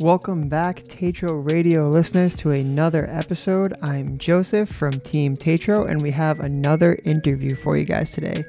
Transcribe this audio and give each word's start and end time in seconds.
Welcome 0.00 0.48
back, 0.48 0.84
Tetro 0.84 1.44
Radio 1.44 1.88
listeners, 1.88 2.36
to 2.36 2.52
another 2.52 3.08
episode. 3.10 3.74
I'm 3.82 4.16
Joseph 4.16 4.68
from 4.68 5.00
Team 5.00 5.34
Tetro, 5.34 5.90
and 5.90 6.00
we 6.00 6.12
have 6.12 6.38
another 6.38 6.96
interview 7.04 7.56
for 7.56 7.76
you 7.76 7.84
guys 7.84 8.12
today. 8.12 8.44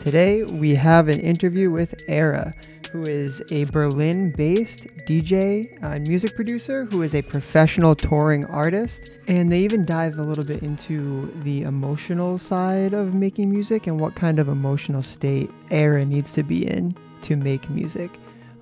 Today, 0.00 0.44
we 0.44 0.74
have 0.74 1.08
an 1.08 1.20
interview 1.20 1.70
with 1.70 1.94
Era, 2.08 2.54
who 2.90 3.04
is 3.04 3.42
a 3.50 3.64
Berlin 3.64 4.32
based 4.34 4.86
DJ 5.06 5.76
and 5.82 6.08
music 6.08 6.34
producer 6.34 6.86
who 6.86 7.02
is 7.02 7.14
a 7.14 7.20
professional 7.20 7.94
touring 7.94 8.46
artist. 8.46 9.10
And 9.28 9.52
they 9.52 9.60
even 9.60 9.84
dive 9.84 10.16
a 10.16 10.22
little 10.22 10.44
bit 10.44 10.62
into 10.62 11.30
the 11.42 11.64
emotional 11.64 12.38
side 12.38 12.94
of 12.94 13.12
making 13.12 13.50
music 13.50 13.86
and 13.88 14.00
what 14.00 14.14
kind 14.14 14.38
of 14.38 14.48
emotional 14.48 15.02
state 15.02 15.50
Era 15.70 16.02
needs 16.06 16.32
to 16.32 16.42
be 16.42 16.66
in 16.66 16.96
to 17.20 17.36
make 17.36 17.68
music. 17.68 18.10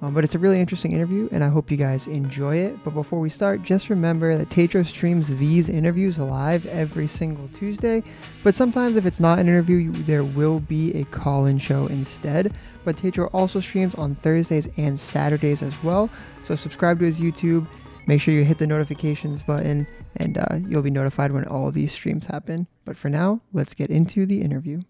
Um, 0.03 0.13
but 0.13 0.25
it's 0.25 0.35
a 0.35 0.39
really 0.39 0.61
interesting 0.61 0.91
interview, 0.91 1.29
and 1.31 1.45
I 1.45 1.49
hope 1.49 1.71
you 1.71 1.77
guys 1.77 2.09
enjoy 2.09 2.57
it. 2.57 2.83
But 2.83 2.93
before 2.93 3.21
we 3.21 3.31
start, 3.31 3.63
just 3.63 3.89
remember 3.89 4.37
that 4.37 4.49
Tetro 4.49 4.85
streams 4.85 5.39
these 5.39 5.69
interviews 5.69 6.19
live 6.19 6.67
every 6.67 7.07
single 7.07 7.49
Tuesday. 7.55 8.03
But 8.43 8.57
sometimes, 8.57 8.97
if 8.97 9.07
it's 9.07 9.21
not 9.21 9.39
an 9.39 9.47
interview, 9.47 9.93
there 9.93 10.25
will 10.25 10.59
be 10.59 10.93
a 10.95 11.05
call 11.05 11.47
in 11.47 11.57
show 11.57 11.87
instead. 11.87 12.53
But 12.85 12.97
Tetro 12.97 13.31
also 13.33 13.61
streams 13.61 13.95
on 13.95 14.17
Thursdays 14.17 14.69
and 14.77 14.99
Saturdays 14.99 15.63
as 15.63 15.81
well. 15.85 16.11
So 16.43 16.57
subscribe 16.57 16.99
to 16.99 17.05
his 17.05 17.21
YouTube. 17.21 17.69
Make 18.09 18.21
sure 18.21 18.35
you 18.35 18.43
hit 18.43 18.59
the 18.59 18.67
notifications 18.67 19.45
button, 19.45 19.87
and 20.17 20.37
uh, 20.37 20.57
you'll 20.69 20.83
be 20.83 20.91
notified 20.91 21.31
when 21.31 21.45
all 21.45 21.71
these 21.71 21.93
streams 21.93 22.27
happen. 22.27 22.67
But 22.85 22.97
for 22.97 23.09
now, 23.09 23.41
let's 23.53 23.73
get 23.73 23.91
into 23.91 24.27
the 24.27 24.41
interview. 24.41 24.83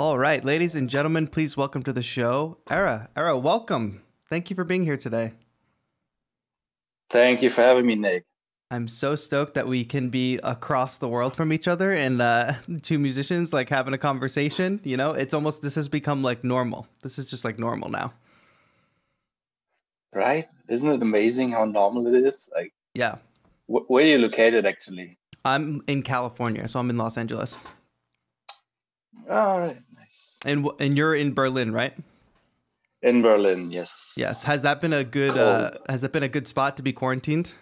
All 0.00 0.16
right, 0.16 0.42
ladies 0.42 0.74
and 0.74 0.88
gentlemen, 0.88 1.26
please 1.26 1.58
welcome 1.58 1.82
to 1.82 1.92
the 1.92 2.02
show, 2.02 2.56
Era. 2.70 3.10
Era, 3.14 3.36
welcome. 3.36 4.00
Thank 4.30 4.48
you 4.48 4.56
for 4.56 4.64
being 4.64 4.84
here 4.84 4.96
today. 4.96 5.34
Thank 7.10 7.42
you 7.42 7.50
for 7.50 7.60
having 7.60 7.84
me, 7.84 7.96
Nick. 7.96 8.24
I'm 8.70 8.88
so 8.88 9.14
stoked 9.14 9.52
that 9.56 9.68
we 9.68 9.84
can 9.84 10.08
be 10.08 10.38
across 10.42 10.96
the 10.96 11.06
world 11.06 11.36
from 11.36 11.52
each 11.52 11.68
other 11.68 11.92
and 11.92 12.22
uh, 12.22 12.54
two 12.82 12.98
musicians 12.98 13.52
like 13.52 13.68
having 13.68 13.92
a 13.92 13.98
conversation. 13.98 14.80
You 14.84 14.96
know, 14.96 15.12
it's 15.12 15.34
almost 15.34 15.60
this 15.60 15.74
has 15.74 15.86
become 15.86 16.22
like 16.22 16.42
normal. 16.44 16.86
This 17.02 17.18
is 17.18 17.28
just 17.28 17.44
like 17.44 17.58
normal 17.58 17.90
now. 17.90 18.14
Right? 20.14 20.48
Isn't 20.70 20.88
it 20.88 21.02
amazing 21.02 21.52
how 21.52 21.66
normal 21.66 22.06
it 22.06 22.24
is? 22.24 22.48
Like, 22.56 22.72
yeah. 22.94 23.16
Wh- 23.66 23.84
where 23.90 24.02
are 24.02 24.08
you 24.08 24.16
located 24.16 24.64
actually? 24.64 25.18
I'm 25.44 25.82
in 25.86 26.02
California, 26.02 26.68
so 26.68 26.80
I'm 26.80 26.88
in 26.88 26.96
Los 26.96 27.18
Angeles. 27.18 27.58
All 29.30 29.60
right. 29.60 29.76
And 30.44 30.68
and 30.78 30.96
you're 30.96 31.14
in 31.14 31.34
Berlin, 31.34 31.72
right? 31.72 31.94
In 33.02 33.22
Berlin, 33.22 33.70
yes. 33.70 34.12
Yes. 34.16 34.42
Has 34.44 34.62
that 34.62 34.80
been 34.80 34.92
a 34.92 35.04
good 35.04 35.36
uh, 35.36 35.72
has 35.88 36.00
that 36.02 36.12
been 36.12 36.22
a 36.22 36.28
good 36.28 36.48
spot 36.48 36.76
to 36.76 36.82
be 36.82 36.92
quarantined? 36.92 37.52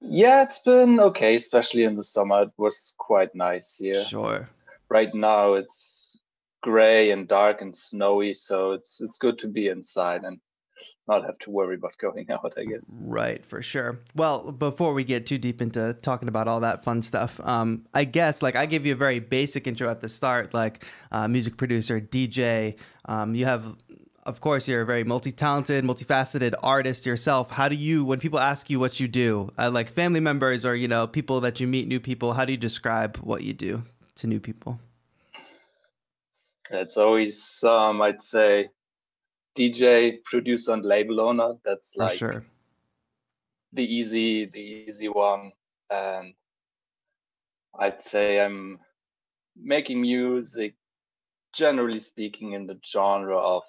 Yeah, 0.00 0.42
it's 0.42 0.58
been 0.58 0.98
okay, 0.98 1.34
especially 1.36 1.84
in 1.84 1.96
the 1.96 2.04
summer. 2.04 2.42
It 2.42 2.52
was 2.56 2.94
quite 2.96 3.34
nice 3.34 3.76
here. 3.76 4.02
Sure. 4.04 4.48
Right 4.88 5.14
now 5.14 5.54
it's 5.54 6.18
gray 6.62 7.10
and 7.10 7.28
dark 7.28 7.60
and 7.60 7.76
snowy, 7.76 8.34
so 8.34 8.72
it's 8.72 9.00
it's 9.00 9.18
good 9.18 9.38
to 9.40 9.48
be 9.48 9.68
inside 9.68 10.24
and 10.24 10.40
not 11.08 11.24
have 11.24 11.38
to 11.40 11.50
worry 11.50 11.74
about 11.74 11.98
going 11.98 12.30
out, 12.30 12.52
I 12.56 12.64
guess. 12.64 12.82
Right, 12.92 13.44
for 13.44 13.62
sure. 13.62 14.00
Well, 14.14 14.52
before 14.52 14.94
we 14.94 15.04
get 15.04 15.26
too 15.26 15.38
deep 15.38 15.60
into 15.60 15.94
talking 16.02 16.28
about 16.28 16.48
all 16.48 16.60
that 16.60 16.84
fun 16.84 17.02
stuff, 17.02 17.40
um, 17.42 17.84
I 17.92 18.04
guess 18.04 18.42
like 18.42 18.56
I 18.56 18.66
gave 18.66 18.86
you 18.86 18.92
a 18.92 18.96
very 18.96 19.18
basic 19.18 19.66
intro 19.66 19.90
at 19.90 20.00
the 20.00 20.08
start, 20.08 20.54
like 20.54 20.84
uh, 21.10 21.28
music 21.28 21.56
producer, 21.56 22.00
DJ. 22.00 22.76
Um, 23.06 23.34
you 23.34 23.44
have, 23.44 23.64
of 24.24 24.40
course, 24.40 24.68
you're 24.68 24.82
a 24.82 24.86
very 24.86 25.04
multi-talented, 25.04 25.84
multifaceted 25.84 26.54
artist 26.62 27.06
yourself. 27.06 27.50
How 27.50 27.68
do 27.68 27.74
you, 27.74 28.04
when 28.04 28.20
people 28.20 28.38
ask 28.38 28.70
you 28.70 28.78
what 28.78 29.00
you 29.00 29.08
do, 29.08 29.50
uh, 29.58 29.70
like 29.70 29.90
family 29.90 30.20
members 30.20 30.64
or 30.64 30.76
you 30.76 30.88
know 30.88 31.06
people 31.06 31.40
that 31.40 31.60
you 31.60 31.66
meet, 31.66 31.88
new 31.88 32.00
people, 32.00 32.34
how 32.34 32.44
do 32.44 32.52
you 32.52 32.58
describe 32.58 33.16
what 33.18 33.42
you 33.42 33.52
do 33.52 33.82
to 34.16 34.26
new 34.26 34.40
people? 34.40 34.78
It's 36.72 36.96
always, 36.96 37.58
um, 37.64 38.00
I'd 38.00 38.22
say, 38.22 38.70
DJ, 39.60 40.24
producer, 40.24 40.72
and 40.72 40.84
label 40.84 41.20
owner. 41.20 41.52
That's 41.66 41.94
like 41.94 42.18
sure. 42.18 42.42
the 43.74 43.84
easy, 43.84 44.46
the 44.46 44.58
easy 44.88 45.08
one. 45.08 45.52
And 45.90 46.32
I'd 47.78 48.00
say 48.00 48.40
I'm 48.40 48.78
making 49.54 50.00
music, 50.00 50.76
generally 51.52 52.00
speaking, 52.00 52.52
in 52.52 52.66
the 52.66 52.78
genre 52.82 53.36
of 53.36 53.62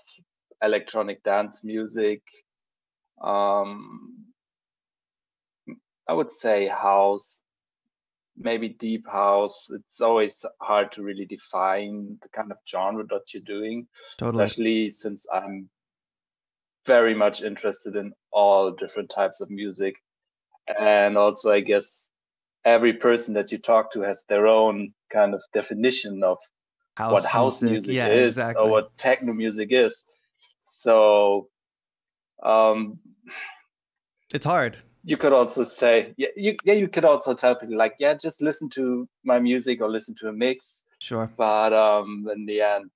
electronic 0.63 1.23
dance 1.23 1.61
music. 1.65 2.21
Um, 3.21 4.27
I 6.07 6.13
would 6.13 6.31
say 6.31 6.69
house, 6.69 7.41
maybe 8.37 8.69
deep 8.69 9.05
house. 9.09 9.69
It's 9.71 9.99
always 9.99 10.45
hard 10.61 10.93
to 10.93 11.03
really 11.03 11.25
define 11.25 12.17
the 12.21 12.29
kind 12.29 12.51
of 12.51 12.59
genre 12.65 13.05
that 13.09 13.33
you're 13.33 13.43
doing, 13.43 13.87
totally. 14.17 14.41
especially 14.41 14.89
since 14.89 15.25
I'm 15.33 15.69
very 16.85 17.13
much 17.13 17.41
interested 17.41 17.95
in 17.95 18.13
all 18.31 18.71
different 18.71 19.09
types 19.09 19.41
of 19.41 19.49
music. 19.49 19.95
And 20.79 21.17
also, 21.17 21.51
I 21.51 21.61
guess 21.61 22.11
every 22.65 22.93
person 22.93 23.33
that 23.33 23.51
you 23.51 23.57
talk 23.57 23.91
to 23.93 24.01
has 24.01 24.23
their 24.27 24.47
own 24.47 24.93
kind 25.11 25.33
of 25.33 25.41
definition 25.53 26.23
of 26.23 26.37
house 26.95 27.11
what 27.11 27.25
house 27.25 27.61
music, 27.61 27.87
music 27.87 27.93
yeah, 27.93 28.07
is 28.07 28.37
exactly. 28.37 28.63
or 28.63 28.69
what 28.69 28.97
techno 28.97 29.33
music 29.33 29.69
is. 29.71 30.05
So, 30.59 31.47
um, 32.43 32.99
it's 34.33 34.45
hard. 34.45 34.77
You 35.03 35.17
could 35.17 35.33
also 35.33 35.63
say, 35.63 36.13
yeah, 36.17 36.27
you, 36.35 36.55
yeah, 36.63 36.75
you 36.75 36.87
could 36.87 37.05
also 37.05 37.33
tell 37.33 37.55
people 37.55 37.75
like, 37.75 37.95
yeah, 37.99 38.13
just 38.13 38.41
listen 38.41 38.69
to 38.71 39.07
my 39.23 39.39
music 39.39 39.81
or 39.81 39.89
listen 39.89 40.15
to 40.19 40.27
a 40.27 40.33
mix. 40.33 40.83
Sure. 40.99 41.31
But 41.35 41.73
um, 41.73 42.29
in 42.33 42.45
the 42.45 42.61
end, 42.61 42.91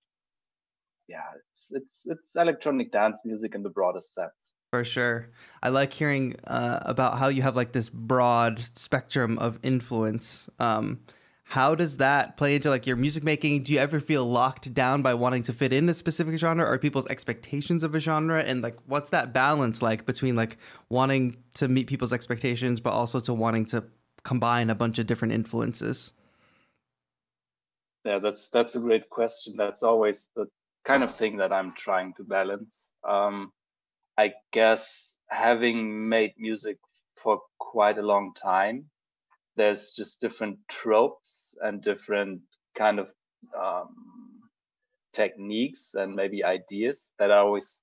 yeah, 1.08 1.24
it's 1.50 1.72
it's 1.72 2.04
it's 2.06 2.36
electronic 2.36 2.92
dance 2.92 3.22
music 3.26 3.56
in 3.56 3.64
the 3.64 3.70
broadest 3.70 4.14
sense. 4.14 4.54
For 4.72 4.84
sure. 4.84 5.30
I 5.64 5.70
like 5.70 5.94
hearing 5.94 6.36
uh, 6.46 6.80
about 6.82 7.18
how 7.18 7.30
you 7.30 7.42
have 7.44 7.56
like 7.56 7.72
this 7.72 7.88
broad 7.90 8.60
spectrum 8.76 9.38
of 9.40 9.60
influence. 9.64 10.50
Um, 10.60 11.00
how 11.46 11.76
does 11.76 11.98
that 11.98 12.38
play 12.38 12.56
into 12.56 12.70
like 12.70 12.88
your 12.88 12.96
music 12.96 13.24
making? 13.24 13.64
Do 13.64 13.74
you 13.74 13.80
ever 13.80 14.00
feel 14.00 14.26
locked 14.26 14.74
down 14.74 15.04
by 15.04 15.14
wanting 15.14 15.44
to 15.44 15.54
fit 15.54 15.72
in 15.72 15.88
a 15.88 15.94
specific 15.94 16.40
genre 16.40 16.66
or 16.66 16.78
people's 16.80 17.06
expectations 17.08 17.84
of 17.84 17.94
a 17.94 18.00
genre? 18.00 18.42
And 18.42 18.64
like, 18.64 18.76
what's 18.88 19.12
that 19.12 19.32
balance 19.32 19.82
like 19.82 20.08
between 20.08 20.36
like 20.36 20.58
wanting 20.90 21.38
to 21.54 21.68
meet 21.68 21.86
people's 21.86 22.12
expectations, 22.12 22.82
but 22.82 22.94
also 22.94 23.20
to 23.22 23.34
wanting 23.34 23.66
to 23.68 23.84
combine 24.24 24.72
a 24.72 24.76
bunch 24.76 24.98
of 24.98 25.06
different 25.06 25.36
influences? 25.36 26.14
Yeah, 28.04 28.20
that's 28.20 28.50
that's 28.50 28.76
a 28.76 28.80
great 28.80 29.10
question. 29.10 29.56
That's 29.56 29.84
always 29.84 30.28
the 30.36 30.48
kind 30.86 31.04
of 31.04 31.16
thing 31.16 31.38
that 31.38 31.52
I'm 31.52 31.74
trying 31.74 32.14
to 32.14 32.24
balance. 32.24 32.92
Um, 33.08 33.52
I 34.18 34.34
guess 34.54 35.18
having 35.30 36.08
made 36.08 36.34
music 36.38 36.78
for 37.16 37.42
quite 37.60 37.98
a 37.98 38.04
long 38.04 38.34
time, 38.42 38.86
there's 39.56 39.92
just 39.92 40.22
different 40.22 40.58
tropes 40.70 41.56
and 41.62 41.82
different 41.82 42.42
kind 42.78 43.00
of 43.00 43.12
um, 43.60 43.96
techniques 45.14 45.96
and 45.96 46.14
maybe 46.14 46.44
ideas 46.44 47.08
that 47.18 47.32
I 47.32 47.38
always 47.38 47.80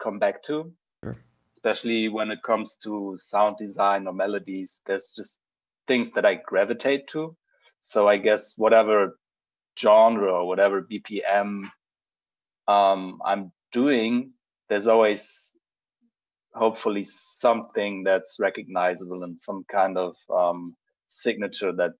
come 0.00 0.18
back 0.18 0.42
to. 0.44 0.72
Sure. 1.02 1.16
Especially 1.52 2.08
when 2.08 2.30
it 2.30 2.42
comes 2.42 2.76
to 2.84 3.18
sound 3.20 3.56
design 3.58 4.06
or 4.06 4.12
melodies, 4.12 4.80
there's 4.86 5.12
just 5.12 5.38
things 5.86 6.10
that 6.12 6.24
I 6.24 6.34
gravitate 6.46 7.08
to. 7.08 7.36
So 7.80 8.08
I 8.08 8.16
guess 8.16 8.54
whatever 8.56 9.18
genre 9.78 10.32
or 10.32 10.46
whatever 10.46 10.82
BPM 10.82 11.70
um, 12.68 13.20
I'm 13.24 13.52
doing, 13.72 14.32
there's 14.68 14.86
always 14.86 15.52
hopefully 16.54 17.04
something 17.04 18.04
that's 18.04 18.36
recognizable 18.38 19.24
and 19.24 19.38
some 19.38 19.64
kind 19.70 19.98
of 19.98 20.14
um, 20.34 20.76
signature 21.06 21.72
that 21.72 21.92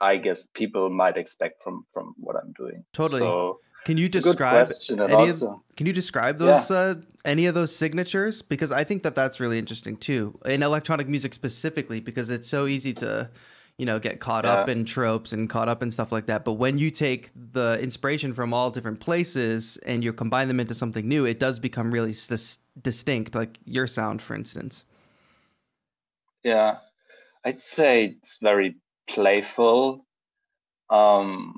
I 0.00 0.16
guess 0.16 0.48
people 0.54 0.90
might 0.90 1.16
expect 1.16 1.62
from 1.62 1.84
from 1.92 2.14
what 2.18 2.36
I'm 2.36 2.52
doing. 2.52 2.84
Totally. 2.92 3.20
So, 3.20 3.60
can 3.84 3.98
you 3.98 4.08
describe 4.08 4.68
any 4.90 5.14
also, 5.14 5.48
of, 5.48 5.76
Can 5.76 5.86
you 5.86 5.92
describe 5.92 6.38
those 6.38 6.70
yeah. 6.70 6.76
uh, 6.76 6.94
any 7.24 7.46
of 7.46 7.54
those 7.54 7.74
signatures? 7.74 8.42
Because 8.42 8.72
I 8.72 8.84
think 8.84 9.04
that 9.04 9.14
that's 9.14 9.40
really 9.40 9.58
interesting 9.58 9.96
too 9.96 10.38
in 10.44 10.62
electronic 10.62 11.08
music 11.08 11.34
specifically, 11.34 12.00
because 12.00 12.30
it's 12.30 12.48
so 12.48 12.66
easy 12.66 12.92
to 12.94 13.30
you 13.78 13.86
know 13.86 13.98
get 13.98 14.20
caught 14.20 14.44
yeah. 14.44 14.52
up 14.52 14.68
in 14.68 14.84
tropes 14.84 15.32
and 15.32 15.48
caught 15.48 15.68
up 15.68 15.82
in 15.82 15.90
stuff 15.90 16.12
like 16.12 16.26
that. 16.26 16.44
But 16.44 16.54
when 16.54 16.78
you 16.78 16.90
take 16.90 17.30
the 17.34 17.78
inspiration 17.80 18.32
from 18.32 18.52
all 18.52 18.70
different 18.70 19.00
places 19.00 19.78
and 19.86 20.04
you 20.04 20.12
combine 20.12 20.48
them 20.48 20.60
into 20.60 20.74
something 20.74 21.08
new 21.08 21.24
it 21.24 21.38
does 21.40 21.58
become 21.58 21.90
really 21.90 22.12
dis- 22.12 22.58
distinct 22.80 23.34
like 23.34 23.58
your 23.64 23.86
sound 23.86 24.22
for 24.22 24.34
instance. 24.34 24.84
Yeah. 26.44 26.78
I'd 27.44 27.60
say 27.60 28.16
it's 28.20 28.38
very 28.40 28.76
playful. 29.08 30.06
Um 30.90 31.54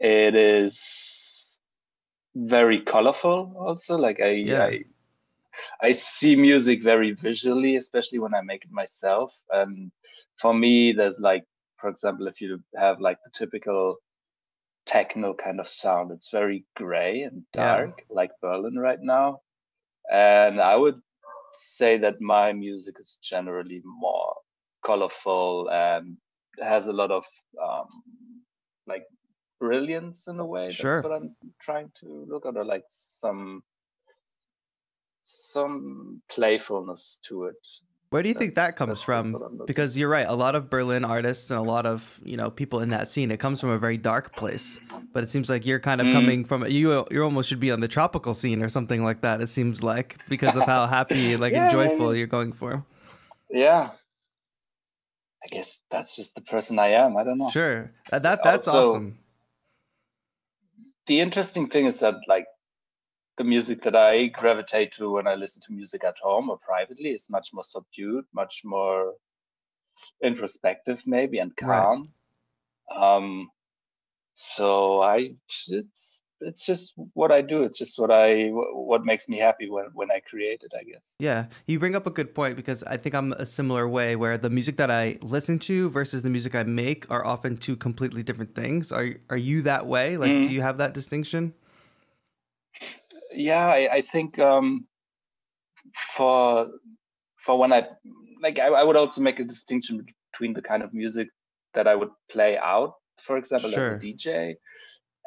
it 0.00 0.34
is 0.34 1.58
very 2.34 2.80
colorful 2.80 3.54
also. 3.58 3.96
Like 3.96 4.20
i 4.20 4.30
Yeah. 4.30 4.64
i 4.64 4.84
i 5.82 5.92
see 5.92 6.34
music 6.36 6.82
very 6.82 7.12
visually 7.12 7.76
especially 7.76 8.18
when 8.18 8.34
i 8.34 8.40
make 8.40 8.64
it 8.64 8.70
myself. 8.70 9.36
And 9.52 9.92
for 10.40 10.54
me 10.54 10.92
there's 10.92 11.18
like 11.20 11.44
for 11.80 11.88
example 11.90 12.26
if 12.26 12.40
you 12.40 12.58
have 12.76 13.00
like 13.00 13.18
the 13.24 13.30
typical 13.38 13.96
techno 14.86 15.34
kind 15.34 15.60
of 15.60 15.68
sound 15.68 16.10
it's 16.10 16.30
very 16.30 16.64
gray 16.76 17.22
and 17.22 17.42
Yeah. 17.54 17.76
dark 17.76 18.02
like 18.10 18.30
berlin 18.42 18.78
right 18.78 19.00
now 19.02 19.40
and 20.10 20.60
i 20.60 20.74
would 20.76 21.00
say 21.52 21.98
that 21.98 22.20
my 22.20 22.52
music 22.52 22.96
is 22.98 23.18
generally 23.22 23.82
more 23.84 24.34
colorful 24.84 25.68
and 25.70 26.16
has 26.60 26.86
a 26.86 26.92
lot 26.92 27.10
of 27.10 27.24
um, 27.62 27.86
like 28.86 29.04
brilliance 29.58 30.26
in 30.28 30.38
a 30.40 30.44
way. 30.44 30.70
Sure. 30.70 31.02
That's 31.02 31.04
what 31.04 31.12
I'm 31.12 31.34
trying 31.60 31.90
to 32.00 32.26
look 32.28 32.46
at, 32.46 32.56
or 32.56 32.64
like 32.64 32.84
some 32.88 33.62
some 35.22 36.22
playfulness 36.30 37.18
to 37.28 37.44
it. 37.44 37.56
Where 38.10 38.24
do 38.24 38.28
you 38.28 38.34
think 38.34 38.56
that 38.56 38.74
comes 38.76 38.88
that's- 38.88 38.98
that's 38.98 39.04
from? 39.04 39.32
what 39.32 39.42
I'm 39.42 39.52
looking- 39.52 39.66
Because 39.66 39.96
you're 39.96 40.08
right, 40.08 40.26
a 40.28 40.34
lot 40.34 40.56
of 40.56 40.68
Berlin 40.68 41.04
artists 41.04 41.48
and 41.50 41.58
a 41.58 41.62
lot 41.62 41.86
of 41.86 42.20
you 42.24 42.36
know 42.36 42.50
people 42.50 42.80
in 42.80 42.90
that 42.90 43.08
scene, 43.08 43.30
it 43.30 43.38
comes 43.38 43.60
from 43.60 43.70
a 43.70 43.78
very 43.78 43.96
dark 43.96 44.34
place. 44.34 44.80
But 45.12 45.22
it 45.22 45.28
seems 45.30 45.48
like 45.48 45.64
you're 45.64 45.78
kind 45.78 46.00
of 46.00 46.08
Mhm. 46.08 46.12
coming 46.12 46.44
from 46.44 46.66
you. 46.66 47.06
You 47.10 47.22
almost 47.22 47.48
should 47.48 47.60
be 47.60 47.70
on 47.70 47.78
the 47.80 47.88
tropical 47.88 48.34
scene 48.34 48.62
or 48.62 48.68
something 48.68 49.04
like 49.04 49.20
that. 49.22 49.40
It 49.40 49.46
seems 49.46 49.82
like 49.84 50.18
because 50.28 50.56
of 50.56 50.62
how 50.66 50.86
happy, 50.88 51.36
like, 51.44 51.52
Yeah, 51.52 51.62
and 51.62 51.70
joyful 51.70 52.12
yeah. 52.12 52.18
you're 52.18 52.26
going 52.26 52.52
for. 52.52 52.84
Yeah. 53.48 53.90
I 55.42 55.46
guess 55.54 55.78
that's 55.90 56.14
just 56.16 56.34
the 56.34 56.42
person 56.42 56.78
I 56.80 56.88
am. 56.88 57.16
I 57.16 57.22
don't 57.24 57.38
know. 57.38 57.48
Sure, 57.48 57.92
that, 58.10 58.22
that 58.24 58.42
that's 58.42 58.66
Also- 58.68 58.90
awesome. 58.90 59.18
the 61.06 61.20
interesting 61.20 61.68
thing 61.68 61.86
is 61.86 62.00
that 62.00 62.14
like 62.28 62.46
the 63.38 63.44
music 63.44 63.82
that 63.82 63.96
I 63.96 64.26
gravitate 64.26 64.92
to 64.94 65.12
when 65.12 65.26
I 65.26 65.34
listen 65.34 65.62
to 65.62 65.72
music 65.72 66.04
at 66.04 66.16
home 66.22 66.50
or 66.50 66.58
privately 66.58 67.10
is 67.10 67.30
much 67.30 67.50
more 67.52 67.64
subdued, 67.64 68.24
much 68.34 68.62
more 68.64 69.14
introspective 70.22 71.02
maybe 71.06 71.38
and 71.38 71.56
Right. 71.60 71.90
calm. 71.90 72.12
Um 72.94 73.50
so 74.34 75.00
I 75.02 75.36
it's 75.68 76.22
it's 76.40 76.66
just 76.66 76.94
what 77.14 77.32
I 77.32 77.42
do. 77.42 77.64
It's 77.64 77.78
just 77.78 77.98
what 77.98 78.10
I 78.12 78.48
what 78.50 79.04
makes 79.04 79.28
me 79.28 79.38
happy 79.38 79.70
when 79.70 79.86
when 79.94 80.10
I 80.10 80.20
create 80.20 80.62
it, 80.62 80.72
I 80.78 80.84
guess. 80.84 81.16
Yeah, 81.18 81.48
you 81.66 81.78
bring 81.78 81.94
up 81.94 82.06
a 82.06 82.10
good 82.10 82.34
point 82.34 82.56
because 82.56 82.82
I 82.84 82.96
think 82.96 83.14
I'm 83.14 83.32
a 83.32 83.44
similar 83.44 83.86
way 83.86 84.16
where 84.16 84.38
the 84.38 84.48
music 84.48 84.76
that 84.78 84.90
I 84.90 85.18
listen 85.20 85.58
to 85.60 85.90
versus 85.90 86.22
the 86.22 86.30
music 86.30 86.54
I 86.54 86.62
make 86.62 87.10
are 87.10 87.24
often 87.26 87.58
two 87.58 87.76
completely 87.76 88.22
different 88.22 88.54
things. 88.54 88.90
Are 88.90 89.16
are 89.28 89.36
you 89.36 89.60
that 89.62 89.86
way? 89.86 90.16
Like, 90.16 90.40
do 90.40 90.50
Mhm. 90.50 90.52
you 90.52 90.62
have 90.62 90.78
that 90.78 90.94
distinction? 90.94 91.52
Yeah 93.32 93.66
I, 93.66 93.96
I 93.96 94.02
think 94.02 94.38
um 94.38 94.86
for 96.16 96.68
for 97.44 97.58
when 97.58 97.72
i 97.72 97.86
like 98.42 98.58
I, 98.58 98.68
I 98.68 98.82
would 98.82 98.96
also 98.96 99.20
make 99.20 99.38
a 99.40 99.44
distinction 99.44 100.04
between 100.32 100.52
the 100.54 100.62
kind 100.62 100.82
of 100.82 100.92
music 100.94 101.28
that 101.74 101.86
i 101.86 101.94
would 101.94 102.10
play 102.30 102.58
out 102.58 102.94
for 103.24 103.36
example 103.36 103.70
Sure. 103.70 103.94
as 103.96 104.02
a 104.02 104.04
dj 104.06 104.54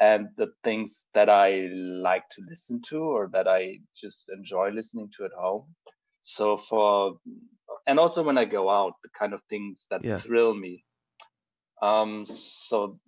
and 0.02 0.28
the 0.38 0.48
things 0.64 1.06
that 1.14 1.30
i 1.30 1.68
like 1.72 2.24
to 2.32 2.42
listen 2.50 2.82
to 2.90 2.98
or 3.00 3.30
that 3.34 3.48
i 3.48 3.78
just 4.00 4.30
enjoy 4.36 4.70
listening 4.70 5.10
to 5.18 5.26
at 5.26 5.32
home 5.38 5.66
so 6.24 6.58
for 6.58 7.18
and 7.88 8.00
also 8.00 8.24
when 8.24 8.38
i 8.38 8.46
go 8.46 8.70
out 8.70 8.94
the 9.04 9.10
kind 9.18 9.34
of 9.34 9.42
things 9.50 9.86
that 9.90 10.04
Yeah. 10.04 10.18
thrill 10.18 10.54
me 10.56 10.84
um 11.82 12.26
so 12.26 13.00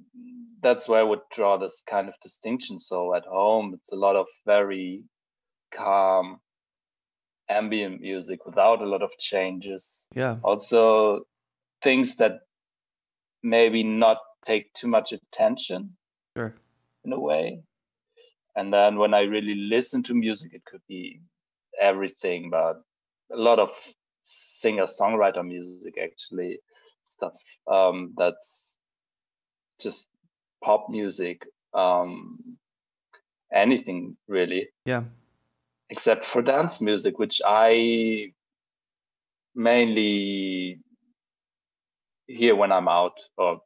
that's 0.61 0.87
where 0.87 0.99
i 0.99 1.03
would 1.03 1.21
draw 1.33 1.57
this 1.57 1.81
kind 1.87 2.07
of 2.07 2.15
distinction. 2.21 2.79
So 2.79 3.13
at 3.13 3.25
home 3.25 3.73
it's 3.73 3.91
a 3.91 3.95
lot 3.95 4.15
of 4.15 4.27
very 4.45 5.03
calm 5.73 6.39
ambient 7.49 8.01
music 8.01 8.45
without 8.45 8.81
a 8.81 8.85
lot 8.85 9.03
of 9.03 9.11
changes. 9.19 10.07
Yeah, 10.15 10.37
also 10.43 11.21
things 11.83 12.15
that 12.15 12.39
maybe 13.43 13.83
not 13.83 14.17
take 14.45 14.73
too 14.73 14.87
much 14.87 15.11
attention 15.11 15.95
sure. 16.35 16.55
in 17.03 17.13
a 17.13 17.19
way. 17.19 17.61
And 18.55 18.73
then 18.73 18.97
when 18.97 19.13
i 19.13 19.21
really 19.21 19.55
listen 19.55 20.01
to 20.03 20.13
music 20.13 20.53
it 20.53 20.63
could 20.65 20.81
be 20.87 21.21
everything 21.79 22.49
but 22.49 22.81
a 23.31 23.37
lot 23.37 23.59
of 23.59 23.71
singer 24.23 24.85
songwriter 24.85 25.45
music 25.45 25.95
actually 26.01 26.59
stuff 27.15 27.33
um 27.71 28.13
that's 28.17 28.77
just 29.79 30.07
pop 30.63 30.87
music 30.89 31.37
um 31.73 32.37
anything 33.53 34.15
really 34.27 34.67
Yeah, 34.85 35.03
except 35.89 36.25
for 36.25 36.41
dance 36.41 36.81
music 36.81 37.19
which 37.19 37.41
i 37.45 38.31
mainly 39.55 40.79
hear 42.27 42.55
when 42.55 42.71
i'm 42.71 42.87
out 42.87 43.17
or 43.37 43.61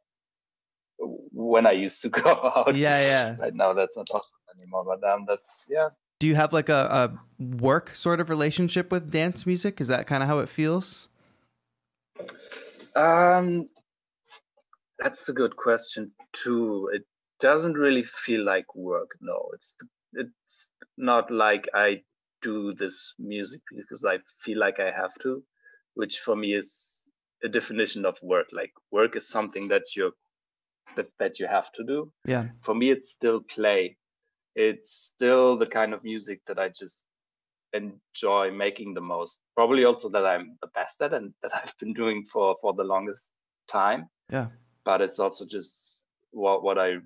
when 1.32 1.66
i 1.66 1.72
used 1.72 2.02
to 2.02 2.08
go 2.22 2.30
out 2.56 2.74
yeah, 2.76 3.00
yeah. 3.00 3.36
right 3.38 3.54
now 3.54 3.72
that's 3.72 3.96
not 3.96 4.06
possible 4.06 4.38
anymore 4.56 4.84
but 4.84 5.02
um 5.10 5.24
that's 5.26 5.66
yeah 5.68 5.88
Do 6.20 6.26
you 6.26 6.36
have 6.36 6.52
like 6.52 6.68
a, 6.68 6.82
a 7.00 7.02
work 7.42 7.94
sort 7.96 8.20
of 8.20 8.28
relationship 8.28 8.92
with 8.92 9.10
dance 9.10 9.46
music? 9.46 9.80
Is 9.80 9.88
that 9.88 10.06
kind 10.06 10.22
of 10.22 10.28
how 10.28 10.38
it 10.44 10.50
feels? 10.50 11.08
Um 12.96 13.66
that's 14.98 15.28
a 15.28 15.32
good 15.32 15.56
question 15.56 16.12
too. 16.32 16.90
It 16.92 17.04
doesn't 17.40 17.74
really 17.74 18.04
feel 18.04 18.44
like 18.44 18.74
work 18.74 19.10
no. 19.20 19.48
It's 19.54 19.74
it's 20.12 20.70
not 20.98 21.30
like 21.30 21.66
i 21.74 22.02
do 22.42 22.74
this 22.74 23.14
music 23.18 23.60
because 23.76 24.04
i 24.04 24.18
feel 24.44 24.58
like 24.58 24.80
i 24.80 24.90
have 24.90 25.14
to 25.22 25.42
which 25.94 26.18
for 26.24 26.34
me 26.34 26.54
is 26.54 27.00
a 27.44 27.48
definition 27.48 28.04
of 28.04 28.16
work. 28.22 28.46
Like 28.52 28.72
work 28.90 29.16
is 29.16 29.28
something 29.28 29.68
that 29.68 29.82
you're 29.96 30.12
that, 30.96 31.06
that 31.18 31.38
you 31.38 31.46
have 31.46 31.70
to 31.72 31.84
do. 31.84 32.12
Yeah, 32.26 32.48
for 32.62 32.74
me 32.74 32.90
it's 32.90 33.12
still 33.12 33.40
play. 33.54 33.96
It's 34.54 35.12
still 35.14 35.58
the 35.58 35.66
kind 35.66 35.94
of 35.94 36.02
music 36.02 36.40
that 36.48 36.58
i 36.58 36.68
just 36.68 37.04
enjoy 37.72 38.50
making 38.50 38.94
the 38.94 39.00
most 39.00 39.42
probably 39.54 39.84
also 39.84 40.08
that 40.08 40.26
i'm 40.26 40.56
the 40.60 40.68
best 40.68 41.00
at 41.00 41.12
and 41.14 41.32
that 41.42 41.52
i've 41.62 41.76
been 41.78 41.92
doing 41.92 42.24
for 42.32 42.56
for 42.60 42.72
the 42.74 42.84
longest 42.84 43.32
time 43.70 44.08
Yeah. 44.30 44.48
but 44.84 45.00
it's 45.00 45.18
also 45.18 45.46
just 45.46 46.04
what 46.32 46.62
what 46.62 46.78
i 46.78 46.96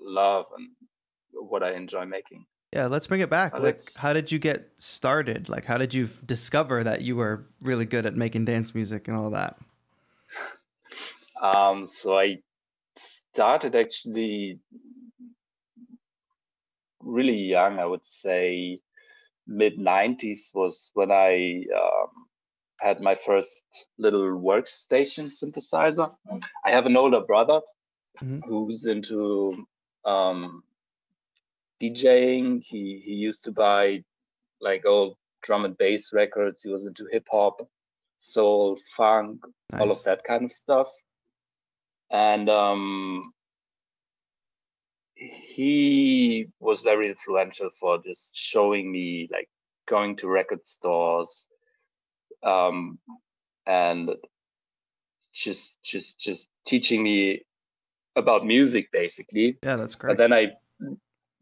love 0.00 0.46
and 0.56 0.68
what 1.32 1.62
i 1.62 1.72
enjoy 1.72 2.04
making 2.06 2.44
yeah. 2.72 2.86
Let's 2.86 3.06
bring 3.06 3.20
it 3.20 3.30
back. 3.30 3.54
Uh, 3.54 3.60
Like, 3.60 3.92
how 3.96 4.12
did 4.12 4.30
you 4.30 4.38
get 4.38 4.70
started? 4.76 5.48
Like, 5.48 5.64
how 5.64 5.78
did 5.78 5.94
you 5.94 6.10
discover 6.26 6.84
that 6.84 7.00
you 7.00 7.16
were 7.16 7.46
really 7.60 7.86
good 7.86 8.04
at 8.04 8.14
making 8.14 8.44
dance 8.44 8.74
music 8.74 9.08
and 9.08 9.16
all 9.16 9.30
that? 9.30 9.58
Um, 11.40 11.86
so 11.86 12.18
I 12.18 12.38
started 12.96 13.76
actually 13.76 14.58
really 17.00 17.36
young. 17.36 17.78
I 17.78 17.86
would 17.86 18.04
say 18.04 18.80
mid 19.48 19.78
90s 19.78 20.54
was 20.54 20.90
when 20.94 21.10
I 21.10 21.64
um, 21.74 22.10
had 22.80 23.00
my 23.00 23.14
first 23.16 23.88
little 23.98 24.38
workstation 24.40 25.26
synthesizer. 25.32 26.14
I 26.64 26.70
have 26.70 26.86
an 26.86 26.96
older 26.96 27.20
brother 27.22 27.60
Mhm. 28.22 28.42
who's 28.44 28.84
into 28.86 29.66
um, 30.04 30.62
DJing. 31.80 32.62
He 32.62 33.00
he 33.04 33.12
used 33.14 33.44
to 33.44 33.52
buy 33.52 34.04
like 34.60 34.84
old 34.86 35.16
drum 35.42 35.64
and 35.64 35.76
bass 35.78 36.12
records. 36.12 36.62
He 36.62 36.70
was 36.70 36.84
into 36.84 37.06
hip 37.12 37.26
hop, 37.30 37.60
soul, 38.16 38.78
funk, 38.96 39.40
all 39.80 39.90
of 39.90 40.02
that 40.04 40.24
kind 40.24 40.44
of 40.44 40.52
stuff. 40.52 40.90
And 42.10 42.48
um, 42.48 43.32
he 45.18 46.46
was 46.60 46.82
very 46.82 47.08
influential 47.08 47.70
for 47.80 47.98
just 47.98 48.30
showing 48.34 48.90
me 48.90 49.28
like 49.32 49.48
going 49.88 50.16
to 50.16 50.28
record 50.28 50.64
stores 50.64 51.46
um, 52.44 52.98
and 53.66 54.10
just 55.34 55.82
just 55.82 56.20
just 56.20 56.48
teaching 56.66 57.02
me 57.02 57.42
about 58.16 58.46
music 58.46 58.90
basically. 58.92 59.58
Yeah, 59.64 59.76
that's 59.76 59.96
great. 59.96 60.16
but 60.16 60.18
then 60.18 60.32
I 60.32 60.52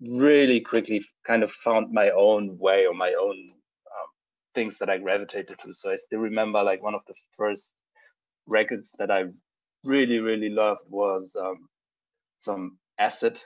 really 0.00 0.60
quickly 0.60 1.04
kind 1.26 1.42
of 1.42 1.52
found 1.52 1.92
my 1.92 2.10
own 2.10 2.58
way 2.58 2.86
or 2.86 2.94
my 2.94 3.12
own 3.12 3.36
um, 3.36 4.08
things 4.54 4.78
that 4.78 4.88
I 4.88 4.98
gravitated 4.98 5.58
to. 5.64 5.74
So 5.74 5.90
I 5.90 5.96
still 5.96 6.20
remember 6.20 6.62
like 6.62 6.82
one 6.82 6.94
of 6.94 7.02
the 7.06 7.14
first 7.36 7.74
records 8.46 8.94
that 8.98 9.10
I 9.10 9.24
really 9.84 10.18
really 10.18 10.48
loved 10.48 10.82
was 10.88 11.36
um, 11.38 11.68
some 12.38 12.78
acid 12.98 13.38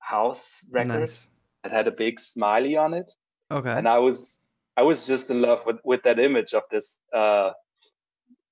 house 0.00 0.64
record 0.70 1.00
Nice. 1.00 1.28
that 1.62 1.72
had 1.72 1.86
a 1.86 1.92
big 1.92 2.20
smiley 2.20 2.76
on 2.76 2.94
it, 2.94 3.10
Okay. 3.50 3.70
and 3.70 3.86
I 3.88 3.98
was 3.98 4.38
I 4.76 4.82
was 4.82 5.06
just 5.06 5.30
in 5.30 5.40
love 5.42 5.60
with 5.66 5.76
with 5.84 6.02
that 6.04 6.18
image 6.18 6.54
of 6.54 6.62
this 6.70 6.96
uh, 7.14 7.50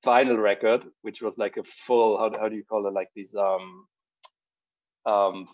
vinyl 0.04 0.40
record, 0.40 0.82
which 1.02 1.22
was 1.22 1.38
like 1.38 1.56
a 1.56 1.62
full 1.86 2.18
how 2.18 2.30
how 2.38 2.48
do 2.48 2.56
you 2.56 2.64
call 2.64 2.86
it 2.86 2.92
like 2.92 3.08
these 3.14 3.34
um 3.34 3.86
um 5.06 5.48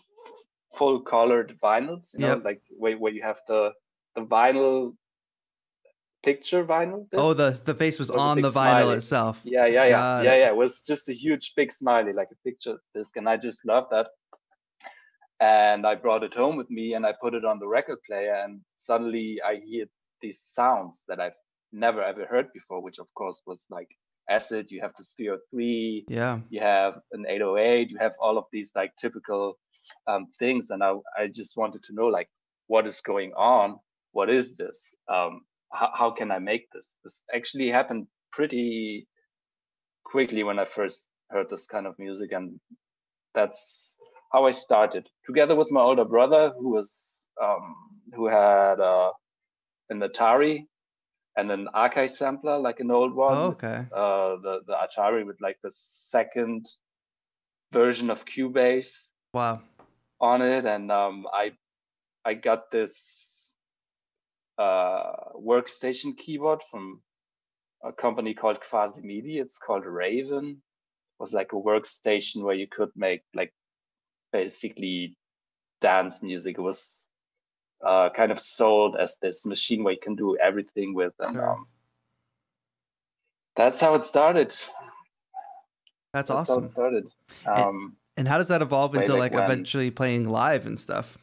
full 0.76 1.00
colored 1.00 1.56
vinyls, 1.62 2.12
you 2.14 2.20
know, 2.20 2.42
like 2.44 2.60
where 2.76 2.96
where 2.98 3.12
you 3.12 3.22
have 3.22 3.40
the 3.46 3.72
the 4.16 4.22
vinyl 4.22 4.94
picture 6.22 6.64
vinyl. 6.64 7.08
disc. 7.10 7.22
Oh, 7.22 7.34
the 7.34 7.50
the 7.64 7.74
face 7.74 7.98
was 7.98 8.10
on 8.10 8.40
the 8.40 8.50
vinyl 8.50 8.80
smiley. 8.80 8.96
itself. 8.96 9.40
Yeah, 9.44 9.66
yeah, 9.66 9.84
yeah, 9.84 9.90
Got 9.90 10.24
yeah, 10.24 10.32
it. 10.32 10.38
yeah. 10.40 10.48
It 10.48 10.56
was 10.56 10.82
just 10.82 11.08
a 11.08 11.12
huge 11.12 11.52
big 11.54 11.70
smiley, 11.72 12.12
like 12.12 12.28
a 12.32 12.36
picture 12.48 12.78
disc, 12.94 13.16
and 13.16 13.28
I 13.28 13.36
just 13.36 13.64
loved 13.64 13.90
that. 13.92 14.08
And 15.44 15.80
I 15.86 15.94
brought 16.04 16.22
it 16.28 16.34
home 16.42 16.56
with 16.60 16.70
me, 16.78 16.86
and 16.94 17.04
I 17.04 17.12
put 17.24 17.34
it 17.38 17.44
on 17.44 17.58
the 17.58 17.66
record 17.78 17.98
player, 18.08 18.34
and 18.44 18.60
suddenly 18.76 19.28
I 19.50 19.54
hear 19.70 19.84
these 20.22 20.40
sounds 20.58 21.02
that 21.08 21.20
I've 21.24 21.38
never 21.72 22.02
ever 22.02 22.24
heard 22.32 22.48
before, 22.58 22.80
which 22.86 22.98
of 22.98 23.08
course 23.20 23.42
was 23.50 23.60
like 23.76 23.90
acid. 24.36 24.70
You 24.70 24.80
have 24.80 24.94
the 24.98 25.04
303, 25.16 26.04
Yeah. 26.08 26.38
you 26.54 26.60
have 26.60 26.94
an 27.12 27.22
808, 27.28 27.90
you 27.90 27.98
have 27.98 28.14
all 28.24 28.36
of 28.38 28.46
these 28.52 28.70
like 28.80 28.92
typical 29.04 29.42
um, 30.10 30.22
things, 30.38 30.70
and 30.70 30.82
I 30.82 30.92
I 31.22 31.24
just 31.40 31.56
wanted 31.60 31.82
to 31.84 31.92
know 31.98 32.06
like 32.18 32.30
what 32.72 32.86
is 32.86 33.00
going 33.12 33.32
on, 33.36 33.78
what 34.12 34.30
is 34.30 34.46
this, 34.56 34.78
um, 35.14 35.32
how, 35.78 35.90
how 36.00 36.10
can 36.18 36.30
I 36.30 36.38
make 36.38 36.64
this? 36.74 36.96
This 37.04 37.22
actually 37.38 37.68
happened 37.78 38.06
pretty 38.32 39.06
quickly 40.12 40.42
when 40.42 40.58
I 40.58 40.64
first 40.64 41.08
heard 41.32 41.48
this 41.50 41.66
kind 41.66 41.86
of 41.86 41.98
music, 41.98 42.30
and 42.32 42.58
that's 43.34 43.93
how 44.34 44.46
I 44.46 44.50
started. 44.52 45.08
Together 45.24 45.54
with 45.54 45.70
my 45.70 45.80
older 45.80 46.04
brother, 46.04 46.52
who 46.58 46.70
was 46.70 46.88
um, 47.40 47.76
who 48.14 48.26
had 48.26 48.80
uh, 48.80 49.12
an 49.90 50.00
Atari 50.00 50.66
and 51.36 51.50
an 51.52 51.68
Akai 51.74 52.10
sampler, 52.10 52.58
like 52.58 52.80
an 52.80 52.90
old 52.90 53.14
one. 53.14 53.38
Oh, 53.38 53.46
okay. 53.54 53.86
Uh, 53.94 54.36
the 54.46 54.60
the 54.66 54.76
Atari 54.84 55.24
with 55.24 55.40
like 55.40 55.58
the 55.62 55.70
second 55.72 56.66
version 57.72 58.10
of 58.10 58.24
Cubase 58.24 58.92
Wow. 59.32 59.62
on 60.20 60.42
it, 60.42 60.64
and 60.64 60.90
um, 60.90 61.26
I 61.32 61.52
I 62.24 62.34
got 62.34 62.70
this 62.72 63.54
uh, 64.58 65.12
workstation 65.52 66.16
keyboard 66.18 66.60
from 66.70 67.00
a 67.84 67.92
company 67.92 68.34
called 68.34 68.58
Quasimidi. 68.68 69.40
It's 69.40 69.58
called 69.58 69.86
Raven. 69.86 70.46
It 70.50 71.20
was 71.20 71.32
like 71.32 71.52
a 71.52 71.56
workstation 71.70 72.42
where 72.42 72.56
you 72.56 72.66
could 72.66 72.90
make 72.96 73.22
like 73.32 73.52
basically 74.34 75.16
dance 75.80 76.20
music. 76.22 76.58
It 76.58 76.60
was 76.60 77.08
uh, 77.86 78.08
kind 78.16 78.32
of 78.32 78.40
sold 78.40 78.96
as 78.96 79.16
this 79.22 79.46
machine 79.46 79.84
where 79.84 79.94
you 79.94 80.00
can 80.02 80.16
do 80.16 80.36
everything 80.48 80.92
with, 80.94 81.14
and 81.20 81.36
Sure. 81.36 81.50
um, 81.50 81.66
that's 83.56 83.78
how 83.80 83.94
it 83.94 84.04
started. 84.04 84.48
That's 86.12 86.30
That's 86.30 86.30
how 86.30 86.36
awesome. 86.38 86.64
it 86.64 86.70
started. 86.70 87.04
And- 87.46 87.64
Um, 87.66 87.96
And 88.16 88.28
how 88.28 88.38
does 88.38 88.48
that 88.48 88.62
evolve 88.62 88.94
into 88.94 89.14
like 89.16 89.32
when. 89.34 89.42
eventually 89.44 89.90
playing 89.90 90.28
live 90.28 90.66
and 90.66 90.78
stuff? 90.86 91.18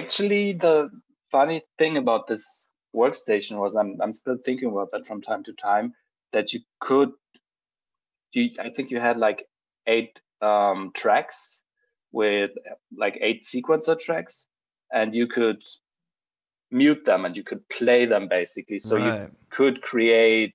Actually, 0.00 0.52
the 0.52 0.90
funny 1.30 1.62
thing 1.78 1.96
about 1.96 2.26
this 2.26 2.44
workstation 2.94 3.54
was 3.64 3.74
I'm 3.80 3.90
I'm 4.02 4.12
still 4.12 4.36
thinking 4.44 4.68
about 4.74 4.88
that 4.92 5.06
from 5.08 5.22
time 5.22 5.42
to 5.48 5.52
time 5.54 5.86
that 6.34 6.52
you 6.52 6.60
could 6.86 7.10
you 8.36 8.44
I 8.66 8.68
think 8.74 8.90
you 8.92 9.00
had 9.08 9.16
like 9.26 9.40
eight 9.86 10.12
um 10.42 10.90
tracks 10.94 11.62
with 12.12 12.50
like 12.96 13.18
eight 13.20 13.46
sequencer 13.46 13.98
tracks 13.98 14.46
and 14.92 15.14
you 15.14 15.26
could 15.26 15.62
mute 16.70 17.04
them 17.04 17.24
and 17.24 17.36
you 17.36 17.44
could 17.44 17.66
play 17.68 18.06
them 18.06 18.28
basically 18.28 18.78
so 18.78 18.96
you 18.96 19.12
could 19.50 19.82
create 19.82 20.54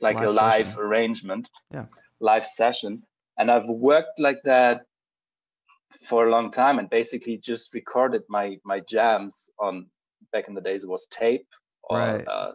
like 0.00 0.16
a 0.16 0.26
Live 0.30 0.34
live 0.34 0.66
session. 0.66 0.80
arrangement 0.80 1.48
Yeah. 1.72 1.86
live 2.20 2.46
session 2.46 3.02
and 3.38 3.50
i've 3.50 3.66
worked 3.66 4.18
like 4.18 4.40
that 4.44 4.82
for 6.08 6.26
a 6.26 6.30
long 6.30 6.50
time 6.50 6.78
and 6.78 6.90
basically 6.90 7.36
just 7.38 7.72
recorded 7.74 8.22
my 8.28 8.56
my 8.64 8.80
jams 8.80 9.48
on 9.58 9.86
back 10.32 10.48
in 10.48 10.54
the 10.54 10.60
days 10.60 10.82
it 10.84 10.88
was 10.88 11.06
tape 11.10 11.46
or 11.84 11.98
Right. 11.98 12.26
uh, 12.28 12.52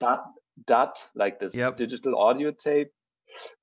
DAT 0.00 0.20
DAT 0.66 0.98
like 1.14 1.38
this 1.40 1.54
Yep. 1.54 1.76
digital 1.76 2.18
audio 2.18 2.50
tape 2.50 2.92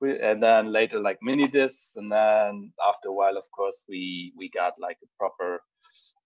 We- 0.00 0.20
and 0.20 0.42
then 0.42 0.72
later 0.72 1.00
like 1.00 1.18
mini 1.22 1.48
discs 1.48 1.94
and 1.96 2.10
then 2.10 2.72
after 2.86 3.08
a 3.08 3.12
while 3.12 3.36
of 3.36 3.50
course 3.56 3.84
we 3.88 4.32
we 4.36 4.50
got 4.50 4.74
like 4.80 4.98
a 5.02 5.10
proper 5.18 5.60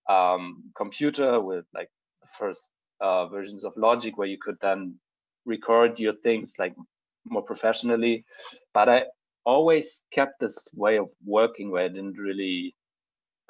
um 0.08 0.70
computer 0.76 1.40
with 1.40 1.64
like 1.74 1.90
the 2.22 2.28
first 2.38 2.70
uh 3.00 3.26
versions 3.28 3.64
of 3.64 3.72
logic 3.76 4.16
where 4.18 4.28
you 4.28 4.38
could 4.40 4.56
then 4.60 4.94
record 5.46 5.98
your 5.98 6.14
things 6.22 6.54
like 6.58 6.74
more 7.26 7.42
professionally 7.42 8.24
but 8.74 8.88
i 8.88 9.04
always 9.44 10.02
kept 10.12 10.40
this 10.40 10.56
way 10.74 10.98
of 10.98 11.08
working 11.24 11.70
where 11.70 11.84
i 11.84 11.88
didn't 11.88 12.18
really 12.18 12.74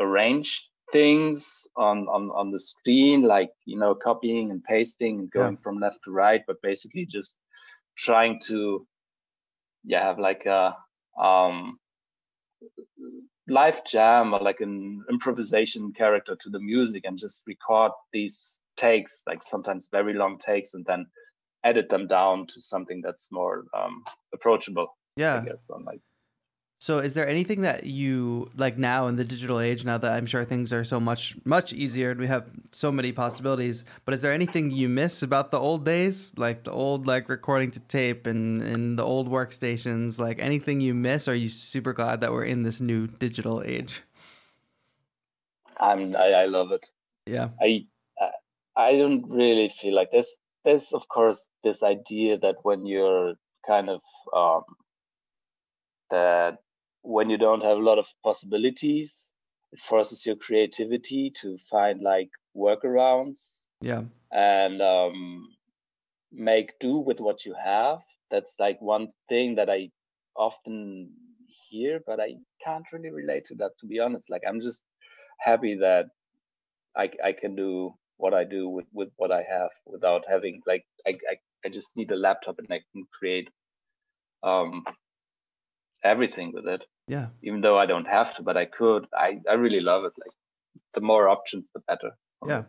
arrange 0.01 0.69
things 0.93 1.67
on 1.77 2.07
on 2.09 2.31
on 2.31 2.51
the 2.51 2.59
screen 2.61 3.23
like 3.23 3.51
you 3.65 3.79
know 3.79 3.95
copying 3.95 4.51
and 4.51 4.63
pasting 4.65 5.19
and 5.21 5.31
Yeah. 5.35 5.51
going 5.51 5.57
from 5.59 5.79
left 5.81 5.99
to 6.05 6.11
right 6.11 6.43
but 6.47 6.61
basically 6.63 7.07
just 7.07 7.39
trying 7.97 8.41
to 8.47 8.87
yeah 9.85 10.03
have 10.03 10.19
like 10.19 10.47
a 10.47 10.75
um 11.21 11.79
live 13.49 13.85
jam 13.85 14.33
or 14.33 14.41
like 14.41 14.61
an 14.61 15.03
improvisation 15.11 15.93
character 15.93 16.37
to 16.41 16.49
the 16.51 16.61
music 16.61 17.03
and 17.05 17.19
just 17.19 17.43
record 17.47 17.93
these 18.13 18.59
takes 18.77 19.23
like 19.27 19.43
sometimes 19.43 19.89
very 19.93 20.15
long 20.15 20.39
takes 20.39 20.75
and 20.75 20.85
then 20.87 21.07
edit 21.63 21.89
them 21.89 22.07
down 22.07 22.47
to 22.47 22.61
something 22.61 23.01
that's 23.05 23.29
more 23.31 23.65
um 23.77 24.03
approachable 24.35 24.89
Yeah. 25.17 25.41
i 25.41 25.45
guess 25.45 25.67
on 25.71 25.85
like 25.85 26.01
So 26.81 26.99
is 26.99 27.15
there 27.15 27.27
anything 27.27 27.63
that 27.63 27.85
you 27.85 28.51
like 28.57 28.77
now 28.77 29.07
in 29.07 29.17
the 29.17 29.25
digital 29.25 29.59
age 29.59 29.85
now 29.87 29.97
that 29.97 30.13
I'm 30.13 30.27
sure 30.27 30.45
things 30.45 30.71
are 30.73 30.85
so 30.85 31.01
much 31.01 31.35
much 31.45 31.73
easier 31.73 32.11
and 32.11 32.21
we 32.21 32.27
have 32.27 32.51
so 32.73 32.93
many 32.93 33.11
possibilities, 33.11 33.85
but 34.05 34.13
is 34.13 34.21
there 34.21 34.33
anything 34.33 34.71
you 34.71 34.89
miss 34.91 35.23
about 35.23 35.51
the 35.51 35.59
old 35.59 35.87
days? 35.87 36.33
Like 36.37 36.65
the 36.65 36.73
old 36.73 37.07
like 37.07 37.29
recording 37.31 37.71
to 37.73 37.81
tape 37.81 38.27
and 38.27 38.61
and 38.61 38.99
the 38.99 39.05
old 39.05 39.29
workstations, 39.31 40.19
like 40.19 40.39
anything 40.41 40.81
you 40.81 40.93
miss 40.95 41.27
are 41.27 41.35
you 41.35 41.49
super 41.49 41.95
glad 41.95 42.21
that 42.21 42.33
we're 42.33 42.45
in 42.45 42.65
this 42.65 42.81
new 42.81 43.07
digital 43.07 43.63
age? 43.65 44.03
i'm 45.81 46.15
i, 46.17 46.29
I 46.43 46.45
love 46.47 46.73
it 46.73 46.87
Yeah. 47.27 47.49
I 47.61 47.87
I- 48.21 48.39
I 48.77 48.97
don't 48.99 49.31
really 49.31 49.69
feel 49.69 49.95
like 49.95 50.11
this. 50.11 50.27
There's 50.65 50.93
of 50.93 51.07
course 51.09 51.47
this 51.63 51.85
idea 51.85 52.39
that 52.39 52.57
when 52.65 52.87
you're 52.87 53.35
kind 53.65 53.89
of 53.89 54.01
um, 54.35 54.65
that 56.11 56.59
when 57.05 57.31
you 57.31 57.39
don't 57.39 57.63
have 57.65 57.79
a 57.79 57.83
lot 57.91 57.99
of 57.99 58.09
possibilities, 58.25 59.33
it 59.73 59.81
forces 59.81 60.27
your 60.27 60.37
creativity 60.37 61.33
to 61.43 61.59
find 61.71 62.03
like 62.03 62.31
workarounds 62.57 63.61
Yeah. 63.81 64.05
and 64.33 64.83
um, 64.83 65.49
make 66.33 66.73
do 66.81 66.99
with 66.99 67.21
what 67.21 67.45
you 67.47 67.55
have. 67.63 68.01
That's 68.31 68.55
like 68.61 68.81
one 68.81 69.09
thing 69.29 69.57
that 69.57 69.71
I 69.71 69.91
often 70.37 71.13
hear, 71.71 72.01
but 72.07 72.21
I 72.21 72.37
can't 72.65 72.87
really 72.93 73.11
relate 73.11 73.47
to 73.47 73.57
that 73.57 73.73
to 73.81 73.87
be 73.87 74.01
honest. 74.01 74.31
Like 74.31 74.43
I'm 74.49 74.61
just 74.61 74.85
happy 75.41 75.77
that 75.81 76.07
I 76.97 77.11
I 77.25 77.33
can 77.33 77.57
do 77.57 77.95
what 78.17 78.35
I 78.35 78.45
do 78.45 78.69
with 78.69 78.87
with 78.93 79.11
what 79.17 79.33
I 79.33 79.43
have 79.43 79.71
without 79.87 80.25
having 80.29 80.63
like 80.67 80.87
I 81.07 81.13
I, 81.31 81.37
I 81.67 81.69
just 81.71 81.97
need 81.97 82.11
a 82.13 82.17
laptop 82.17 82.59
and 82.59 82.69
I 82.73 82.81
can 82.93 83.07
create 83.19 83.49
um 84.43 84.85
everything 86.05 86.53
with 86.53 86.67
it. 86.69 86.85
Yeah. 87.07 87.29
Even 87.43 87.61
though 87.61 87.79
I 87.79 87.87
don't 87.87 88.07
have 88.07 88.35
to, 88.37 88.43
but 88.43 88.57
I 88.57 88.65
could. 88.65 89.07
I 89.15 89.41
I 89.49 89.55
really 89.55 89.81
love 89.81 90.05
it. 90.05 90.13
Like 90.19 90.33
the 90.95 91.01
more 91.01 91.29
options, 91.29 91.69
the 91.75 91.81
better. 91.81 92.17
Yeah. 92.47 92.63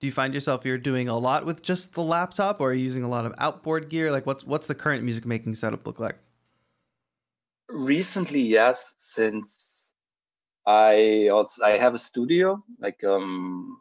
Do 0.00 0.06
you 0.06 0.12
find 0.12 0.34
yourself 0.34 0.64
you're 0.64 0.76
doing 0.78 1.08
a 1.08 1.16
lot 1.18 1.46
with 1.46 1.62
just 1.62 1.94
the 1.94 2.02
laptop 2.02 2.60
or 2.60 2.70
are 2.70 2.74
you 2.74 2.84
using 2.84 3.02
a 3.04 3.08
lot 3.08 3.24
of 3.26 3.32
outboard 3.38 3.88
gear? 3.88 4.10
Like 4.10 4.26
what's 4.26 4.44
what's 4.44 4.66
the 4.66 4.74
current 4.74 5.04
music 5.04 5.24
making 5.24 5.54
setup 5.54 5.86
look 5.86 5.98
like? 6.00 6.16
recently 7.68 8.40
yes 8.40 8.94
since 8.96 9.92
i 10.66 11.26
also 11.32 11.64
i 11.64 11.70
have 11.76 11.94
a 11.94 11.98
studio 11.98 12.62
like 12.78 13.02
um 13.02 13.76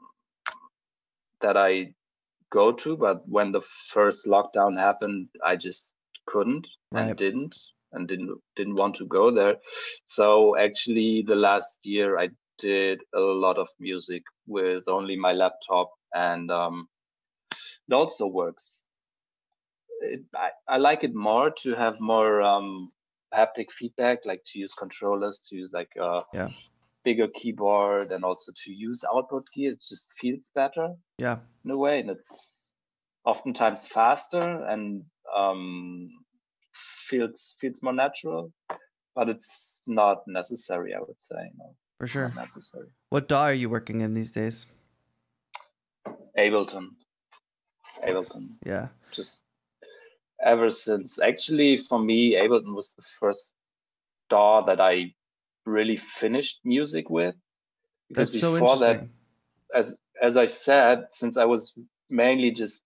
that 1.40 1.56
i 1.56 1.94
go 2.50 2.72
to 2.72 2.98
but 2.98 3.22
when 3.30 3.52
the 3.52 3.62
first 3.94 4.26
lockdown 4.26 4.76
happened 4.78 5.28
i 5.46 5.56
just 5.56 5.94
couldn't 6.26 6.68
Right. 6.92 7.10
and 7.10 7.18
didn't 7.18 7.56
and 7.96 8.08
didn't 8.08 8.38
didn't 8.56 8.76
want 8.76 8.96
to 8.96 9.06
go 9.06 9.32
there 9.34 9.56
so 10.06 10.58
actually 10.58 11.24
the 11.28 11.36
last 11.36 11.86
year 11.86 12.18
i 12.20 12.30
did 12.60 13.00
a 13.16 13.20
lot 13.20 13.58
of 13.58 13.68
music 13.80 14.24
with 14.48 14.84
only 14.88 15.16
my 15.16 15.34
laptop 15.34 15.92
and 16.14 16.52
um 16.52 16.88
it 17.88 17.94
also 17.94 18.28
works 18.28 18.86
it, 20.02 20.22
I, 20.36 20.50
I 20.68 20.78
like 20.78 21.04
it 21.04 21.16
more 21.16 21.52
to 21.64 21.76
have 21.76 22.00
more 22.00 22.42
um 22.42 22.92
haptic 23.34 23.72
feedback 23.72 24.20
like 24.26 24.42
to 24.48 24.60
use 24.60 24.74
controllers 24.74 25.46
to 25.50 25.56
use 25.56 25.72
like 25.74 25.92
a 26.00 26.22
Yeah. 26.34 26.50
bigger 27.04 27.28
keyboard 27.28 28.12
and 28.12 28.24
also 28.24 28.52
to 28.64 28.72
use 28.72 29.04
outboard 29.14 29.44
gear 29.54 29.74
it 29.74 29.84
just 29.88 30.08
feels 30.20 30.50
better 30.56 30.96
Yeah. 31.18 31.38
in 31.64 31.72
a 31.72 31.78
way 31.78 32.00
and 32.00 32.10
it's 32.10 32.74
oftentimes 33.26 33.86
faster 33.86 34.66
and 34.66 35.04
um 35.36 36.10
feels 37.10 37.56
feels 37.60 37.82
more 37.82 37.94
natural 37.94 38.52
but 39.16 39.30
it's 39.30 39.82
not 39.88 40.18
necessary. 40.28 40.94
I 40.94 41.00
would 41.00 41.22
say 41.22 41.50
no, 41.58 41.74
For 42.00 42.08
sure. 42.08 42.28
not 42.36 42.48
necessary. 42.48 42.88
What 43.10 43.30
DAW 43.30 43.44
are 43.44 43.54
you 43.54 43.70
working 43.70 44.02
in 44.02 44.14
these 44.14 44.30
days? 44.30 44.68
Ableton, 46.38 46.88
Ableton. 48.06 48.50
Yeah. 48.66 48.88
Just 49.12 49.42
ever 50.44 50.70
since. 50.70 51.18
Actually, 51.20 51.78
for 51.78 51.98
me, 51.98 52.34
Ableton 52.36 52.76
was 52.76 52.94
the 52.98 53.04
first 53.20 53.54
DAW 54.30 54.66
that 54.66 54.82
I 54.82 55.14
really 55.66 55.98
finished 55.98 56.60
music 56.66 57.10
with. 57.10 57.36
Because 58.10 58.30
That's 58.30 58.40
so 58.42 58.54
before 58.54 58.78
that, 58.80 58.90
interesting. 58.92 59.10
as 59.74 59.96
as 60.22 60.38
I 60.38 60.46
said, 60.46 61.08
since 61.12 61.38
I 61.38 61.46
was 61.46 61.74
mainly 62.10 62.52
just 62.52 62.84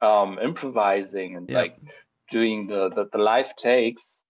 um, 0.00 0.38
improvising 0.38 1.36
and 1.36 1.48
Yeah. 1.48 1.58
like 1.60 1.76
doing 2.34 2.66
the, 2.66 2.90
the 2.96 3.04
the 3.12 3.18
live 3.32 3.54
takes 3.56 4.20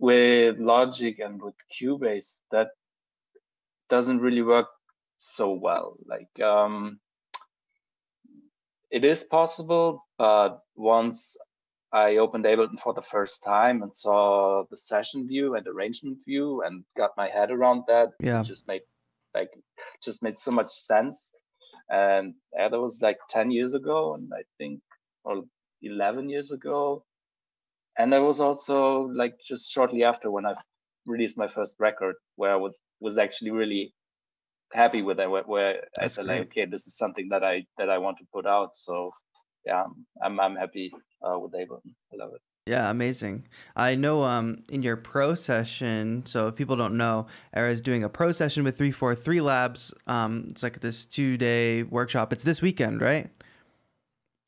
with 0.00 0.58
Logic 0.58 1.18
and 1.20 1.40
with 1.40 1.54
Cubase, 1.72 2.40
that 2.50 2.68
doesn't 3.88 4.20
really 4.26 4.42
work 4.42 4.66
so 5.18 5.52
well. 5.52 5.96
Like 6.14 6.34
um, 6.42 6.98
it 8.90 9.04
is 9.04 9.22
possible, 9.24 10.02
but 10.18 10.58
once 10.74 11.36
I 11.92 12.16
opened 12.16 12.44
Ableton 12.44 12.80
for 12.80 12.94
the 12.94 13.08
first 13.14 13.42
time 13.44 13.82
and 13.82 13.94
saw 13.94 14.64
the 14.70 14.76
session 14.76 15.28
view 15.28 15.54
and 15.56 15.66
arrangement 15.66 16.18
view 16.26 16.62
and 16.64 16.84
got 16.96 17.10
my 17.16 17.28
head 17.28 17.50
around 17.50 17.84
that, 17.86 18.08
Yeah. 18.20 18.40
it 18.40 18.46
just 18.46 18.66
made 18.66 18.82
like 19.34 19.50
just 20.04 20.22
made 20.22 20.38
so 20.40 20.50
much 20.50 20.72
sense. 20.72 21.32
And 21.88 22.34
yeah, 22.56 22.68
that 22.68 22.80
was 22.80 23.00
like 23.00 23.18
10 23.28 23.50
years 23.50 23.74
ago, 23.74 24.14
and 24.14 24.32
I 24.34 24.42
think 24.58 24.80
or 25.24 25.44
11 25.82 26.28
years 26.28 26.52
ago. 26.52 27.04
And 27.98 28.12
that 28.12 28.22
was 28.22 28.40
also 28.40 29.10
like 29.14 29.34
just 29.46 29.70
shortly 29.70 30.04
after 30.04 30.30
when 30.30 30.46
I 30.46 30.54
released 31.06 31.36
my 31.36 31.48
first 31.48 31.76
record, 31.78 32.16
where 32.36 32.52
I 32.52 32.56
was 32.56 32.74
was 33.00 33.18
actually 33.18 33.50
really 33.50 33.94
happy 34.72 35.02
with 35.02 35.18
it, 35.18 35.28
where, 35.28 35.42
where 35.42 35.84
I 35.98 36.08
said 36.08 36.26
like, 36.26 36.42
okay, 36.42 36.66
this 36.66 36.86
is 36.86 36.96
something 36.96 37.28
that 37.30 37.42
I 37.42 37.66
that 37.78 37.90
I 37.90 37.98
want 37.98 38.18
to 38.18 38.24
put 38.32 38.46
out. 38.46 38.70
So 38.74 39.10
yeah, 39.66 39.84
I'm 40.22 40.40
I'm 40.40 40.56
happy 40.56 40.92
uh, 41.22 41.38
with 41.38 41.52
Ableton. 41.52 41.94
I 42.12 42.16
love 42.16 42.32
it. 42.34 42.40
Yeah, 42.66 42.90
amazing. 42.90 43.48
I 43.74 43.94
know 43.94 44.22
um 44.22 44.62
in 44.70 44.82
your 44.82 44.96
pro 44.96 45.34
session, 45.34 46.22
so 46.26 46.48
if 46.48 46.56
people 46.56 46.76
don't 46.76 46.96
know, 46.96 47.26
Era 47.52 47.72
is 47.72 47.80
doing 47.80 48.04
a 48.04 48.08
pro 48.08 48.32
session 48.32 48.64
with 48.64 48.76
343 48.78 49.40
Labs. 49.40 49.94
Um 50.06 50.46
it's 50.50 50.62
like 50.62 50.80
this 50.80 51.06
2-day 51.06 51.84
workshop. 51.84 52.32
It's 52.32 52.44
this 52.44 52.62
weekend, 52.62 53.00
right? 53.00 53.30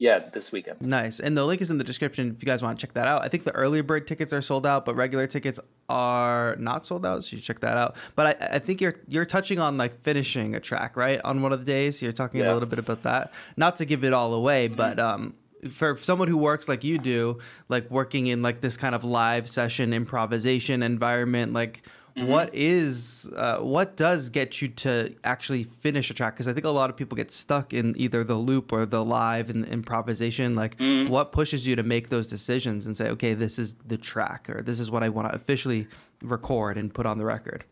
Yeah, 0.02 0.18
this 0.32 0.50
weekend. 0.50 0.80
Nice. 0.80 1.20
And 1.20 1.38
the 1.38 1.46
link 1.46 1.60
is 1.60 1.70
in 1.70 1.78
the 1.78 1.84
description 1.84 2.32
if 2.34 2.42
you 2.42 2.46
guys 2.46 2.60
want 2.60 2.76
to 2.76 2.84
check 2.84 2.94
that 2.94 3.06
out. 3.06 3.22
I 3.22 3.28
think 3.28 3.44
the 3.44 3.52
early 3.52 3.82
bird 3.82 4.08
tickets 4.08 4.32
are 4.32 4.42
sold 4.42 4.66
out, 4.66 4.84
but 4.84 4.96
regular 4.96 5.28
tickets 5.28 5.60
are 5.88 6.56
not 6.58 6.84
sold 6.84 7.06
out, 7.06 7.22
so 7.22 7.30
you 7.30 7.38
should 7.38 7.46
check 7.46 7.60
that 7.60 7.76
out. 7.76 7.94
But 8.16 8.42
I, 8.42 8.56
I 8.56 8.58
think 8.58 8.80
you're 8.80 8.96
you're 9.06 9.24
touching 9.24 9.60
on 9.60 9.76
like 9.76 10.02
finishing 10.02 10.56
a 10.56 10.60
track, 10.60 10.96
right? 10.96 11.20
On 11.22 11.40
one 11.40 11.52
of 11.52 11.60
the 11.60 11.64
days. 11.64 12.02
You're 12.02 12.10
talking 12.10 12.40
a 12.40 12.52
little 12.52 12.68
bit 12.68 12.80
about 12.80 13.04
that. 13.04 13.32
Not 13.56 13.76
to 13.76 13.84
give 13.84 14.02
it 14.02 14.12
all 14.12 14.34
away, 14.34 14.66
but 14.66 14.98
um 14.98 15.34
for 15.70 15.96
someone 15.98 16.26
who 16.26 16.36
works 16.36 16.68
like 16.68 16.82
you 16.82 16.98
do, 16.98 17.38
like 17.68 17.88
working 17.88 18.26
in 18.26 18.42
like 18.42 18.60
this 18.60 18.76
kind 18.76 18.96
of 18.96 19.04
live 19.04 19.48
session 19.48 19.92
improvisation 19.92 20.82
environment, 20.82 21.52
like 21.52 21.86
what 22.16 22.50
is 22.54 23.28
uh, 23.34 23.58
what 23.58 23.96
does 23.96 24.28
get 24.28 24.60
you 24.60 24.68
to 24.68 25.14
actually 25.24 25.64
finish 25.64 26.10
a 26.10 26.14
track? 26.14 26.34
Because 26.34 26.48
I 26.48 26.52
think 26.52 26.66
a 26.66 26.70
lot 26.70 26.90
of 26.90 26.96
people 26.96 27.16
get 27.16 27.30
stuck 27.30 27.72
in 27.72 27.94
either 27.96 28.24
the 28.24 28.36
loop 28.36 28.72
or 28.72 28.86
the 28.86 29.04
live 29.04 29.50
and 29.50 29.64
improvisation. 29.66 30.54
Like, 30.54 30.76
what 31.08 31.32
pushes 31.32 31.66
you 31.66 31.76
to 31.76 31.82
make 31.82 32.08
those 32.08 32.28
decisions 32.28 32.86
and 32.86 32.96
say, 32.96 33.08
okay, 33.10 33.34
this 33.34 33.58
is 33.58 33.76
the 33.76 33.98
track, 33.98 34.48
or 34.50 34.62
this 34.62 34.80
is 34.80 34.90
what 34.90 35.02
I 35.02 35.08
want 35.08 35.28
to 35.28 35.34
officially 35.34 35.88
record 36.22 36.76
and 36.76 36.92
put 36.92 37.06
on 37.06 37.18
the 37.18 37.24
record? 37.24 37.64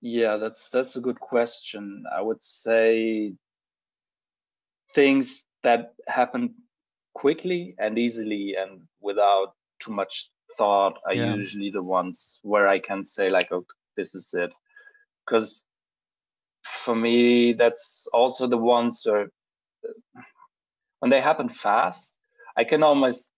Yeah, 0.00 0.36
that's 0.36 0.68
that's 0.70 0.96
a 0.96 1.00
good 1.00 1.20
question. 1.20 2.04
I 2.14 2.20
would 2.20 2.42
say 2.42 3.34
things 4.94 5.44
that 5.62 5.94
happen 6.06 6.54
quickly 7.14 7.74
and 7.78 7.98
easily 7.98 8.54
and 8.58 8.82
without 9.00 9.54
too 9.80 9.92
much 9.92 10.30
thought 10.56 10.98
are 11.06 11.14
Yeah. 11.14 11.34
usually 11.34 11.70
the 11.70 11.82
ones 11.82 12.40
where 12.42 12.68
I 12.68 12.78
can 12.78 13.04
say 13.04 13.30
like, 13.30 13.52
oh, 13.52 13.64
this 13.96 14.14
is 14.14 14.32
it. 14.34 14.52
Because 15.26 15.66
for 16.84 16.94
me, 16.94 17.52
that's 17.54 18.06
also 18.12 18.46
the 18.46 18.58
ones 18.58 19.02
where 19.04 19.28
when 21.00 21.10
they 21.10 21.20
happen 21.20 21.48
fast, 21.48 22.12
I 22.56 22.64
can 22.64 22.82
almost 22.82 23.30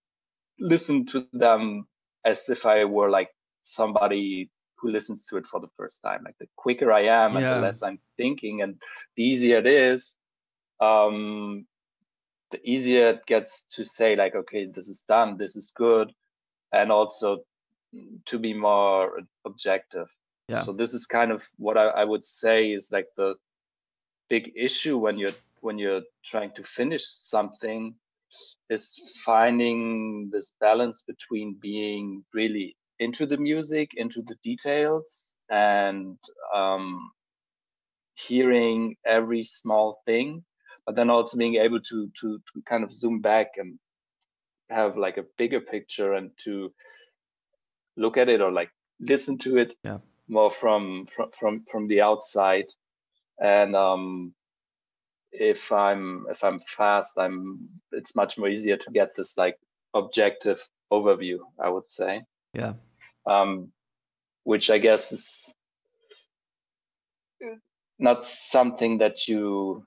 listen 0.60 1.06
to 1.06 1.26
them 1.32 1.86
as 2.24 2.48
if 2.48 2.66
I 2.66 2.84
were 2.84 3.10
like 3.10 3.30
somebody 3.62 4.50
who 4.76 4.90
listens 4.90 5.24
to 5.26 5.36
it 5.36 5.46
for 5.46 5.60
the 5.60 5.68
first 5.76 6.02
time. 6.02 6.22
Like 6.24 6.36
the 6.38 6.48
quicker 6.56 6.92
I 6.92 7.02
am 7.04 7.36
and 7.36 7.48
the 7.48 7.56
less 7.56 7.82
I'm 7.82 7.98
thinking 8.16 8.62
and 8.62 8.80
the 9.16 9.22
easier 9.24 9.58
it 9.58 9.66
is, 9.66 10.16
um, 10.80 11.66
the 12.50 12.60
easier 12.64 13.08
it 13.10 13.26
gets 13.26 13.62
to 13.74 13.84
say 13.84 14.16
like, 14.16 14.34
okay, 14.34 14.66
this 14.66 14.88
is 14.88 15.02
done, 15.02 15.36
this 15.36 15.56
is 15.56 15.72
good, 15.76 16.12
and 16.72 16.92
also 16.92 17.44
to 18.26 18.38
be 18.38 18.54
more 18.54 19.20
objective. 19.44 20.08
Yeah. 20.48 20.62
So 20.62 20.72
this 20.72 20.94
is 20.94 21.06
kind 21.06 21.30
of 21.30 21.46
what 21.56 21.76
I, 21.76 21.86
I 21.88 22.04
would 22.04 22.24
say 22.24 22.72
is 22.72 22.90
like 22.90 23.08
the 23.16 23.34
big 24.28 24.52
issue 24.56 24.98
when 24.98 25.18
you're 25.18 25.36
when 25.60 25.78
you're 25.78 26.02
trying 26.24 26.52
to 26.56 26.62
finish 26.62 27.04
something 27.06 27.94
is 28.70 28.94
finding 29.24 30.28
this 30.30 30.52
balance 30.60 31.02
between 31.06 31.56
being 31.60 32.24
really 32.34 32.76
into 33.00 33.26
the 33.26 33.36
music, 33.36 33.92
into 33.96 34.22
the 34.22 34.36
details, 34.42 35.34
and 35.50 36.18
um, 36.54 37.10
hearing 38.14 38.96
every 39.06 39.44
small 39.44 40.02
thing, 40.04 40.44
but 40.84 40.94
then 40.94 41.10
also 41.10 41.36
being 41.36 41.56
able 41.56 41.80
to 41.80 42.10
to 42.20 42.38
to 42.52 42.62
kind 42.68 42.84
of 42.84 42.92
zoom 42.92 43.20
back 43.20 43.48
and 43.56 43.78
have 44.70 44.96
like 44.96 45.16
a 45.16 45.24
bigger 45.36 45.60
picture 45.60 46.14
and 46.14 46.30
to 46.44 46.72
look 47.96 48.16
at 48.16 48.28
it 48.28 48.40
or 48.40 48.52
like 48.52 48.70
listen 49.00 49.38
to 49.38 49.56
it 49.58 49.74
Yeah. 49.84 49.98
more 50.28 50.50
from 50.50 51.06
from 51.06 51.30
from 51.38 51.64
from 51.70 51.88
the 51.88 52.00
outside 52.00 52.66
and 53.40 53.74
um 53.76 54.34
if 55.32 55.70
i'm 55.72 56.26
if 56.30 56.42
i'm 56.44 56.58
fast 56.58 57.18
i'm 57.18 57.58
it's 57.92 58.14
much 58.14 58.38
more 58.38 58.48
easier 58.48 58.76
to 58.76 58.90
get 58.90 59.14
this 59.16 59.36
like 59.36 59.56
objective 59.94 60.60
overview 60.92 61.38
i 61.60 61.68
would 61.68 61.86
say 61.88 62.22
Yeah. 62.54 62.74
um 63.26 63.72
which 64.44 64.70
i 64.70 64.78
guess 64.78 65.12
is 65.12 65.52
not 67.98 68.24
something 68.24 68.98
that 68.98 69.28
you 69.28 69.84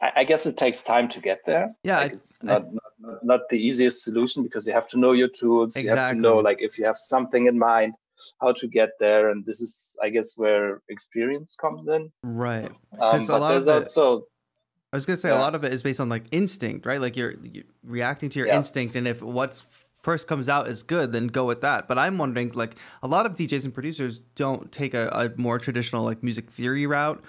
I, 0.00 0.12
I 0.16 0.24
guess 0.24 0.46
it 0.46 0.56
takes 0.56 0.82
time 0.82 1.08
to 1.10 1.20
get 1.20 1.40
there 1.46 1.74
Yeah, 1.82 1.98
like 1.98 2.12
I- 2.12 2.14
it's 2.14 2.42
not, 2.42 2.72
not 2.72 2.85
not 2.98 3.24
not 3.24 3.40
the 3.50 3.56
easiest 3.56 4.02
solution 4.04 4.42
because 4.42 4.66
you 4.66 4.72
have 4.72 4.88
to 4.88 4.98
know 4.98 5.12
your 5.12 5.28
tools 5.28 5.76
Exactly. 5.76 5.82
you 5.90 5.96
have 5.96 6.10
to 6.16 6.20
know 6.20 6.38
like 6.38 6.58
if 6.60 6.78
you 6.78 6.84
have 6.84 6.98
something 6.98 7.46
in 7.46 7.58
mind 7.58 7.94
how 8.40 8.52
to 8.52 8.66
get 8.66 8.90
there 8.98 9.30
and 9.30 9.44
this 9.44 9.60
is 9.60 9.96
i 10.02 10.08
guess 10.08 10.36
where 10.36 10.80
experience 10.88 11.54
comes 11.60 11.88
in 11.88 12.10
Right. 12.22 12.70
um, 12.92 12.98
'Cause 13.00 13.28
a 13.28 13.38
lot 13.38 13.54
of 13.54 13.68
it- 13.68 13.70
also 13.70 14.26
I 14.92 14.96
was 14.96 15.04
gonna 15.04 15.16
say 15.18 15.30
a 15.30 15.34
lot 15.36 15.54
of 15.54 15.62
it 15.64 15.74
is 15.74 15.82
based 15.82 16.00
on 16.00 16.08
like 16.08 16.24
instinct, 16.30 16.86
right? 16.86 17.00
Like 17.00 17.16
you're, 17.16 17.32
you 17.42 17.64
reacting 17.82 18.30
to 18.30 18.38
your 18.38 18.48
Yeah. 18.48 18.56
instinct, 18.56 18.94
and 18.96 19.06
if 19.06 19.20
what's 19.20 19.62
first 20.00 20.26
comes 20.28 20.48
out 20.48 20.68
is 20.68 20.82
good, 20.84 21.12
then 21.12 21.26
go 21.26 21.44
with 21.44 21.60
that. 21.60 21.86
But 21.88 21.98
I'm 21.98 22.16
wondering, 22.16 22.52
like 22.54 22.76
a 23.02 23.08
lot 23.08 23.26
of 23.26 23.34
DJs 23.34 23.64
and 23.64 23.74
producers 23.74 24.20
don't 24.36 24.70
take 24.72 24.94
a, 24.94 25.08
a 25.08 25.38
more 25.38 25.58
traditional 25.58 26.02
like 26.04 26.22
music 26.22 26.50
theory 26.50 26.86
route. 26.86 27.22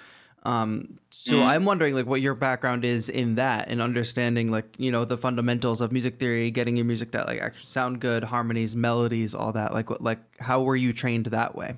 Um, 0.44 0.98
so 1.10 1.40
Mhm. 1.40 1.46
I'm 1.46 1.64
wondering 1.64 1.94
like 1.94 2.06
what 2.06 2.20
your 2.20 2.34
background 2.34 2.84
is 2.84 3.08
in 3.08 3.34
that 3.36 3.68
and 3.68 3.82
understanding 3.82 4.50
like 4.50 4.74
you 4.78 4.90
know 4.90 5.04
the 5.04 5.18
fundamentals 5.18 5.80
of 5.80 5.92
music 5.92 6.18
theory, 6.18 6.50
getting 6.50 6.76
your 6.76 6.86
music 6.86 7.10
to 7.12 7.24
like 7.24 7.40
actually 7.40 7.66
sound 7.66 8.00
good, 8.00 8.24
harmonies, 8.24 8.76
melodies, 8.76 9.34
all 9.34 9.52
that. 9.52 9.72
Like 9.74 9.90
what 9.90 10.02
like 10.02 10.20
how 10.40 10.62
were 10.62 10.76
you 10.76 10.92
trained 10.92 11.26
that 11.26 11.54
way? 11.54 11.76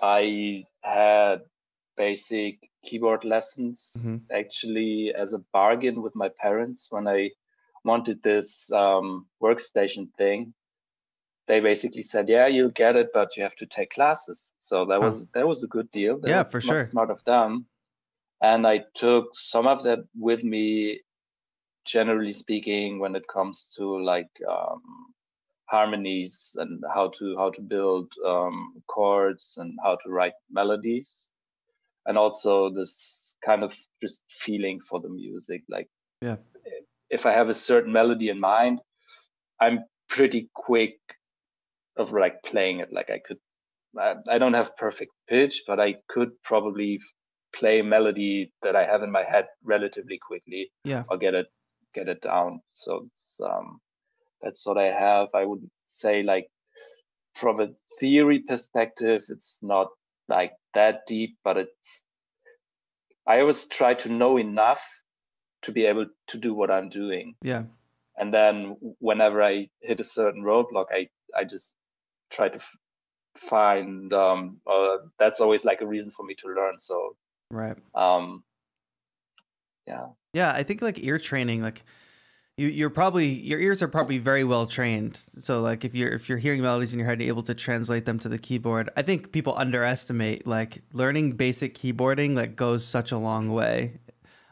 I 0.00 0.64
had 0.82 1.42
basic 1.96 2.70
keyboard 2.84 3.24
lessons 3.24 3.92
Mhm. 3.98 4.20
actually 4.30 5.12
as 5.14 5.32
a 5.32 5.38
bargain 5.52 6.02
with 6.02 6.14
my 6.14 6.28
parents 6.28 6.88
when 6.90 7.08
I 7.08 7.30
wanted 7.84 8.22
this 8.22 8.70
um, 8.72 9.26
workstation 9.42 10.12
thing. 10.16 10.54
They 11.48 11.60
basically 11.60 12.02
said, 12.02 12.28
"Yeah, 12.28 12.46
you'll 12.46 12.70
get 12.70 12.96
it, 12.96 13.08
but 13.12 13.36
you 13.36 13.42
have 13.42 13.56
to 13.56 13.66
take 13.66 13.90
classes." 13.90 14.52
So 14.58 14.84
that 14.86 15.00
Huh. 15.00 15.08
was 15.08 15.26
that 15.34 15.48
was 15.48 15.62
a 15.62 15.66
good 15.66 15.90
deal. 15.90 16.18
That 16.20 16.28
Yeah, 16.28 16.42
was 16.42 16.52
for 16.52 16.60
sure. 16.60 16.82
Smart 16.82 17.10
of 17.10 17.24
them. 17.24 17.66
And 18.40 18.66
I 18.66 18.84
took 18.94 19.26
some 19.34 19.66
of 19.66 19.82
that 19.84 20.00
with 20.16 20.44
me. 20.44 21.00
Generally 21.86 22.34
speaking, 22.34 22.98
when 22.98 23.16
it 23.16 23.26
comes 23.28 23.72
to 23.78 23.84
like 24.04 24.28
um, 24.46 24.82
harmonies 25.70 26.54
and 26.58 26.82
how 26.94 27.08
to 27.18 27.34
how 27.38 27.50
to 27.50 27.60
build 27.62 28.12
um, 28.26 28.82
chords 28.88 29.54
and 29.56 29.72
how 29.82 29.96
to 29.96 30.10
write 30.10 30.34
melodies 30.50 31.30
and 32.06 32.16
also 32.18 32.70
this 32.70 33.36
kind 33.44 33.62
of 33.62 33.74
just 34.02 34.22
feeling 34.28 34.80
for 34.80 35.00
the 35.00 35.08
music 35.08 35.62
like 35.68 35.88
Yeah. 36.22 36.36
if 37.10 37.26
i 37.26 37.32
have 37.32 37.48
a 37.48 37.54
certain 37.54 37.92
melody 37.92 38.30
in 38.30 38.40
mind 38.40 38.80
i'm 39.60 39.84
pretty 40.08 40.48
quick 40.54 40.98
of 41.98 42.12
like 42.12 42.42
playing 42.42 42.80
it. 42.80 42.88
Like 42.92 43.10
I 43.10 43.20
could, 43.26 43.38
I, 43.98 44.14
I 44.30 44.38
don't 44.38 44.54
have 44.54 44.76
perfect 44.76 45.12
pitch, 45.28 45.62
but 45.66 45.80
I 45.80 45.96
could 46.08 46.30
probably 46.42 47.00
play 47.54 47.80
a 47.80 47.84
melody 47.84 48.52
that 48.62 48.76
I 48.76 48.84
have 48.84 49.02
in 49.02 49.10
my 49.10 49.24
head 49.24 49.46
relatively 49.64 50.18
quickly. 50.18 50.70
Yeah. 50.84 51.04
Or 51.10 51.18
get 51.18 51.34
it 51.34 51.46
get 51.94 52.08
it 52.08 52.20
down. 52.22 52.60
So 52.72 53.06
it's 53.06 53.40
um 53.44 53.80
that's 54.42 54.64
what 54.64 54.78
I 54.78 54.90
have. 54.92 55.28
I 55.34 55.44
would 55.44 55.68
say 55.84 56.22
like 56.22 56.48
from 57.34 57.60
a 57.60 57.68
theory 58.00 58.40
perspective, 58.40 59.24
it's 59.28 59.58
not 59.62 59.88
like 60.28 60.52
that 60.74 61.06
deep, 61.06 61.36
but 61.44 61.56
it's 61.56 62.04
I 63.26 63.40
always 63.40 63.64
try 63.66 63.94
to 63.94 64.08
know 64.08 64.38
enough 64.38 64.82
to 65.62 65.72
be 65.72 65.86
able 65.86 66.06
to 66.28 66.38
do 66.38 66.54
what 66.54 66.70
I'm 66.70 66.88
doing. 66.88 67.34
Yeah. 67.42 67.64
And 68.16 68.32
then 68.32 68.76
whenever 68.98 69.42
I 69.42 69.68
hit 69.80 70.00
a 70.00 70.04
certain 70.04 70.42
roadblock, 70.42 70.86
I 70.92 71.08
I 71.36 71.44
just 71.44 71.74
try 72.30 72.48
to 72.48 72.60
find 73.36 74.12
um 74.12 74.60
uh, 74.66 74.98
that's 75.18 75.40
always 75.40 75.64
like 75.64 75.80
a 75.80 75.86
reason 75.86 76.10
for 76.10 76.24
me 76.24 76.34
to 76.36 76.48
learn. 76.48 76.78
So 76.80 77.16
Right. 77.50 77.76
um 77.94 78.44
yeah. 79.86 80.08
Yeah, 80.34 80.52
I 80.52 80.62
think 80.62 80.82
like 80.82 81.02
ear 81.02 81.18
training, 81.18 81.62
like 81.62 81.84
you, 82.58 82.68
you're 82.68 82.90
probably 82.90 83.28
your 83.28 83.60
ears 83.60 83.82
are 83.82 83.88
probably 83.88 84.18
very 84.18 84.44
well 84.44 84.66
trained. 84.66 85.20
So 85.40 85.62
like 85.62 85.84
if 85.84 85.94
you're 85.94 86.10
if 86.10 86.28
you're 86.28 86.38
hearing 86.38 86.62
melodies 86.62 86.94
in 86.94 87.00
your 87.00 87.08
head, 87.08 87.22
able 87.22 87.44
to 87.44 87.54
translate 87.54 88.06
them 88.06 88.18
to 88.20 88.30
the 88.30 88.38
keyboard. 88.38 88.90
I 88.96 89.02
think 89.02 89.32
people 89.32 89.54
underestimate 89.58 90.46
like 90.46 90.82
learning 90.94 91.32
basic 91.34 91.74
keyboarding 91.76 92.36
like 92.36 92.56
goes 92.56 92.86
such 92.86 93.12
a 93.12 93.18
long 93.18 93.50
way. 93.52 94.00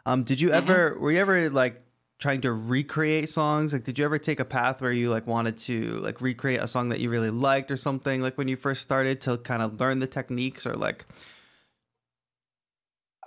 Um, 0.07 0.25
did 0.25 0.41
you 0.41 0.53
Mhm. 0.53 0.53
ever 0.53 0.99
were 1.01 1.13
you 1.13 1.21
ever 1.21 1.51
like 1.51 1.86
trying 2.19 2.41
to 2.43 2.53
recreate 2.53 3.29
songs? 3.31 3.73
Like 3.73 3.85
did 3.85 3.99
you 3.99 4.05
ever 4.05 4.19
take 4.19 4.41
a 4.41 4.45
path 4.45 4.81
where 4.81 4.93
you 4.93 5.11
like 5.11 5.27
wanted 5.27 5.59
to 5.59 5.99
like 6.01 6.21
recreate 6.21 6.61
a 6.61 6.69
song 6.69 6.89
that 6.89 7.01
you 7.01 7.11
really 7.11 7.31
liked 7.31 7.71
or 7.71 7.77
something 7.77 8.23
like 8.23 8.39
when 8.39 8.49
you 8.49 8.57
first 8.57 8.83
started 8.83 9.21
to 9.23 9.39
kind 9.39 9.63
of 9.63 9.79
learn 9.81 9.99
the 9.99 10.07
techniques 10.07 10.67
or 10.67 10.75
like 10.75 11.05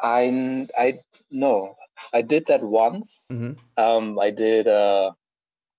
I 0.01 0.67
I 0.77 0.99
no, 1.29 1.75
I 2.13 2.21
did 2.21 2.45
that 2.47 2.63
once. 2.63 3.27
Mhm. 3.31 3.57
Um, 3.77 4.17
I 4.19 4.31
did, 4.31 4.67
uh, 4.67 5.11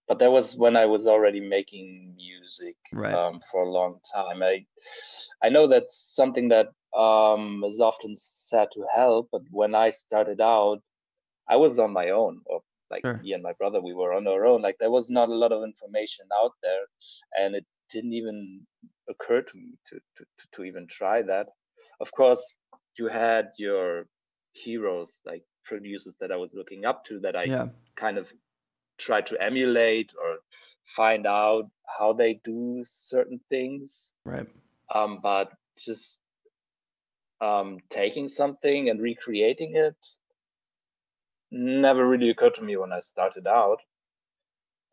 but 0.07 0.19
that 0.19 0.31
was 0.31 0.55
when 0.57 0.77
I 0.77 0.87
was 0.87 1.07
already 1.07 1.41
making 1.41 2.15
music 2.17 2.77
Right. 2.93 3.15
um, 3.15 3.41
for 3.51 3.63
a 3.63 3.71
long 3.71 4.01
time. 4.13 4.43
I 4.43 4.67
I 5.43 5.49
know 5.49 5.67
that's 5.67 5.97
something 6.15 6.49
that 6.49 6.69
um, 6.97 7.65
is 7.65 7.81
often 7.81 8.15
said 8.17 8.69
to 8.73 8.85
help, 8.95 9.29
but 9.33 9.43
when 9.51 9.75
I 9.75 9.91
started 9.91 10.41
out, 10.41 10.83
I 11.49 11.57
was 11.57 11.79
on 11.79 11.93
my 11.93 12.11
own. 12.11 12.43
Or 12.47 12.63
like 12.91 13.03
Sure. 13.03 13.21
me 13.23 13.33
and 13.33 13.43
my 13.43 13.53
brother, 13.55 13.81
we 13.81 13.95
were 13.95 14.13
on 14.13 14.27
our 14.27 14.45
own. 14.47 14.63
Like 14.63 14.77
there 14.79 14.91
was 14.91 15.09
not 15.09 15.29
a 15.29 15.35
lot 15.35 15.53
of 15.53 15.63
information 15.63 16.27
out 16.43 16.53
there, 16.63 16.85
and 17.39 17.55
it 17.55 17.65
didn't 17.93 18.13
even 18.13 18.67
occur 19.09 19.43
to 19.43 19.57
me 19.57 19.79
to 19.89 20.01
to 20.17 20.25
to, 20.53 20.65
even 20.65 20.87
try 20.89 21.23
that. 21.23 21.49
Of 22.01 22.11
course, 22.13 22.43
you 22.99 23.09
had 23.09 23.51
your 23.59 24.07
heroes 24.53 25.13
like 25.25 25.45
producers 25.65 26.15
that 26.21 26.33
I 26.33 26.37
was 26.37 26.51
looking 26.55 26.85
up 26.85 27.05
to 27.07 27.21
that 27.21 27.37
I 27.37 27.45
yeah. 27.45 27.69
kind 27.97 28.19
of 28.19 28.33
try 28.99 29.21
to 29.21 29.41
emulate 29.41 30.11
or 30.23 30.39
find 30.85 31.27
out 31.27 31.71
how 31.99 32.13
they 32.13 32.41
do 32.45 32.85
certain 32.87 33.41
things. 33.49 34.13
Right. 34.25 34.49
Um, 34.95 35.21
but 35.23 35.53
just 35.79 36.19
um, 37.41 37.79
taking 37.89 38.29
something 38.29 38.91
and 38.91 39.01
recreating 39.01 39.77
it 39.77 39.97
never 41.51 42.07
really 42.07 42.31
occurred 42.31 42.55
to 42.57 42.63
me 42.63 42.77
when 42.77 42.93
I 42.93 43.01
started 43.01 43.47
out. 43.47 43.79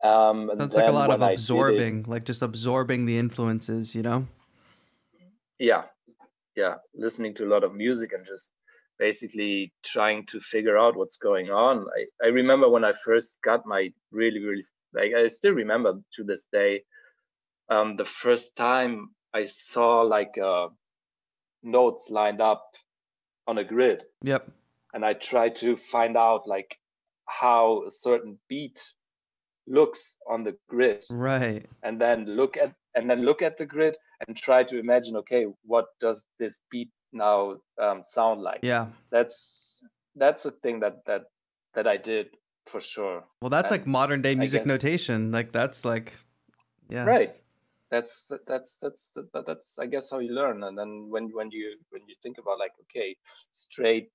Um, 0.02 0.50
That's 0.56 0.76
like 0.76 0.88
a 0.88 0.92
lot 0.92 1.10
of 1.10 1.20
did 1.20 1.30
it- 1.30 1.34
absorbing, 1.34 2.04
like 2.06 2.24
just 2.24 2.42
absorbing 2.42 3.06
the 3.06 3.18
influences, 3.18 3.94
you 3.94 4.02
know? 4.02 4.26
yeah 5.58 5.82
yeah 6.54 6.74
listening 6.94 7.34
to 7.34 7.44
a 7.44 7.50
lot 7.52 7.64
of 7.64 7.74
music 7.74 8.12
and 8.12 8.24
just 8.24 8.50
basically 8.98 9.72
trying 9.84 10.24
to 10.26 10.40
figure 10.40 10.78
out 10.78 10.96
what's 10.96 11.16
going 11.16 11.50
on 11.50 11.84
i, 11.98 12.26
I 12.26 12.28
remember 12.28 12.68
when 12.68 12.84
i 12.84 12.92
first 13.04 13.36
got 13.42 13.66
my 13.66 13.92
really 14.12 14.38
really 14.38 14.64
like 14.94 15.12
i 15.14 15.26
still 15.28 15.52
remember 15.52 15.94
to 16.14 16.24
this 16.24 16.46
day 16.52 16.84
um 17.70 17.96
the 17.96 18.04
first 18.04 18.54
time 18.54 19.10
i 19.34 19.46
saw 19.46 20.02
like 20.02 20.38
uh 20.38 20.68
notes 21.62 22.08
lined 22.08 22.40
up 22.40 22.64
on 23.46 23.58
a 23.58 23.64
grid 23.64 24.04
Yep. 24.22 24.48
And 24.94 25.04
i 25.04 25.12
try 25.12 25.48
to 25.48 25.76
find 25.76 26.16
out 26.16 26.42
like 26.46 26.76
how 27.26 27.82
a 27.86 27.90
certain 27.92 28.38
beat 28.48 28.80
looks 29.66 30.16
on 30.28 30.44
the 30.44 30.56
grid 30.68 31.04
Right. 31.10 31.66
and 31.82 32.00
then 32.00 32.24
look 32.24 32.56
at 32.56 32.72
and 32.94 33.08
then 33.08 33.22
look 33.24 33.42
at 33.42 33.58
the 33.58 33.66
grid 33.66 33.96
and 34.26 34.36
try 34.36 34.64
to 34.64 34.78
imagine 34.78 35.16
okay 35.16 35.46
what 35.64 35.86
does 36.00 36.24
this 36.38 36.60
beat 36.70 36.90
now 37.12 37.56
um, 37.80 38.02
sound 38.06 38.40
like 38.42 38.60
Yeah. 38.62 38.86
that's 39.10 39.82
that's 40.16 40.44
a 40.46 40.50
thing 40.62 40.80
that 40.80 41.04
that 41.06 41.22
that 41.74 41.86
i 41.86 41.96
did 41.96 42.26
for 42.66 42.80
sure 42.80 43.24
Well, 43.42 43.50
that's 43.50 43.70
like 43.70 43.86
modern 43.86 44.20
day 44.22 44.34
music 44.34 44.60
guess- 44.64 44.66
notation. 44.66 45.32
Like 45.32 45.52
that's 45.52 45.84
like, 45.84 46.12
yeah. 46.90 47.04
right 47.04 47.34
that's 47.90 48.30
that's 48.46 48.76
that's 48.82 49.10
that's 49.32 49.78
i 49.78 49.86
guess 49.86 50.10
how 50.10 50.18
you 50.18 50.32
learn 50.34 50.62
and 50.64 50.76
then 50.76 51.08
when 51.08 51.30
when 51.32 51.50
you 51.50 51.76
when 51.88 52.02
you 52.06 52.14
think 52.22 52.36
about 52.36 52.58
like 52.58 52.72
okay 52.84 53.16
straight 53.50 54.10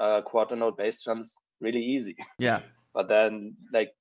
uh 0.00 0.22
quarter 0.22 0.56
note 0.56 0.76
bass 0.76 1.02
drums 1.04 1.34
really 1.60 1.82
easy 1.82 2.16
Yeah. 2.38 2.60
but 2.94 3.08
then 3.08 3.56
like 3.72 3.92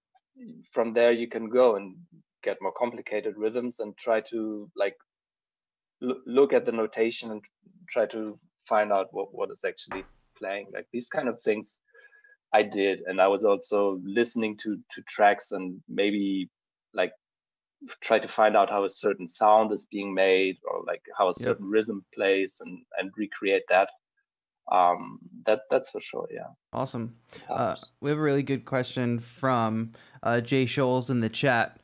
from 0.72 0.94
there 0.94 1.12
you 1.12 1.28
can 1.28 1.50
go 1.50 1.76
and 1.76 1.96
get 2.44 2.58
more 2.62 2.74
complicated 2.78 3.36
rhythms 3.38 3.80
and 3.80 3.98
try 3.98 4.22
to 4.22 4.70
like 4.76 4.96
l- 6.04 6.22
look 6.26 6.54
at 6.54 6.66
the 6.66 6.72
notation 6.72 7.32
and 7.32 7.42
try 7.90 8.06
to 8.06 8.40
find 8.68 8.92
out 8.92 9.08
what, 9.12 9.34
what 9.34 9.52
is 9.52 9.64
actually 9.66 10.04
playing 10.38 10.68
like 10.74 10.88
these 10.94 11.08
kind 11.10 11.28
of 11.28 11.42
things 11.42 11.82
i 12.54 12.64
did 12.64 13.02
and 13.08 13.20
i 13.22 13.28
was 13.28 13.44
also 13.44 14.00
listening 14.06 14.56
to 14.58 14.78
to 14.92 15.02
tracks 15.08 15.52
and 15.52 15.82
maybe 15.90 16.50
like 16.94 17.12
try 18.02 18.20
to 18.20 18.28
find 18.28 18.56
out 18.56 18.70
how 18.70 18.84
a 18.84 18.90
certain 18.90 19.28
sound 19.28 19.72
is 19.72 19.86
being 19.86 20.14
made 20.14 20.58
or 20.70 20.84
like 20.88 21.02
how 21.18 21.28
a 21.30 21.34
Yep. 21.40 21.48
certain 21.48 21.66
rhythm 21.70 22.06
plays 22.14 22.58
and 22.62 22.80
and 22.98 23.12
recreate 23.18 23.64
that 23.70 23.90
um 24.72 25.20
that 25.46 25.62
that's 25.70 25.90
for 25.90 26.02
sure 26.02 26.28
yeah 26.32 26.48
Awesome. 26.72 27.16
Uh, 27.50 27.76
we 28.00 28.12
have 28.12 28.20
a 28.20 28.22
really 28.22 28.44
good 28.44 28.64
question 28.64 29.18
from 29.18 29.94
uh, 30.22 30.40
Jay 30.40 30.66
Scholes 30.66 31.10
in 31.10 31.20
the 31.20 31.28
chat. 31.30 31.80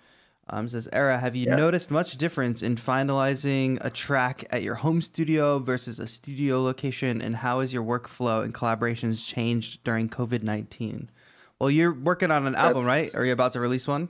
Um, 0.47 0.69
says, 0.69 0.87
Era, 0.93 1.17
have 1.17 1.35
you 1.35 1.47
Yeah. 1.47 1.55
noticed 1.55 1.89
much 1.89 2.17
difference 2.19 2.61
in 2.61 2.75
finalizing 2.75 3.79
a 3.81 3.89
track 3.89 4.45
at 4.51 4.61
your 4.61 4.75
home 4.75 5.01
studio 5.01 5.57
versus 5.57 5.99
a 5.99 6.05
studio 6.05 6.61
location? 6.61 7.19
And 7.19 7.37
how 7.37 7.61
has 7.61 7.73
your 7.73 7.83
workflow 7.83 8.43
and 8.43 8.53
collaborations 8.53 9.25
changed 9.27 9.83
during 9.83 10.07
COVID 10.07 10.43
19? 10.43 11.09
Well, 11.57 11.71
you're 11.71 11.91
working 11.91 12.29
on 12.29 12.45
an 12.45 12.53
album, 12.53 12.85
right? 12.85 13.09
Are 13.15 13.25
you 13.25 13.33
about 13.33 13.53
to 13.53 13.59
release 13.59 13.87
one? 13.87 14.09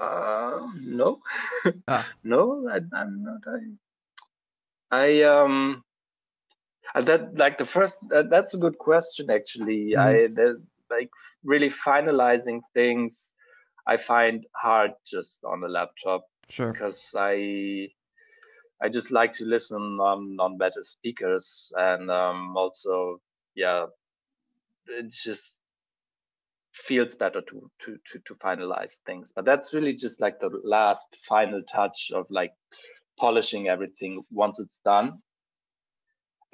Uh, 0.00 0.60
no, 0.80 1.20
Ah. 1.86 2.06
no, 2.24 2.66
I, 2.66 2.80
I'm 2.96 3.22
not. 3.22 3.42
I, 4.90 4.96
I 4.96 5.22
um, 5.22 5.84
uh, 6.94 7.00
that 7.02 7.36
like 7.36 7.58
the 7.58 7.66
first. 7.66 7.96
That, 8.08 8.30
that's 8.30 8.54
a 8.54 8.58
good 8.58 8.78
question, 8.78 9.30
actually. 9.30 9.96
I 9.96 10.28
the, 10.28 10.62
like 10.90 11.10
really 11.44 11.70
finalizing 11.70 12.60
things. 12.72 13.32
I 13.86 13.96
find 13.96 14.44
hard 14.56 14.92
just 15.06 15.40
on 15.44 15.60
the 15.60 15.68
laptop 15.68 16.24
Sure. 16.48 16.72
because 16.72 17.02
I, 17.16 17.88
I 18.82 18.88
just 18.90 19.10
like 19.10 19.34
to 19.34 19.44
listen 19.44 19.76
on 20.00 20.36
on 20.40 20.58
better 20.58 20.82
speakers 20.82 21.72
and 21.76 22.10
um 22.10 22.56
also 22.56 23.20
yeah, 23.54 23.86
it 24.86 25.10
just 25.10 25.58
feels 26.74 27.14
better 27.14 27.40
to 27.40 27.70
to 27.84 27.96
to 28.10 28.18
to 28.26 28.34
finalize 28.34 28.98
things 29.06 29.32
but 29.34 29.44
that's 29.44 29.72
really 29.72 29.94
just 29.94 30.20
like 30.20 30.40
the 30.40 30.50
last 30.64 31.06
final 31.26 31.62
touch 31.72 32.10
of 32.12 32.26
like 32.30 32.52
polishing 33.18 33.68
everything 33.68 34.22
once 34.30 34.58
it's 34.58 34.80
done 34.84 35.22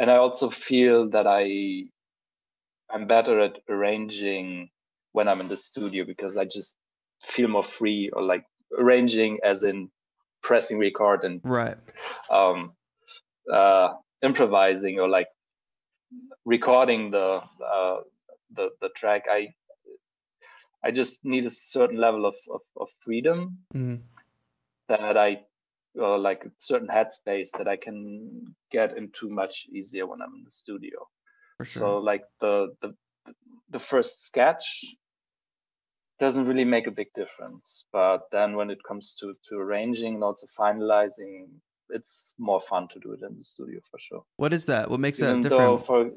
and 0.01 0.11
i 0.11 0.17
also 0.17 0.51
feel 0.51 1.09
that 1.11 1.27
i 1.27 1.85
i'm 2.93 3.07
better 3.07 3.39
at 3.41 3.59
arranging 3.69 4.69
when 5.13 5.29
i'm 5.29 5.41
in 5.41 5.49
the 5.49 5.57
studio 5.57 6.05
because 6.05 6.37
i 6.37 6.45
just 6.45 6.75
feel 7.23 7.49
more 7.49 7.63
free 7.63 8.11
or 8.15 8.23
like 8.23 8.45
arranging 8.79 9.39
as 9.45 9.63
in 9.63 9.89
pressing 10.43 10.79
record 10.79 11.23
and 11.25 11.41
Right. 11.45 11.77
um 12.31 12.73
uh 13.53 13.91
improvising 14.23 14.99
or 14.99 15.09
like 15.09 15.29
recording 16.45 17.11
the 17.11 17.43
uh 17.75 17.97
the 18.57 18.71
the 18.81 18.89
track 18.97 19.25
i 19.31 19.49
i 20.83 20.91
just 20.91 21.25
need 21.25 21.45
a 21.47 21.51
certain 21.51 21.99
level 21.99 22.25
of 22.25 22.37
of, 22.51 22.63
of 22.77 22.89
freedom 23.05 23.59
hmm 23.73 23.97
that 24.89 25.17
i 25.17 25.39
or 26.01 26.19
like 26.19 26.45
a 26.45 26.51
certain 26.59 26.89
headspace 26.89 27.51
that 27.59 27.69
i 27.69 27.77
can 27.77 28.55
get 28.73 28.97
into 28.97 29.29
much 29.29 29.67
easier 29.73 30.07
when 30.07 30.21
i'm 30.23 30.35
in 30.35 30.45
the 30.45 30.51
studio 30.51 30.99
For 31.59 31.65
sure. 31.65 31.83
so 31.83 31.99
like 31.99 32.23
the 32.41 32.75
the 32.83 32.95
the 33.71 33.81
first 33.81 34.25
sketch 34.27 34.85
doesn't 36.21 36.47
really 36.47 36.65
make 36.67 36.87
a 36.87 36.91
big 36.91 37.09
difference. 37.15 37.85
But 37.93 38.21
then 38.31 38.55
when 38.55 38.71
it 38.71 38.79
comes 38.87 39.17
to 39.21 39.35
to 39.49 39.57
arranging 39.57 40.15
and 40.15 40.23
also 40.25 40.47
finalizing, 40.59 41.49
it's 41.89 42.35
more 42.39 42.61
fun 42.61 42.89
to 42.89 43.01
do 43.01 43.13
it 43.13 43.23
in 43.23 43.37
the 43.39 43.45
studio 43.45 43.81
for 43.91 43.99
sure. 43.99 44.23
What 44.37 44.53
is 44.53 44.67
that? 44.67 44.91
What 44.91 45.01
makes 45.01 45.19
Even 45.19 45.41
that 45.41 45.49
different? 45.49 45.87
for 45.87 46.11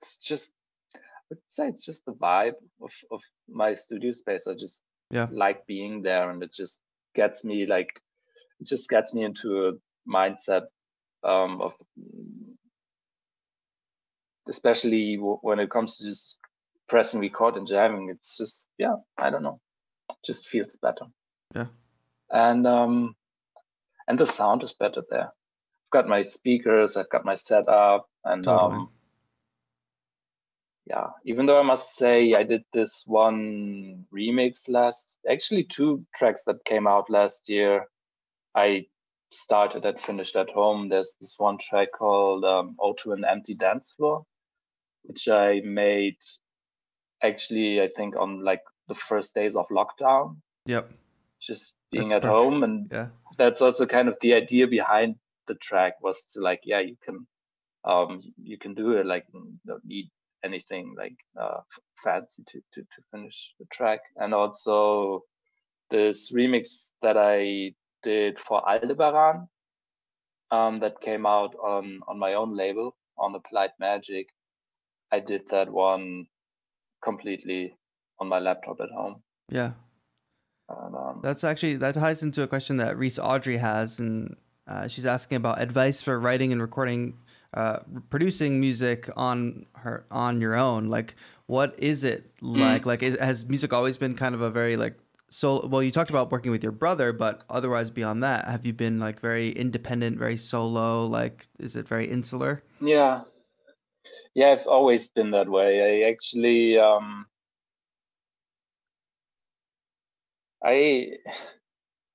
it's 0.00 0.16
just 0.16 0.50
I 0.96 1.00
would 1.30 1.38
say 1.48 1.68
it's 1.68 1.84
just 1.84 2.04
the 2.06 2.12
vibe 2.14 2.58
of, 2.82 2.92
of 3.10 3.20
my 3.48 3.74
studio 3.74 4.12
space. 4.12 4.46
I 4.46 4.54
just 4.54 4.82
Yeah. 5.10 5.28
like 5.30 5.66
being 5.66 6.02
there 6.02 6.30
and 6.30 6.42
it 6.42 6.52
just 6.52 6.80
gets 7.14 7.44
me 7.44 7.66
like 7.66 8.00
it 8.60 8.66
just 8.66 8.88
gets 8.88 9.12
me 9.14 9.24
into 9.24 9.68
a 9.68 9.72
mindset 10.10 10.62
um, 11.24 11.60
of 11.60 11.72
especially 14.48 15.16
w- 15.16 15.38
when 15.42 15.58
it 15.58 15.70
comes 15.70 15.96
to 15.96 16.04
just 16.04 16.38
pressing 16.88 17.20
record 17.20 17.56
and 17.56 17.66
jamming 17.66 18.10
it's 18.10 18.36
just 18.36 18.66
yeah 18.78 18.94
i 19.18 19.30
don't 19.30 19.42
know 19.42 19.60
just 20.24 20.48
feels 20.48 20.76
better 20.82 21.06
Yeah. 21.54 21.66
and 22.30 22.66
um 22.66 23.16
and 24.08 24.18
the 24.18 24.26
sound 24.26 24.62
is 24.62 24.74
better 24.74 25.02
there 25.10 25.28
i've 25.28 25.90
got 25.92 26.08
my 26.08 26.22
speakers 26.22 26.96
i've 26.96 27.08
got 27.10 27.24
my 27.24 27.34
setup 27.34 28.06
and 28.24 28.44
Totally. 28.44 28.74
um 28.74 28.90
yeah 30.86 31.06
even 31.24 31.46
though 31.46 31.58
i 31.58 31.62
must 31.62 31.94
say 31.96 32.34
i 32.34 32.42
did 32.42 32.62
this 32.72 33.02
one 33.06 34.04
remix 34.14 34.68
last 34.68 35.18
actually 35.30 35.64
two 35.64 36.04
tracks 36.14 36.42
that 36.46 36.64
came 36.64 36.86
out 36.86 37.08
last 37.08 37.48
year 37.48 37.86
i 38.54 38.84
started 39.30 39.84
and 39.84 40.00
finished 40.00 40.36
at 40.36 40.50
home 40.50 40.88
there's 40.88 41.16
this 41.20 41.34
one 41.38 41.58
track 41.58 41.88
called 41.98 42.44
um, 42.44 42.76
Ode 42.78 42.98
to 42.98 43.12
an 43.12 43.24
empty 43.24 43.54
dance 43.54 43.92
floor 43.96 44.24
which 45.02 45.26
i 45.28 45.60
made 45.64 46.16
actually 47.22 47.80
i 47.80 47.88
think 47.96 48.14
on 48.16 48.44
like 48.44 48.62
the 48.88 48.94
first 48.94 49.34
days 49.34 49.56
of 49.56 49.66
lockdown 49.68 50.36
Yep. 50.66 50.90
just 51.40 51.74
being 51.90 52.08
That's 52.10 52.16
at 52.16 52.22
perfect. 52.22 52.44
home 52.44 52.62
and 52.62 52.88
Yeah. 52.90 53.08
that's 53.38 53.60
also 53.62 53.86
kind 53.86 54.08
of 54.08 54.16
the 54.20 54.34
idea 54.34 54.66
behind 54.66 55.16
the 55.46 55.54
track 55.56 55.94
was 56.00 56.24
to 56.32 56.40
like 56.40 56.60
yeah 56.64 56.80
you 56.80 56.96
can 57.04 57.26
um 57.84 58.22
you 58.42 58.58
can 58.58 58.74
do 58.74 58.92
it 58.92 59.06
like 59.06 59.24
you 59.32 59.58
don't 59.66 59.84
need 59.84 60.10
anything 60.44 60.94
like 60.96 61.16
uh 61.40 61.60
fancy 62.02 62.42
to, 62.46 62.60
to 62.72 62.80
to 62.82 63.02
finish 63.10 63.54
the 63.58 63.66
track 63.76 64.00
and 64.16 64.34
also 64.34 65.22
this 65.90 66.30
remix 66.32 66.90
that 67.02 67.16
i 67.16 67.72
did 68.02 68.38
for 68.38 68.62
aldebaran 68.68 69.48
um 70.50 70.80
that 70.80 71.00
came 71.00 71.24
out 71.26 71.54
on 71.56 72.00
on 72.08 72.18
my 72.18 72.34
own 72.34 72.56
label 72.56 72.94
on 73.16 73.34
Applied 73.34 73.70
magic 73.80 74.28
i 75.12 75.20
did 75.20 75.42
that 75.50 75.70
one 75.70 76.26
completely 77.02 77.74
on 78.20 78.28
my 78.28 78.38
laptop 78.38 78.80
at 78.80 78.90
home 78.90 79.22
Yeah. 79.50 79.72
and, 80.68 80.94
um, 80.94 81.20
That's 81.22 81.44
actually 81.44 81.76
that 81.76 81.94
ties 81.94 82.22
into 82.22 82.42
a 82.42 82.46
question 82.46 82.76
that 82.76 82.96
Reese 82.96 83.18
Audrey 83.18 83.58
has, 83.58 84.00
and 84.00 84.36
uh, 84.66 84.88
she's 84.88 85.04
asking 85.04 85.36
about 85.36 85.60
advice 85.60 86.00
for 86.00 86.18
writing 86.18 86.52
and 86.52 86.60
recording, 86.60 87.18
uh, 87.54 87.78
producing 88.10 88.60
music 88.60 89.08
on 89.16 89.66
her 89.74 90.04
on 90.10 90.40
your 90.40 90.54
own. 90.54 90.88
Like, 90.88 91.14
what 91.46 91.74
is 91.78 92.04
it 92.04 92.30
like? 92.40 92.84
Like, 92.84 93.02
is, 93.02 93.16
has 93.18 93.48
music 93.48 93.72
always 93.72 93.96
been 93.96 94.14
kind 94.14 94.34
of 94.34 94.40
a 94.40 94.50
very 94.50 94.76
like 94.76 94.98
so? 95.30 95.66
Well, 95.66 95.82
you 95.82 95.90
talked 95.90 96.10
about 96.10 96.32
working 96.32 96.50
with 96.50 96.62
your 96.62 96.72
brother, 96.72 97.12
but 97.12 97.42
otherwise 97.48 97.90
beyond 97.90 98.22
that, 98.22 98.46
have 98.46 98.66
you 98.66 98.72
been 98.72 98.98
like 98.98 99.20
very 99.20 99.50
independent, 99.50 100.18
very 100.18 100.36
solo? 100.36 101.06
Like, 101.06 101.46
is 101.58 101.76
it 101.76 101.86
very 101.86 102.10
insular? 102.10 102.62
Yeah. 102.80 103.22
Yeah, 104.34 104.48
I've 104.48 104.66
always 104.66 105.06
been 105.06 105.30
that 105.30 105.48
way. 105.48 106.02
I 106.04 106.10
actually 106.10 106.76
um 106.78 107.26
I 110.64 111.18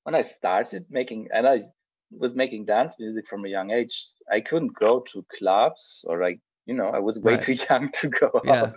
when 0.04 0.16
I 0.16 0.22
started 0.22 0.86
making 0.90 1.30
and 1.34 1.48
I 1.48 1.64
was 2.12 2.36
making 2.36 2.66
dance 2.66 2.96
music 3.00 3.28
from 3.28 3.46
a 3.46 3.50
young 3.50 3.72
age, 3.72 4.08
I 4.32 4.42
couldn't 4.42 4.76
go 4.76 5.02
to 5.12 5.26
clubs 5.38 6.04
or 6.08 6.22
like, 6.22 6.40
you 6.66 6.74
know, 6.76 6.88
I 6.90 7.00
was 7.00 7.20
way 7.20 7.38
Right. 7.38 7.44
too 7.44 7.54
young 7.70 7.90
to 7.94 8.10
go 8.10 8.32
Yeah. 8.44 8.62
out. 8.64 8.74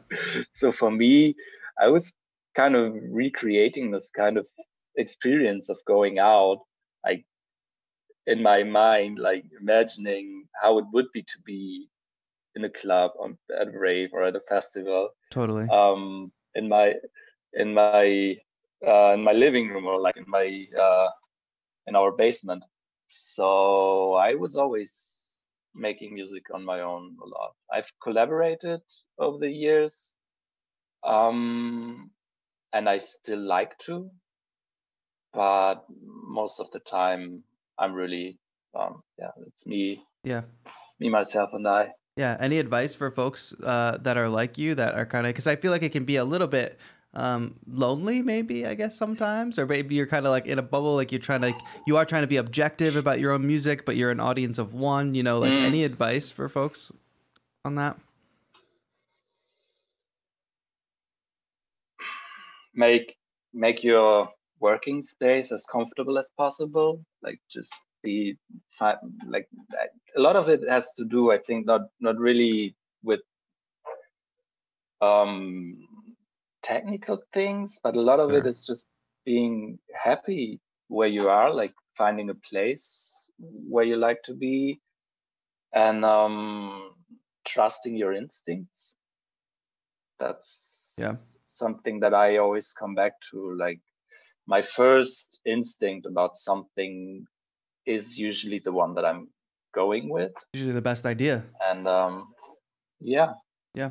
So 0.53 0.73
for 0.73 0.91
me, 0.91 1.35
I 1.81 1.89
was 1.89 2.13
kind 2.55 2.75
of 2.77 2.95
recreating 3.11 3.91
this 3.91 4.11
kind 4.11 4.37
of 4.37 4.47
experience 4.97 5.69
of 5.69 5.79
going 5.87 6.19
out, 6.19 6.59
like 7.05 7.25
in 8.27 8.43
my 8.43 8.63
mind, 8.63 9.19
like 9.19 9.45
imagining 9.61 10.45
how 10.61 10.79
it 10.79 10.85
would 10.93 11.07
be 11.13 11.23
to 11.23 11.39
be 11.45 11.89
in 12.55 12.65
a 12.65 12.71
club 12.71 13.13
on 13.21 13.39
at 13.61 13.69
a 13.69 13.79
rave 13.79 14.11
or 14.13 14.23
at 14.23 14.37
a 14.37 14.41
festival 14.49 15.11
Totally. 15.31 15.69
um 15.71 16.33
in 16.55 16.69
my 16.69 16.95
in 17.55 17.75
my 17.75 18.37
uh 18.87 19.13
in 19.15 19.23
my 19.23 19.33
living 19.33 19.69
room 19.69 19.87
or 19.87 19.99
like 19.99 20.17
in 20.17 20.25
my 20.27 20.67
uh 20.79 21.09
in 21.87 21.95
our 21.97 22.13
basement 22.13 22.63
so 23.35 24.15
i 24.15 24.35
was 24.35 24.57
always 24.57 24.91
making 25.75 26.15
music 26.15 26.43
on 26.53 26.65
my 26.65 26.81
own 26.81 27.17
a 27.23 27.29
lot 27.29 27.53
i've 27.73 27.91
collaborated 28.03 28.81
over 29.19 29.39
the 29.39 29.51
years 29.51 30.13
um 31.05 32.11
and 32.73 32.89
i 32.89 32.99
still 32.99 33.41
like 33.41 33.77
to 33.79 34.11
but 35.33 35.85
most 36.27 36.61
of 36.61 36.71
the 36.73 36.81
time 36.81 37.43
i'm 37.79 37.95
really 37.95 38.39
um 38.79 39.03
yeah 39.19 39.31
it's 39.47 39.67
me 39.67 40.03
yeah. 40.25 40.43
me 41.01 41.09
myself 41.09 41.51
and 41.53 41.67
i 41.67 41.89
Yeah. 42.17 42.37
Any 42.39 42.59
advice 42.59 42.95
for 42.95 43.11
folks 43.11 43.55
uh, 43.65 43.97
that 44.03 44.17
are 44.17 44.29
like 44.29 44.59
you 44.59 44.75
that 44.75 44.95
are 44.95 45.07
kind 45.07 45.27
of 45.27 45.31
because 45.31 45.47
I 45.47 45.57
feel 45.57 45.73
like 45.73 45.83
it 45.83 45.93
can 45.93 46.05
be 46.05 46.17
a 46.17 46.25
little 46.25 46.47
bit 46.47 46.79
um, 47.15 47.57
lonely, 47.67 48.23
maybe 48.23 48.67
I 48.67 48.75
guess 48.75 48.97
sometimes, 48.97 49.59
or 49.59 49.67
maybe 49.67 49.95
you're 49.95 50.07
kind 50.07 50.27
of 50.27 50.31
like 50.31 50.47
in 50.47 50.59
a 50.59 50.63
bubble, 50.63 50.95
like 50.97 51.13
you're 51.13 51.21
trying 51.21 51.43
to 51.43 51.55
you 51.85 51.97
are 51.97 52.05
trying 52.05 52.23
to 52.23 52.27
be 52.27 52.37
objective 52.37 52.97
about 52.97 53.21
your 53.21 53.33
own 53.33 53.47
music, 53.47 53.85
but 53.85 53.97
you're 53.97 54.11
an 54.11 54.21
audience 54.21 54.59
of 54.59 54.75
one. 54.75 55.15
You 55.15 55.23
know, 55.23 55.39
like 55.39 55.53
Mm. 55.53 55.65
any 55.65 55.85
advice 55.85 56.31
for 56.31 56.49
folks 56.49 56.93
on 57.65 57.75
that? 57.77 57.99
make 62.75 63.17
make 63.53 63.83
your 63.85 64.29
working 64.61 65.03
space 65.03 65.53
as 65.53 65.65
comfortable 65.67 66.19
as 66.19 66.31
possible 66.37 67.05
like 67.23 67.41
just 67.51 67.73
be 68.03 68.37
like 69.29 69.47
a 70.17 70.21
lot 70.21 70.37
of 70.37 70.49
it 70.49 70.61
has 70.69 70.93
to 70.93 71.05
do 71.05 71.31
i 71.31 71.39
think 71.39 71.67
not 71.67 71.83
not 72.01 72.17
really 72.19 72.75
with 73.03 73.21
um 75.01 75.77
technical 76.63 77.19
things 77.33 77.79
but 77.83 77.97
a 77.97 78.01
lot 78.01 78.21
of 78.21 78.31
it 78.31 78.43
Sure. 78.43 78.49
is 78.49 78.67
just 78.67 78.87
being 79.25 79.79
happy 80.05 80.61
where 80.89 81.09
you 81.09 81.29
are 81.29 81.53
like 81.53 81.75
finding 81.97 82.31
a 82.31 82.35
place 82.51 82.87
where 83.39 83.85
you 83.85 83.97
like 83.97 84.23
to 84.25 84.35
be 84.35 84.81
and 85.75 86.05
um 86.05 86.95
trusting 87.45 87.97
your 87.97 88.13
instincts 88.13 88.95
that's 90.19 90.95
Yeah. 90.99 91.15
something 91.45 92.01
that 92.01 92.15
i 92.15 92.37
always 92.39 92.73
come 92.73 92.95
back 92.95 93.13
to 93.31 93.55
like 93.59 93.81
my 94.47 94.63
first 94.63 95.41
instinct 95.45 96.07
about 96.07 96.37
something 96.37 97.27
is 97.87 98.19
usually 98.19 98.61
the 98.61 98.73
one 98.73 98.95
that 98.95 99.05
i'm 99.05 99.29
going 99.75 100.09
with 100.09 100.33
Usually 100.53 100.73
the 100.75 100.83
best 100.83 101.07
idea. 101.07 101.45
and 101.71 101.87
um 101.89 102.35
yeah 103.01 103.33
Yeah. 103.75 103.91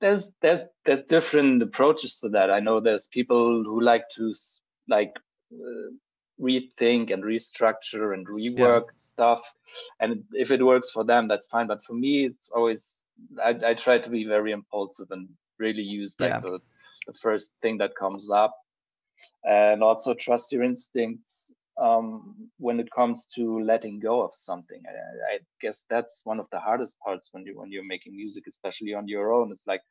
There's 0.00 0.30
there's 0.40 0.62
there's 0.84 1.04
different 1.04 1.62
approaches 1.62 2.18
to 2.20 2.28
that. 2.30 2.50
I 2.50 2.60
know 2.60 2.80
there's 2.80 3.06
people 3.06 3.62
who 3.64 3.80
like 3.80 4.08
to 4.16 4.34
like 4.88 5.14
uh, 5.52 5.90
rethink 6.40 7.12
and 7.12 7.22
restructure 7.22 8.14
and 8.14 8.26
rework 8.26 8.84
stuff. 8.96 9.42
And 10.00 10.24
if 10.32 10.50
it 10.50 10.64
works 10.64 10.90
for 10.90 11.04
them 11.04 11.28
that's 11.28 11.46
fine. 11.46 11.66
But 11.66 11.84
for 11.84 11.92
me 11.92 12.24
it's 12.24 12.50
always 12.50 13.00
i, 13.44 13.54
I 13.64 13.74
try 13.74 13.98
to 13.98 14.08
be 14.08 14.24
very 14.24 14.52
impulsive 14.52 15.10
and 15.10 15.28
really 15.58 15.82
use 15.82 16.16
like 16.18 16.30
Yeah. 16.30 16.40
the, 16.40 16.58
the 17.06 17.12
first 17.12 17.52
thing 17.62 17.78
that 17.78 17.94
comes 17.94 18.30
up. 18.30 18.56
And 19.44 19.82
also 19.82 20.14
trust 20.14 20.52
your 20.52 20.62
instincts 20.62 21.52
um, 21.80 22.50
when 22.58 22.78
it 22.78 22.90
comes 22.90 23.26
to 23.34 23.60
letting 23.60 24.00
go 24.00 24.22
of 24.22 24.32
something. 24.34 24.82
I, 24.86 25.34
I 25.34 25.38
guess 25.60 25.84
that's 25.88 26.20
one 26.24 26.38
of 26.38 26.48
the 26.52 26.60
hardest 26.60 26.98
parts 27.00 27.30
when 27.32 27.44
you 27.46 27.58
when 27.58 27.72
you're 27.72 27.86
making 27.86 28.16
music, 28.16 28.44
especially 28.46 28.94
on 28.94 29.08
your 29.08 29.32
own. 29.32 29.50
It's 29.50 29.66
like 29.66 29.82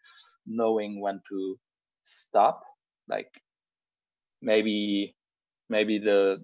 knowing 0.45 1.01
when 1.01 1.21
to 1.29 1.59
stop. 2.03 2.63
Like 3.07 3.31
maybe 4.41 5.15
maybe 5.69 5.97
the 5.97 6.39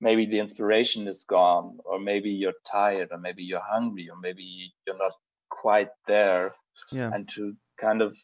maybe 0.00 0.26
the 0.26 0.40
inspiration 0.40 1.06
is 1.06 1.24
gone, 1.24 1.78
or 1.84 2.00
maybe 2.00 2.30
you're 2.30 2.60
tired, 2.70 3.08
or 3.12 3.18
maybe 3.18 3.44
you're 3.44 3.60
hungry, 3.60 4.08
or 4.10 4.18
maybe 4.18 4.72
you're 4.86 4.98
not 4.98 5.12
quite 5.50 5.90
there 6.08 6.54
Yeah. 6.90 7.10
and 7.14 7.28
to 7.34 7.54
kind 7.80 8.02
of 8.02 8.16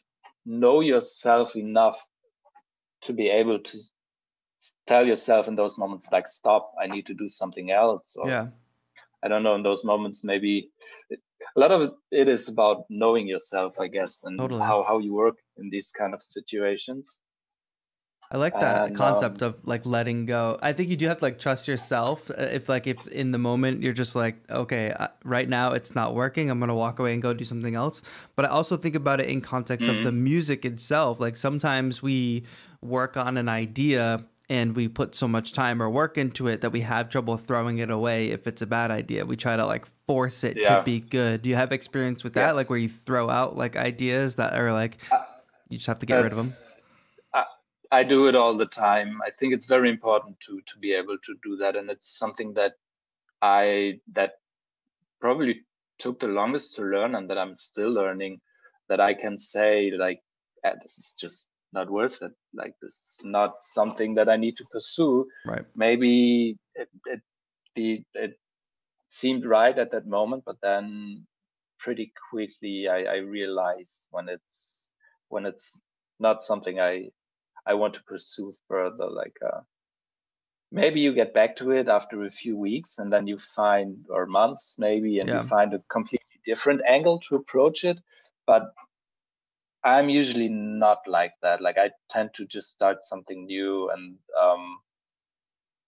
know 0.45 0.81
yourself 0.81 1.55
enough 1.55 2.01
to 3.01 3.13
be 3.13 3.29
able 3.29 3.59
to 3.59 3.77
tell 4.89 5.05
yourself 5.11 5.47
in 5.47 5.55
those 5.55 5.77
moments 5.83 6.07
like 6.15 6.27
stop 6.27 6.63
i 6.83 6.87
need 6.87 7.05
to 7.11 7.15
do 7.23 7.27
something 7.29 7.71
else 7.71 8.15
or 8.17 8.27
Yeah. 8.29 8.47
i 9.23 9.27
don't 9.31 9.43
know 9.43 9.55
in 9.59 9.63
those 9.69 9.83
moments 9.93 10.23
maybe 10.23 10.53
it- 11.09 11.23
a 11.55 11.59
lot 11.59 11.71
of 11.71 11.81
it 12.11 12.27
is 12.27 12.47
about 12.49 12.77
knowing 12.89 13.25
yourself, 13.27 13.79
I 13.79 13.87
guess, 13.87 14.13
and 14.25 14.37
Totally. 14.39 14.61
how 14.69 14.77
how 14.89 14.97
you 15.05 15.13
work 15.13 15.37
in 15.57 15.69
these 15.75 15.89
kind 15.99 16.13
of 16.13 16.21
situations. 16.21 17.21
I 18.31 18.37
like 18.37 18.59
that 18.59 18.85
And, 18.85 18.95
concept 18.95 19.41
um, 19.41 19.47
of 19.49 19.55
like 19.63 19.85
letting 19.87 20.27
go. 20.27 20.59
I 20.61 20.71
think 20.73 20.89
you 20.89 20.95
do 20.95 21.07
have 21.07 21.17
to 21.19 21.25
like 21.25 21.39
trust 21.39 21.67
yourself. 21.67 22.29
Uh, 22.29 22.43
If 22.59 22.69
like 22.69 22.85
if 22.85 23.07
in 23.07 23.31
the 23.31 23.39
moment 23.39 23.81
you're 23.81 23.93
just 24.03 24.15
like, 24.15 24.35
okay, 24.51 24.91
uh, 24.91 25.07
right 25.23 25.49
now 25.49 25.71
it's 25.71 25.95
not 25.95 26.13
working, 26.13 26.51
I'm 26.51 26.59
gonna 26.59 26.75
walk 26.75 26.99
away 26.99 27.13
and 27.13 27.21
go 27.21 27.33
do 27.33 27.43
something 27.43 27.73
else. 27.73 28.03
But 28.35 28.45
I 28.45 28.49
also 28.49 28.77
think 28.77 28.93
about 28.95 29.19
it 29.19 29.27
in 29.27 29.41
context 29.41 29.87
of 29.87 30.03
the 30.03 30.11
music 30.11 30.63
itself. 30.63 31.19
Like 31.19 31.37
sometimes 31.37 32.03
we 32.03 32.43
work 32.81 33.17
on 33.17 33.37
an 33.37 33.49
idea 33.49 34.23
and 34.49 34.75
we 34.75 34.87
put 34.87 35.13
so 35.13 35.27
much 35.27 35.53
time 35.53 35.81
or 35.81 35.89
work 35.89 36.17
into 36.17 36.47
it 36.47 36.61
that 36.61 36.71
we 36.71 36.81
have 36.81 37.07
trouble 37.09 37.37
throwing 37.37 37.77
it 37.77 37.91
away 37.91 38.29
if 38.31 38.47
it's 38.47 38.63
a 38.63 38.67
bad 38.67 38.89
idea. 38.89 39.25
We 39.25 39.37
try 39.37 39.55
to 39.55 39.65
like 39.65 39.85
force 40.07 40.43
it 40.43 40.57
Yeah. 40.57 40.77
to 40.77 40.83
be 40.83 40.99
good. 40.99 41.43
Do 41.43 41.49
you 41.49 41.55
have 41.55 41.71
experience 41.71 42.23
with 42.23 42.33
that? 42.33 42.55
Like 42.55 42.69
where 42.69 42.79
you 42.79 42.89
throw 42.89 43.29
out 43.29 43.55
like 43.55 43.75
ideas 43.75 44.35
that 44.35 44.53
are 44.53 44.73
like 44.73 44.97
you 45.69 45.77
just 45.77 45.87
have 45.87 45.99
to 45.99 46.07
get 46.07 46.15
rid 46.23 46.31
of 46.31 46.37
them. 46.37 46.49
I, 47.33 47.43
I 47.91 48.03
do 48.03 48.27
it 48.27 48.35
all 48.35 48.57
the 48.57 48.65
time. 48.65 49.21
I 49.23 49.29
think 49.29 49.53
it's 49.53 49.67
very 49.67 49.89
important 49.89 50.39
to 50.47 50.59
to 50.61 50.79
be 50.79 50.93
able 50.93 51.17
to 51.25 51.35
do 51.43 51.55
that, 51.57 51.75
and 51.75 51.91
it's 51.91 52.17
something 52.17 52.53
that 52.55 52.73
I 53.43 53.99
that 54.13 54.39
probably 55.21 55.61
took 55.99 56.19
the 56.19 56.27
longest 56.27 56.75
to 56.77 56.81
learn, 56.81 57.13
and 57.13 57.29
that 57.29 57.37
I'm 57.37 57.55
still 57.55 57.91
learning. 57.91 58.41
That 58.87 58.99
I 58.99 59.13
can 59.13 59.37
say 59.37 59.91
like, 59.91 60.23
"Ah, 60.65 60.73
this 60.81 60.97
is 60.97 61.13
just 61.15 61.49
not 61.73 61.89
worth 61.89 62.21
it. 62.21 62.33
Like 62.53 62.75
this 62.81 62.93
is 62.93 63.19
not 63.23 63.63
something 63.63 64.15
that 64.15 64.29
I 64.29 64.37
need 64.37 64.57
to 64.57 64.65
pursue. 64.71 65.27
Right. 65.45 65.65
Maybe 65.75 66.57
it 66.75 66.89
it 67.05 67.21
the 67.75 68.03
it 68.13 68.39
seemed 69.09 69.45
right 69.45 69.77
at 69.77 69.91
that 69.91 70.07
moment, 70.07 70.43
but 70.45 70.61
then 70.61 71.27
pretty 71.79 72.13
quickly 72.29 72.87
I, 72.89 73.03
I 73.03 73.17
realize 73.17 74.07
when 74.11 74.29
it's 74.29 74.89
when 75.29 75.45
it's 75.45 75.79
not 76.19 76.43
something 76.43 76.79
I 76.79 77.09
I 77.65 77.75
want 77.75 77.95
to 77.95 78.03
pursue 78.03 78.57
further. 78.67 79.09
Like 79.09 79.37
uh, 79.45 79.61
maybe 80.71 80.99
you 80.99 81.13
get 81.13 81.33
back 81.33 81.55
to 81.57 81.71
it 81.71 81.87
after 81.87 82.23
a 82.25 82.29
few 82.31 82.57
weeks, 82.57 82.97
and 82.97 83.11
then 83.11 83.27
you 83.27 83.37
find 83.39 84.05
or 84.09 84.25
months 84.25 84.75
maybe, 84.77 85.19
and 85.19 85.29
Yeah. 85.29 85.33
you 85.33 85.47
find 85.47 85.73
a 85.73 85.83
completely 85.89 86.39
different 86.45 86.81
angle 86.87 87.19
to 87.21 87.35
approach 87.35 87.83
it. 87.83 87.99
But 88.47 88.73
I'm 89.83 90.09
usually 90.09 90.49
not 90.49 90.99
like 91.07 91.33
that. 91.41 91.61
Like 91.61 91.77
I 91.77 91.91
tend 92.09 92.33
to 92.35 92.45
just 92.45 92.69
start 92.69 93.03
something 93.03 93.45
new 93.45 93.89
and 93.89 94.17
um, 94.39 94.79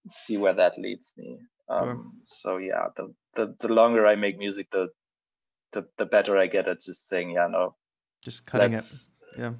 see 0.09 0.37
where 0.37 0.53
that 0.53 0.77
leads 0.77 1.13
me. 1.17 1.39
Um, 1.69 2.21
So 2.25 2.57
yeah, 2.57 2.87
the, 2.95 3.13
the 3.35 3.55
the 3.59 3.67
longer 3.67 4.05
I 4.05 4.15
make 4.15 4.37
music, 4.37 4.67
the 4.71 4.89
the 5.73 5.85
the 5.97 6.05
better 6.05 6.37
I 6.37 6.47
get 6.47 6.67
at 6.67 6.81
just 6.81 7.07
saying, 7.07 7.31
yeah, 7.31 7.47
no, 7.47 7.75
Just 8.21 8.45
cutting 8.45 8.73
it. 8.73 8.83
Yeah. 9.37 9.53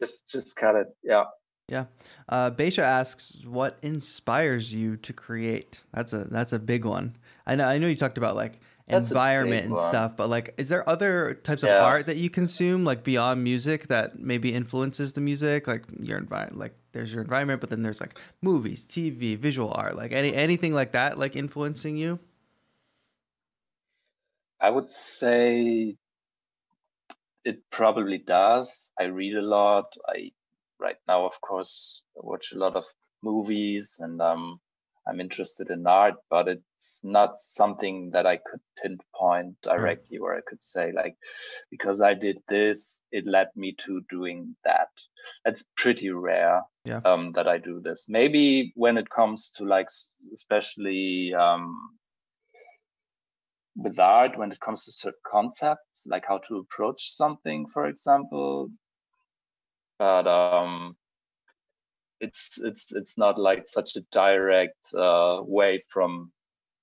just 0.00 0.28
just 0.30 0.56
cut 0.56 0.74
it. 0.76 0.88
Yeah. 1.02 1.24
Yeah. 1.68 1.86
Uh, 2.28 2.50
Beisha 2.50 2.82
asks, 2.82 3.42
"What 3.46 3.78
inspires 3.82 4.74
you 4.74 4.96
to 4.98 5.12
create?" 5.12 5.84
That's 5.92 6.12
a 6.12 6.24
that's 6.24 6.52
a 6.52 6.58
big 6.58 6.84
one. 6.84 7.16
I 7.46 7.56
know 7.56 7.64
I 7.66 7.78
know 7.78 7.86
you 7.86 7.96
talked 7.96 8.18
about 8.18 8.36
like 8.36 8.60
That's 8.86 9.10
environment 9.10 9.66
and 9.66 9.78
stuff, 9.78 10.14
but 10.14 10.28
like, 10.28 10.52
is 10.58 10.68
there 10.68 10.86
other 10.86 11.40
types 11.42 11.62
of 11.62 11.70
art 11.70 12.04
that 12.06 12.18
you 12.18 12.28
consume 12.28 12.84
like 12.84 13.02
beyond 13.02 13.42
music 13.42 13.88
that 13.88 14.18
maybe 14.18 14.52
influences 14.52 15.14
the 15.14 15.22
music? 15.22 15.66
Like 15.66 15.84
your 15.98 16.18
environment, 16.18 16.58
like 16.58 16.74
there's 16.92 17.10
your 17.10 17.22
environment, 17.22 17.62
but 17.62 17.70
then 17.70 17.82
there's 17.82 18.00
like 18.00 18.18
movies, 18.42 18.86
TV, 18.86 19.38
visual 19.38 19.72
art, 19.74 19.96
like 19.96 20.12
any 20.12 20.34
anything 20.34 20.74
like 20.74 20.92
that, 20.92 21.18
like 21.18 21.34
influencing 21.34 21.96
you. 21.96 22.18
I 24.60 24.68
would 24.68 24.90
say 24.90 25.96
it 27.44 27.70
probably 27.70 28.18
does. 28.18 28.90
I 29.00 29.04
read 29.04 29.36
a 29.36 29.42
lot. 29.42 29.94
I 30.06 30.32
right 30.78 30.96
now, 31.08 31.24
of 31.24 31.40
course, 31.40 32.02
watch 32.14 32.52
a 32.52 32.58
lot 32.58 32.76
of 32.76 32.84
movies 33.22 33.96
and 34.00 34.20
um, 34.20 34.60
I'm 35.06 35.20
interested 35.20 35.70
in 35.70 35.86
art, 35.86 36.14
but 36.30 36.48
it's 36.48 37.00
not 37.04 37.36
something 37.36 38.10
that 38.12 38.26
I 38.26 38.38
could 38.38 38.60
pinpoint 38.82 39.56
directly 39.62 40.18
where 40.18 40.36
I 40.36 40.40
could 40.46 40.62
say 40.62 40.92
like, 40.92 41.16
because 41.70 42.00
I 42.00 42.14
did 42.14 42.38
this, 42.48 43.02
it 43.12 43.26
led 43.26 43.48
me 43.54 43.74
to 43.84 44.02
doing 44.10 44.56
that. 44.64 44.88
That's 45.44 45.64
pretty 45.76 46.10
rare 46.10 46.62
Yeah. 46.84 47.00
um, 47.04 47.32
that 47.32 47.48
I 47.48 47.58
do 47.58 47.80
this. 47.80 48.06
Maybe 48.08 48.72
when 48.76 48.96
it 48.96 49.08
comes 49.10 49.50
to 49.56 49.64
like, 49.64 49.88
especially 50.32 51.34
um, 51.34 51.98
with 53.76 53.98
art 53.98 54.38
when 54.38 54.52
it 54.52 54.60
comes 54.60 54.84
to 54.84 54.92
certain 54.92 55.18
concepts 55.30 56.04
like 56.06 56.24
how 56.26 56.38
to 56.38 56.58
approach 56.58 57.12
something 57.12 57.66
for 57.66 57.86
example 57.86 58.70
but 59.98 60.26
um 60.28 60.96
it's 62.24 62.58
it's 62.58 62.92
it's 62.92 63.16
not 63.18 63.38
like 63.38 63.68
such 63.68 63.96
a 63.96 64.00
direct 64.12 64.94
uh 64.94 65.42
way 65.46 65.82
from 65.92 66.32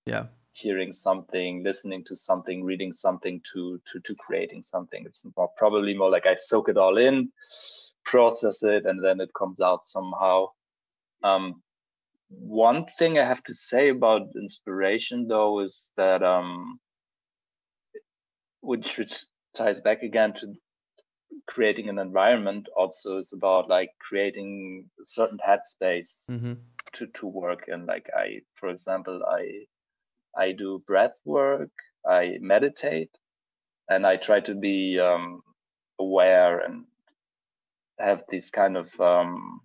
Yeah. 0.05 0.25
hearing 0.53 0.93
something 0.93 1.63
listening 1.63 2.03
to 2.05 2.15
something 2.15 2.63
reading 2.63 2.93
something 2.93 3.41
to 3.53 3.79
to 3.85 3.99
to 4.01 4.15
creating 4.15 4.61
something 4.61 5.03
it's 5.05 5.23
more 5.37 5.49
probably 5.57 5.93
more 5.97 6.11
like 6.11 6.25
i 6.25 6.35
soak 6.35 6.69
it 6.69 6.77
all 6.77 6.97
in 6.97 7.31
process 8.03 8.63
it 8.63 8.85
and 8.85 9.03
then 9.03 9.21
it 9.21 9.31
comes 9.33 9.59
out 9.61 9.85
somehow 9.85 10.47
um 11.23 11.61
one 12.29 12.85
thing 12.97 13.19
i 13.19 13.25
have 13.25 13.43
to 13.43 13.53
say 13.53 13.89
about 13.89 14.35
inspiration 14.35 15.27
though 15.27 15.59
is 15.61 15.91
that 15.95 16.23
um 16.23 16.79
which 18.61 18.97
which 18.97 19.25
ties 19.55 19.79
back 19.81 20.03
again 20.03 20.33
to 20.33 20.53
creating 21.47 21.89
an 21.89 21.99
environment 21.99 22.67
also 22.75 23.17
is 23.17 23.31
about 23.33 23.69
like 23.69 23.91
creating 23.99 24.89
a 25.01 25.05
certain 25.05 25.39
headspace 25.45 26.31
Mm-hmm. 26.31 26.53
to 26.93 27.07
to 27.07 27.27
work 27.27 27.65
in 27.67 27.85
like 27.85 28.07
i 28.17 28.39
for 28.53 28.69
example 28.69 29.21
i 29.29 29.65
i 30.37 30.51
do 30.51 30.83
breath 30.87 31.17
work 31.25 31.71
i 32.07 32.37
meditate 32.41 33.11
and 33.89 34.05
i 34.05 34.15
try 34.17 34.39
to 34.39 34.55
be 34.55 34.99
um 34.99 35.41
aware 35.99 36.59
and 36.59 36.85
have 37.99 38.23
this 38.29 38.49
kind 38.51 38.77
of 38.77 38.87
um 38.99 39.61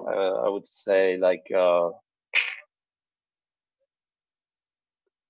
uh, 0.00 0.34
i 0.46 0.48
would 0.48 0.66
say 0.66 1.16
like 1.18 1.46
uh 1.56 1.90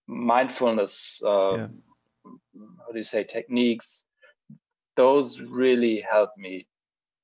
mindfulness 0.09 1.21
uh 1.27 1.57
Yeah. 1.57 1.69
how 2.87 2.93
do 2.93 2.99
you 2.99 3.05
say 3.05 3.25
techniques 3.25 4.05
those 4.97 5.41
really 5.41 6.01
help 6.01 6.31
me 6.37 6.67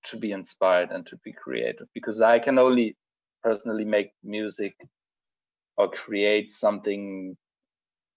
to 0.04 0.16
be 0.16 0.32
inspired 0.32 0.90
and 0.90 1.06
to 1.06 1.16
be 1.18 1.32
creative 1.32 1.86
because 1.94 2.20
i 2.20 2.38
can 2.38 2.58
only 2.58 2.96
personally 3.42 3.84
make 3.84 4.12
music 4.22 4.74
or 5.76 5.88
create 5.90 6.50
something 6.50 7.36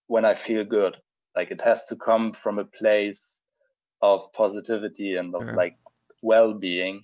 when 0.07 0.25
i 0.25 0.35
feel 0.35 0.63
good. 0.63 0.95
Like 1.35 1.51
it 1.51 1.61
has 1.61 1.85
to 1.87 1.95
come 1.95 2.31
from 2.31 2.59
a 2.59 2.65
place 2.65 3.41
of 4.01 4.31
positivity 4.33 5.15
and 5.15 5.35
of 5.35 5.43
like 5.53 5.77
well-being. 6.21 7.03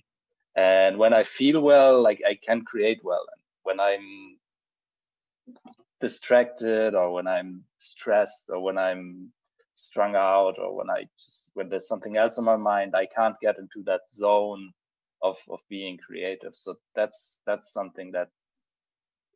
And 0.56 0.98
when 0.98 1.12
i 1.12 1.24
feel 1.24 1.60
well 1.60 2.02
like 2.02 2.22
i 2.28 2.34
can 2.34 2.62
create 2.62 3.00
well. 3.02 3.24
And 3.34 3.42
when 3.62 3.80
i'm 3.80 4.38
distracted 6.00 6.94
or 6.94 7.12
when 7.12 7.26
i'm 7.26 7.64
stressed 7.78 8.50
or 8.50 8.60
when 8.60 8.78
i'm 8.78 9.32
strung 9.74 10.16
out 10.16 10.58
or 10.58 10.76
when 10.76 10.90
i 10.90 11.04
just 11.18 11.41
when 11.54 11.68
there's 11.68 11.88
something 11.88 12.16
else 12.16 12.38
on 12.38 12.44
my 12.44 12.56
mind 12.56 12.94
i 12.94 13.06
can't 13.06 13.36
get 13.40 13.58
into 13.58 13.82
that 13.84 14.00
zone 14.10 14.70
of 15.22 15.36
of 15.48 15.60
being 15.68 15.98
creative 15.98 16.54
so 16.54 16.74
that's 16.94 17.40
that's 17.46 17.72
something 17.72 18.10
that 18.12 18.28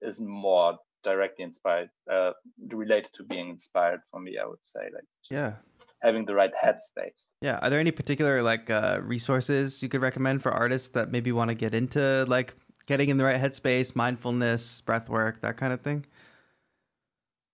is 0.02 0.20
more 0.20 0.76
directly 1.04 1.44
inspired 1.44 1.88
uh 2.10 2.32
related 2.68 3.08
to 3.14 3.22
being 3.24 3.48
inspired 3.50 4.00
for 4.10 4.20
me 4.20 4.38
i 4.38 4.46
would 4.46 4.64
say 4.64 4.80
like 4.92 5.04
Yeah. 5.30 5.54
having 6.02 6.24
the 6.26 6.34
right 6.34 6.52
headspace 6.62 7.32
Yeah. 7.42 7.58
Are 7.62 7.70
there 7.70 7.80
any 7.80 7.92
particular 7.92 8.42
like 8.42 8.70
uh, 8.70 8.98
resources 9.02 9.82
you 9.82 9.88
could 9.88 10.00
recommend 10.02 10.42
for 10.42 10.50
artists 10.52 10.88
that 10.96 11.10
maybe 11.10 11.32
want 11.32 11.48
to 11.50 11.54
get 11.54 11.74
into 11.74 12.24
like 12.28 12.54
getting 12.86 13.08
in 13.08 13.16
the 13.18 13.24
right 13.24 13.40
headspace, 13.40 13.94
mindfulness, 13.94 14.80
breath 14.80 15.08
work, 15.08 15.40
that 15.40 15.56
kind 15.56 15.72
of 15.72 15.80
thing? 15.80 16.06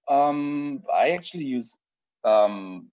Um, 0.08 0.82
I 0.92 1.10
actually 1.10 1.44
use 1.44 1.74
um 2.24 2.90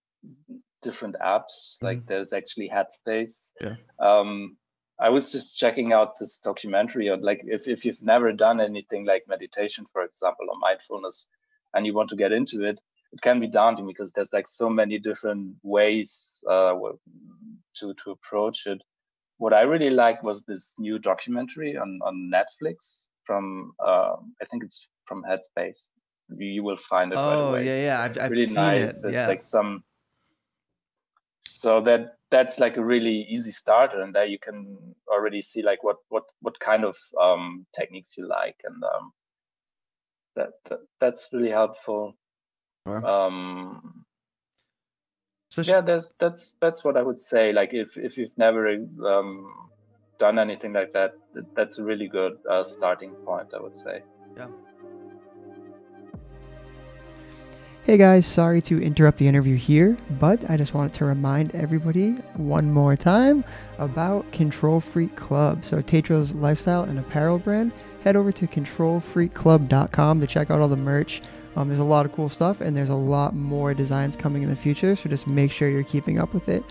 different 0.82 1.16
apps. 1.24 1.78
Like 1.82 2.06
there's 2.06 2.34
actually 2.34 2.70
Headspace. 2.70 3.52
Yeah. 3.62 3.76
Um, 4.00 4.58
I 5.00 5.10
was 5.10 5.32
just 5.32 5.58
checking 5.58 5.94
out 5.94 6.20
this 6.20 6.40
documentary 6.40 7.10
on 7.10 7.22
like 7.22 7.42
if 7.46 7.68
if 7.68 7.86
you've 7.86 8.02
never 8.02 8.34
done 8.34 8.60
anything 8.60 9.06
like 9.06 9.24
meditation, 9.28 9.86
for 9.94 10.04
example, 10.04 10.48
or 10.50 10.60
mindfulness, 10.60 11.28
and 11.74 11.86
you 11.86 11.94
want 11.94 12.10
to 12.10 12.18
get 12.18 12.32
into 12.34 12.64
it, 12.66 12.80
it 13.14 13.22
can 13.22 13.40
be 13.40 13.48
daunting 13.48 13.88
because 13.88 14.12
there's 14.12 14.34
like 14.34 14.48
so 14.48 14.70
many 14.70 15.00
different 15.00 15.56
ways 15.64 16.44
uh 16.50 16.74
to 17.80 17.94
to 18.04 18.12
approach 18.12 18.66
it. 18.66 18.82
What 19.38 19.54
I 19.54 19.62
really 19.62 19.90
liked 19.90 20.22
was 20.24 20.42
this 20.42 20.74
new 20.78 21.00
documentary 21.00 21.78
on 21.78 22.00
on 22.04 22.30
Netflix 22.34 23.08
from 23.26 23.72
uh, 23.80 24.16
I 24.42 24.46
think 24.52 24.64
it's 24.64 24.86
from 25.06 25.24
Headspace. 25.24 25.92
You, 26.38 26.48
you 26.48 26.64
will 26.64 26.78
find 26.78 27.14
it 27.14 27.16
right 27.16 27.36
Oh 27.36 27.50
away 27.50 27.66
yeah, 27.66 27.82
yeah. 27.86 28.02
I've, 28.02 28.18
I've 28.18 28.32
really 28.32 28.46
seen 28.46 28.56
nice. 28.56 28.98
it. 28.98 29.02
There's 29.02 29.14
Yeah. 29.14 29.28
like 29.28 29.42
some 29.42 29.84
so 31.40 31.82
that 31.82 32.18
that's 32.32 32.60
like 32.60 32.78
a 32.78 32.84
really 32.84 33.26
easy 33.30 33.52
starter 33.52 34.02
and 34.02 34.14
there 34.14 34.26
you 34.26 34.40
can 34.40 34.78
already 35.08 35.42
see 35.42 35.62
like 35.62 35.84
what 35.84 35.98
what 36.10 36.24
what 36.42 36.60
kind 36.60 36.84
of 36.84 36.96
um, 37.20 37.66
techniques 37.76 38.18
you 38.18 38.28
like 38.28 38.56
and 38.64 38.84
um, 38.84 39.12
that, 40.36 40.50
that 40.70 40.80
that's 41.00 41.30
really 41.34 41.52
helpful. 41.52 42.14
Sure. 42.88 43.06
um 43.06 44.06
Especially, 45.52 45.74
yeah 45.74 45.82
that's 45.82 46.12
that's 46.20 46.54
that's 46.62 46.84
what 46.84 46.96
i 46.96 47.02
would 47.02 47.20
say 47.20 47.52
like 47.52 47.74
if 47.74 47.98
if 47.98 48.18
you've 48.18 48.38
never 48.38 48.72
um 49.06 49.70
done 50.20 50.40
anything 50.40 50.74
like 50.74 50.92
that 50.94 51.12
th- 51.34 51.46
that's 51.56 51.78
a 51.80 51.84
really 51.84 52.08
good 52.08 52.34
uh, 52.50 52.64
starting 52.64 53.16
point 53.26 53.48
i 53.54 53.60
would 53.60 53.76
say 53.76 54.02
Hey 57.86 57.98
guys, 57.98 58.26
sorry 58.26 58.62
to 58.64 58.80
interrupt 58.82 59.18
the 59.18 59.28
interview 59.28 59.56
here, 59.56 59.98
but 60.20 60.48
I 60.50 60.58
just 60.58 60.74
wanted 60.74 60.94
to 60.96 61.06
remind 61.06 61.56
everybody 61.56 62.12
one 62.36 62.72
more 62.72 62.98
time 62.98 63.44
about 63.78 64.30
Control 64.34 64.82
Freak 64.82 65.16
Club. 65.16 65.64
So, 65.64 65.82
Tetro's 65.82 66.36
lifestyle 66.36 66.84
and 66.84 67.00
apparel 67.00 67.40
brand. 67.40 67.72
Head 68.04 68.18
over 68.18 68.34
to 68.34 68.46
controlfreakclub.com 68.48 70.20
to 70.20 70.28
check 70.28 70.52
out 70.52 70.60
all 70.60 70.68
the 70.68 70.76
merch. 70.76 71.22
Um, 71.56 71.70
there's 71.70 71.80
a 71.80 71.86
lot 71.86 72.06
of 72.06 72.12
cool 72.12 72.28
stuff, 72.28 72.60
and 72.60 72.76
there's 72.76 72.90
a 72.90 72.96
lot 72.96 73.34
more 73.34 73.74
designs 73.74 74.18
coming 74.18 74.44
in 74.44 74.50
the 74.50 74.58
future, 74.58 74.96
so 74.96 75.10
just 75.10 75.26
make 75.26 75.50
sure 75.50 75.70
you're 75.70 75.84
keeping 75.84 76.20
up 76.20 76.34
with 76.34 76.50
it. 76.50 76.66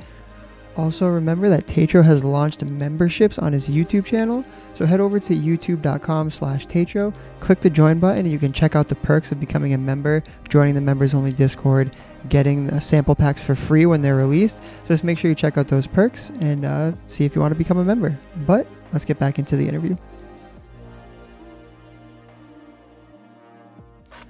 Also, 0.78 1.08
remember 1.08 1.48
that 1.48 1.66
Tetro 1.66 2.04
has 2.04 2.22
launched 2.22 2.64
memberships 2.64 3.36
on 3.36 3.52
his 3.52 3.68
YouTube 3.68 4.04
channel, 4.04 4.44
so 4.74 4.86
head 4.86 5.00
over 5.00 5.18
to 5.18 5.34
youtube.com 5.34 6.30
slash 6.30 6.68
Tetro, 6.68 7.12
click 7.40 7.58
the 7.58 7.68
join 7.68 7.98
button, 7.98 8.20
and 8.20 8.30
you 8.30 8.38
can 8.38 8.52
check 8.52 8.76
out 8.76 8.86
the 8.86 8.94
perks 8.94 9.32
of 9.32 9.40
becoming 9.40 9.74
a 9.74 9.78
member, 9.78 10.22
joining 10.48 10.76
the 10.76 10.80
members 10.80 11.14
only 11.14 11.32
Discord, 11.32 11.96
getting 12.28 12.78
sample 12.78 13.16
packs 13.16 13.42
for 13.42 13.56
free 13.56 13.86
when 13.86 14.02
they're 14.02 14.14
released. 14.14 14.58
So 14.58 14.88
just 14.88 15.02
make 15.02 15.18
sure 15.18 15.28
you 15.28 15.34
check 15.34 15.58
out 15.58 15.66
those 15.66 15.88
perks 15.88 16.30
and 16.40 16.64
uh, 16.64 16.92
see 17.08 17.24
if 17.24 17.34
you 17.34 17.40
want 17.40 17.50
to 17.50 17.58
become 17.58 17.78
a 17.78 17.84
member. 17.84 18.16
But 18.46 18.68
let's 18.92 19.04
get 19.04 19.18
back 19.18 19.40
into 19.40 19.56
the 19.56 19.66
interview. 19.66 19.96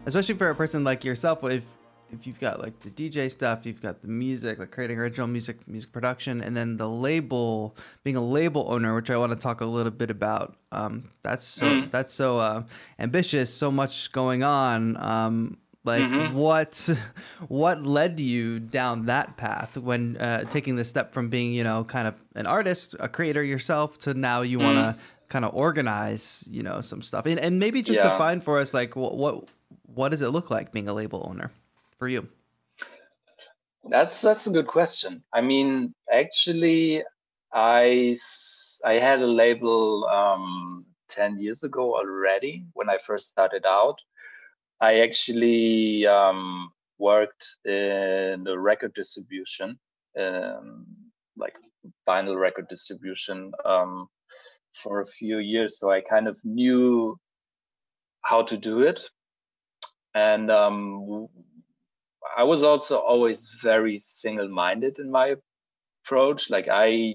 especially 0.08 0.36
for 0.36 0.48
a 0.48 0.54
person 0.54 0.84
like 0.84 1.04
yourself, 1.04 1.44
if 1.44 1.64
if 2.12 2.26
you've 2.26 2.40
got 2.40 2.60
like 2.60 2.80
the 2.80 2.90
DJ 2.90 3.30
stuff, 3.30 3.66
you've 3.66 3.82
got 3.82 4.00
the 4.02 4.08
music, 4.08 4.58
like 4.58 4.70
creating 4.70 4.98
original 4.98 5.26
music, 5.26 5.66
music 5.68 5.92
production, 5.92 6.40
and 6.40 6.56
then 6.56 6.76
the 6.76 6.88
label, 6.88 7.76
being 8.04 8.16
a 8.16 8.24
label 8.24 8.66
owner, 8.68 8.94
which 8.94 9.10
I 9.10 9.16
want 9.16 9.32
to 9.32 9.38
talk 9.38 9.60
a 9.60 9.66
little 9.66 9.92
bit 9.92 10.10
about. 10.10 10.56
Um, 10.72 11.10
that's 11.22 11.46
so 11.46 11.76
Mm. 11.76 11.90
that's 11.90 12.12
so 12.14 12.38
uh, 12.38 12.62
ambitious, 12.98 13.52
so 13.52 13.70
much 13.70 14.10
going 14.12 14.42
on. 14.42 14.96
Um, 14.96 15.58
like 15.84 16.02
Mhm. 16.04 16.32
what 16.32 16.90
what 17.48 17.84
led 17.84 18.18
you 18.20 18.58
down 18.58 19.06
that 19.06 19.36
path 19.36 19.76
when 19.76 20.16
uh, 20.18 20.44
taking 20.44 20.76
the 20.76 20.84
step 20.84 21.12
from 21.12 21.28
being 21.28 21.52
you 21.52 21.64
know 21.64 21.84
kind 21.84 22.08
of 22.08 22.14
an 22.34 22.46
artist, 22.46 22.94
a 23.00 23.08
creator 23.08 23.42
yourself, 23.42 23.98
to 24.00 24.14
now 24.14 24.42
you 24.42 24.60
want 24.60 24.76
to 24.76 24.96
kind 25.28 25.44
of 25.44 25.54
organize 25.54 26.44
you 26.50 26.62
know 26.62 26.80
some 26.80 27.02
stuff, 27.02 27.26
and 27.26 27.38
and 27.38 27.58
maybe 27.58 27.82
just 27.82 28.00
Yeah. 28.02 28.10
define 28.10 28.40
for 28.40 28.58
us 28.58 28.72
like 28.74 28.96
what 28.96 29.16
what 29.16 29.44
what 29.94 30.08
does 30.10 30.22
it 30.22 30.28
look 30.28 30.50
like 30.50 30.72
being 30.72 30.88
a 30.88 30.92
label 30.94 31.26
owner 31.30 31.50
for 31.98 32.08
you? 32.08 32.28
That's 33.90 34.20
that's 34.20 34.46
a 34.46 34.50
good 34.50 34.66
question. 34.66 35.22
I 35.32 35.40
mean, 35.40 35.94
actually, 36.12 37.02
I 37.52 38.16
I 38.84 38.94
had 38.94 39.20
a 39.20 39.26
label 39.26 40.06
um, 40.06 40.84
ten 41.08 41.38
years 41.40 41.64
ago 41.64 41.96
already 41.96 42.64
when 42.74 42.88
I 42.88 42.98
first 42.98 43.28
started 43.28 43.64
out. 43.66 43.98
I 44.80 45.00
actually 45.00 46.06
um, 46.06 46.70
worked 46.98 47.44
in 47.64 48.44
the 48.44 48.56
record 48.58 48.94
distribution, 48.94 49.78
um, 50.18 50.86
like 51.36 51.54
vinyl 52.06 52.38
record 52.38 52.68
distribution, 52.68 53.52
um, 53.64 54.06
for 54.74 55.00
a 55.00 55.06
few 55.06 55.38
years. 55.38 55.78
So 55.80 55.90
I 55.90 56.00
kind 56.00 56.28
of 56.28 56.38
knew 56.44 57.18
how 58.22 58.42
to 58.42 58.56
do 58.56 58.82
it, 58.82 59.00
and 60.14 60.50
um, 60.50 61.28
I 62.36 62.44
was 62.44 62.62
also 62.62 62.98
always 62.98 63.48
very 63.62 63.98
single-minded 63.98 64.98
in 64.98 65.10
my 65.10 65.36
approach. 66.04 66.50
Like 66.50 66.68
I, 66.70 67.14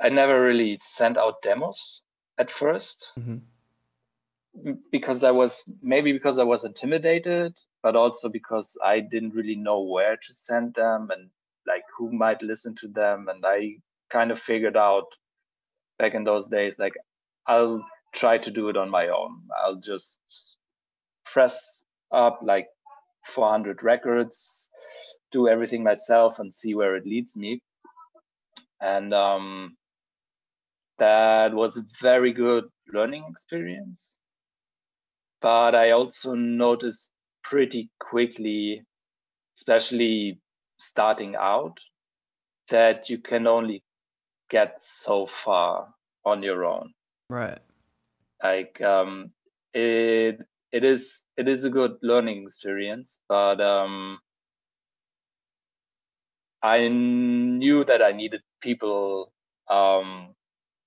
I 0.00 0.08
never 0.08 0.40
really 0.42 0.78
sent 0.82 1.16
out 1.16 1.42
demos 1.42 2.02
at 2.38 2.50
first 2.50 3.12
Mhm. 3.18 3.42
because 4.90 5.24
I 5.24 5.30
was 5.30 5.64
maybe 5.82 6.12
because 6.12 6.38
I 6.38 6.44
was 6.44 6.64
intimidated, 6.64 7.58
but 7.82 7.96
also 7.96 8.28
because 8.28 8.76
I 8.84 9.00
didn't 9.00 9.34
really 9.34 9.56
know 9.56 9.80
where 9.82 10.16
to 10.16 10.34
send 10.34 10.74
them 10.74 11.10
and 11.10 11.30
like 11.66 11.84
who 11.96 12.12
might 12.12 12.42
listen 12.42 12.74
to 12.76 12.88
them. 12.88 13.28
And 13.28 13.44
I 13.46 13.76
kind 14.10 14.30
of 14.30 14.40
figured 14.40 14.76
out 14.76 15.06
back 15.98 16.14
in 16.14 16.24
those 16.24 16.48
days, 16.48 16.78
like 16.78 16.94
I'll 17.46 17.84
try 18.14 18.38
to 18.38 18.50
do 18.50 18.68
it 18.68 18.76
on 18.76 18.90
my 18.90 19.08
own. 19.08 19.42
I'll 19.62 19.76
just 19.76 20.18
press 21.24 21.82
up 22.12 22.40
like 22.42 22.68
400 23.26 23.82
records, 23.82 24.70
do 25.32 25.48
everything 25.48 25.82
myself, 25.82 26.38
and 26.38 26.52
see 26.52 26.74
where 26.74 26.96
it 26.96 27.06
leads 27.06 27.36
me. 27.36 27.60
And 28.80 29.12
um, 29.12 29.76
that 30.98 31.52
was 31.54 31.76
a 31.76 31.84
very 32.00 32.32
good 32.32 32.64
learning 32.92 33.24
experience. 33.30 34.18
But 35.40 35.74
I 35.74 35.90
also 35.92 36.34
noticed 36.34 37.10
pretty 37.44 37.90
quickly, 38.00 38.82
especially 39.56 40.40
starting 40.78 41.36
out, 41.36 41.78
that 42.70 43.08
you 43.08 43.18
can 43.18 43.46
only 43.46 43.82
get 44.50 44.80
so 44.80 45.26
far 45.26 45.94
on 46.24 46.42
your 46.42 46.64
own 46.64 46.92
Right. 47.30 47.58
like 48.42 48.80
um 48.82 49.30
it 49.74 50.40
it 50.72 50.84
is 50.84 51.20
it 51.38 51.48
is 51.48 51.64
a 51.64 51.70
good 51.70 51.96
learning 52.02 52.44
experience 52.44 53.20
but 53.28 53.60
um 53.60 54.18
i 56.62 56.88
knew 56.88 57.84
that 57.84 58.02
i 58.02 58.12
needed 58.12 58.42
people 58.62 59.32
um 59.70 60.34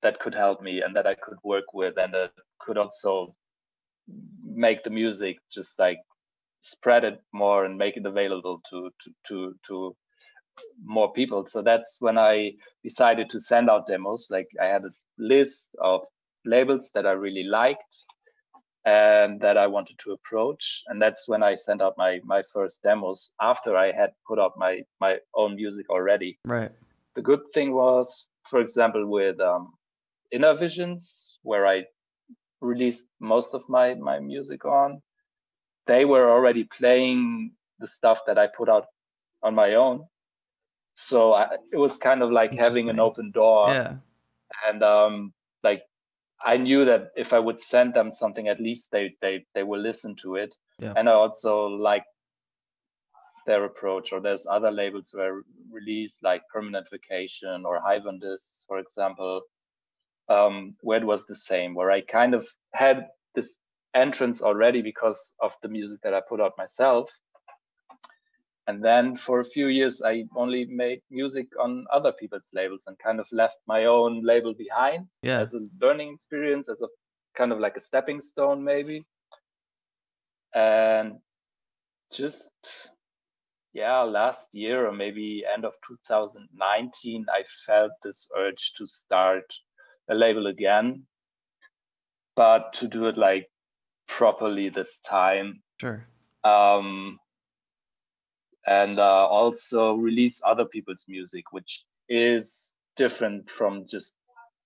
that 0.04 0.20
could 0.20 0.36
help 0.36 0.62
me 0.62 0.82
and 0.82 0.96
that 0.96 1.08
i 1.08 1.16
could 1.16 1.38
work 1.44 1.74
with 1.74 1.98
and 1.98 2.14
that 2.14 2.32
could 2.60 2.78
also 2.78 3.36
make 4.46 4.84
the 4.84 4.92
music 4.92 5.38
just 5.52 5.80
like 5.80 6.00
spread 6.62 7.06
it 7.06 7.22
more 7.34 7.66
and 7.66 7.78
make 7.78 7.98
it 7.98 8.06
available 8.06 8.62
to 8.70 8.92
to 9.04 9.12
to, 9.28 9.56
to 9.68 9.96
more 10.84 11.14
people. 11.14 11.46
So 11.48 11.64
that's 11.64 11.98
when 12.02 12.18
i 12.20 12.54
decided 12.84 13.30
to 13.32 13.40
send 13.40 13.70
out 13.70 13.88
demos. 13.88 14.28
Like 14.32 14.50
i 14.62 14.68
had 14.68 14.86
a 14.86 14.92
list 15.20 15.76
of 15.82 16.02
labels 16.46 16.92
that 16.96 17.08
i 17.08 17.12
really 17.12 17.44
liked 17.44 18.06
and 18.86 19.40
that 19.42 19.58
i 19.58 19.68
wanted 19.68 19.98
to 20.00 20.12
approach. 20.12 20.84
And 20.88 21.02
that's 21.02 21.28
when 21.28 21.44
i 21.44 21.54
sent 21.56 21.82
out 21.82 21.96
my 21.98 22.20
my 22.24 22.42
first 22.54 22.82
demos 22.84 23.32
after 23.42 23.76
i 23.76 23.92
had 23.92 24.12
put 24.28 24.40
out 24.40 24.54
my 24.58 24.82
my 25.00 25.20
own 25.36 25.56
music 25.56 25.90
already. 25.90 26.40
Right. 26.46 26.72
the 27.16 27.22
good 27.22 27.42
thing 27.54 27.74
was 27.74 28.28
for 28.50 28.60
example 28.60 29.06
with 29.08 29.40
um, 29.40 29.74
Innervisions 30.34 31.38
where 31.44 31.68
i 31.68 31.86
released 32.62 33.06
most 33.20 33.54
of 33.54 33.64
my 33.68 33.94
my 33.96 34.20
music 34.20 34.66
on 34.66 35.02
they 35.88 36.06
were 36.06 36.30
already 36.32 36.64
playing 36.78 37.52
the 37.80 37.88
stuff 37.88 38.20
that 38.28 38.38
i 38.38 38.48
put 38.48 38.70
out 38.70 38.86
on 39.44 39.56
my 39.56 39.74
own. 39.74 40.06
So 40.96 41.34
I, 41.34 41.48
it 41.74 41.78
was 41.78 41.98
kind 41.98 42.22
of 42.22 42.32
like 42.32 42.52
having 42.54 42.90
an 42.90 43.00
open 43.00 43.32
door. 43.32 43.70
Yeah. 43.70 43.96
and 44.68 44.84
um 44.84 45.34
i 46.46 46.58
knew 46.58 46.86
that 46.86 47.10
if 47.16 47.34
i 47.34 47.40
would 47.40 47.62
send 47.62 47.94
them 47.94 48.12
something 48.12 48.48
at 48.48 48.60
least 48.60 48.90
they 48.92 49.14
they 49.22 49.46
they 49.54 49.64
will 49.64 49.80
listen 49.80 50.16
to 50.16 50.36
it 50.36 50.56
Yeah. 50.80 50.94
and 50.98 51.10
i 51.10 51.14
also 51.14 51.68
like 51.68 52.04
their 53.46 53.66
approach 53.66 54.14
or 54.14 54.20
there's 54.22 54.46
other 54.48 54.70
labels 54.72 55.10
where 55.14 55.42
released, 55.72 56.22
like 56.22 56.44
permanent 56.54 56.88
vacation 56.92 57.66
or 57.66 57.82
Hivern 57.82 58.20
Discs 58.20 58.66
for 58.68 58.78
example 58.78 59.42
um 60.30 60.76
where 60.82 61.00
it 61.00 61.06
was 61.06 61.26
the 61.26 61.36
same 61.36 61.74
where 61.74 61.92
i 61.92 62.02
kind 62.02 62.34
of 62.34 62.48
had 62.74 63.08
this 63.36 63.58
entrance 63.96 64.42
already 64.42 64.82
because 64.82 65.34
of 65.42 65.52
the 65.64 65.68
music 65.68 66.00
that 66.04 66.14
i 66.14 66.22
put 66.30 66.40
out 66.40 66.54
myself 66.58 67.10
and 68.68 68.84
then 68.84 69.16
for 69.16 69.40
a 69.40 69.46
few 69.46 69.68
years 69.68 70.02
i 70.02 70.24
only 70.36 70.66
made 70.66 71.02
music 71.10 71.48
on 71.60 71.86
other 71.92 72.12
people's 72.14 72.50
labels 72.54 72.84
and 72.88 72.98
kind 73.00 73.20
of 73.20 73.28
left 73.32 73.60
my 73.68 73.86
own 73.86 74.24
label 74.24 74.54
behind 74.54 75.08
Yeah. 75.24 75.40
as 75.40 75.54
a 75.54 75.62
learning 75.80 76.14
experience 76.14 76.70
as 76.70 76.82
a 76.82 76.88
kind 77.36 77.52
of 77.52 77.60
like 77.60 77.78
a 77.78 77.82
stepping 77.82 78.22
stone 78.22 78.64
maybe 78.64 79.06
and 80.54 81.14
just 82.12 82.52
yeah 83.74 84.02
last 84.02 84.48
year 84.54 84.86
or 84.88 84.92
maybe 84.92 85.44
end 85.52 85.66
of 85.66 85.74
2019 85.88 87.26
i 87.34 87.44
felt 87.66 87.92
this 88.04 88.28
urge 88.38 88.74
to 88.78 88.86
start 88.86 89.46
a 90.10 90.14
label 90.14 90.48
again 90.48 91.04
but 92.36 92.74
to 92.74 92.88
do 92.88 93.08
it 93.08 93.18
like 93.18 93.50
properly 94.08 94.70
this 94.70 95.00
time 95.00 95.62
Sure. 95.80 96.06
um 96.44 97.18
and 98.68 99.00
uh, 99.00 99.28
also 99.28 99.94
release 99.96 100.42
other 100.46 100.66
people's 100.66 101.06
music, 101.08 101.52
which 101.52 101.84
is 102.10 102.74
different 102.98 103.50
from 103.50 103.86
just 103.88 104.14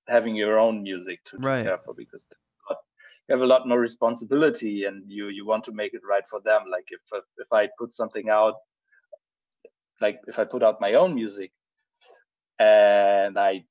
having 0.07 0.35
your 0.35 0.59
own 0.59 0.83
music 0.83 1.23
to, 1.25 1.37
Right. 1.37 1.63
care 1.63 1.77
for 1.85 1.93
because 1.93 2.27
you 2.69 3.33
have 3.33 3.41
a 3.41 3.45
lot 3.45 3.67
more 3.67 3.79
responsibility 3.79 4.85
and 4.85 5.03
you 5.07 5.29
you 5.29 5.45
want 5.47 5.63
to 5.63 5.71
make 5.71 5.93
it 5.95 6.01
right 6.07 6.27
for 6.27 6.39
them 6.41 6.61
like 6.69 6.87
if 6.91 7.01
if 7.39 7.51
i 7.51 7.67
put 7.79 7.91
something 7.91 8.29
out 8.29 8.53
like 9.99 10.21
if 10.27 10.37
i 10.37 10.43
put 10.43 10.61
out 10.61 10.79
my 10.79 10.93
own 10.93 11.15
music 11.15 11.51
and 12.59 13.37
i 13.39 13.63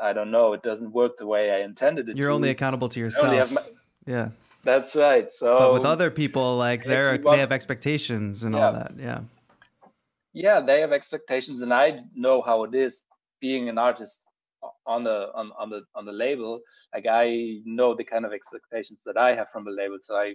i 0.00 0.12
don't 0.12 0.30
know 0.30 0.52
it 0.52 0.62
doesn't 0.62 0.92
work 0.92 1.16
the 1.18 1.26
way 1.26 1.50
i 1.50 1.60
intended 1.64 2.08
it 2.08 2.16
You're 2.16 2.28
to, 2.28 2.34
only 2.34 2.50
accountable 2.50 2.88
to 2.90 3.00
yourself. 3.00 3.50
my, 3.50 3.62
yeah. 4.06 4.28
that's 4.62 4.94
right 4.94 5.30
so 5.32 5.58
But 5.58 5.72
with 5.72 5.84
other 5.84 6.10
people, 6.10 6.56
like 6.56 6.84
they're 6.84 7.16
you 7.16 7.22
they 7.22 7.38
have 7.38 7.52
expectations 7.52 8.42
and 8.44 8.54
all 8.54 8.72
that. 8.72 8.92
Yeah. 8.98 9.20
Yeah 10.36 10.60
they 10.60 10.80
have 10.82 10.92
expectations 10.92 11.62
and 11.62 11.72
i 11.72 11.98
know 12.14 12.42
how 12.42 12.62
it 12.64 12.74
is 12.74 13.02
being 13.40 13.68
an 13.70 13.78
artist 13.78 14.22
on 14.86 15.02
the 15.02 15.28
on, 15.34 15.50
on 15.58 15.70
the 15.70 15.82
on 15.94 16.04
the 16.04 16.12
label. 16.12 16.60
Like 16.94 17.06
i 17.08 17.60
know 17.64 17.94
the 17.94 18.04
kind 18.04 18.24
of 18.26 18.32
expectations 18.32 19.00
that 19.06 19.16
i 19.16 19.34
have 19.34 19.48
from 19.50 19.64
the 19.64 19.70
label 19.70 19.98
so 20.00 20.14
i 20.16 20.34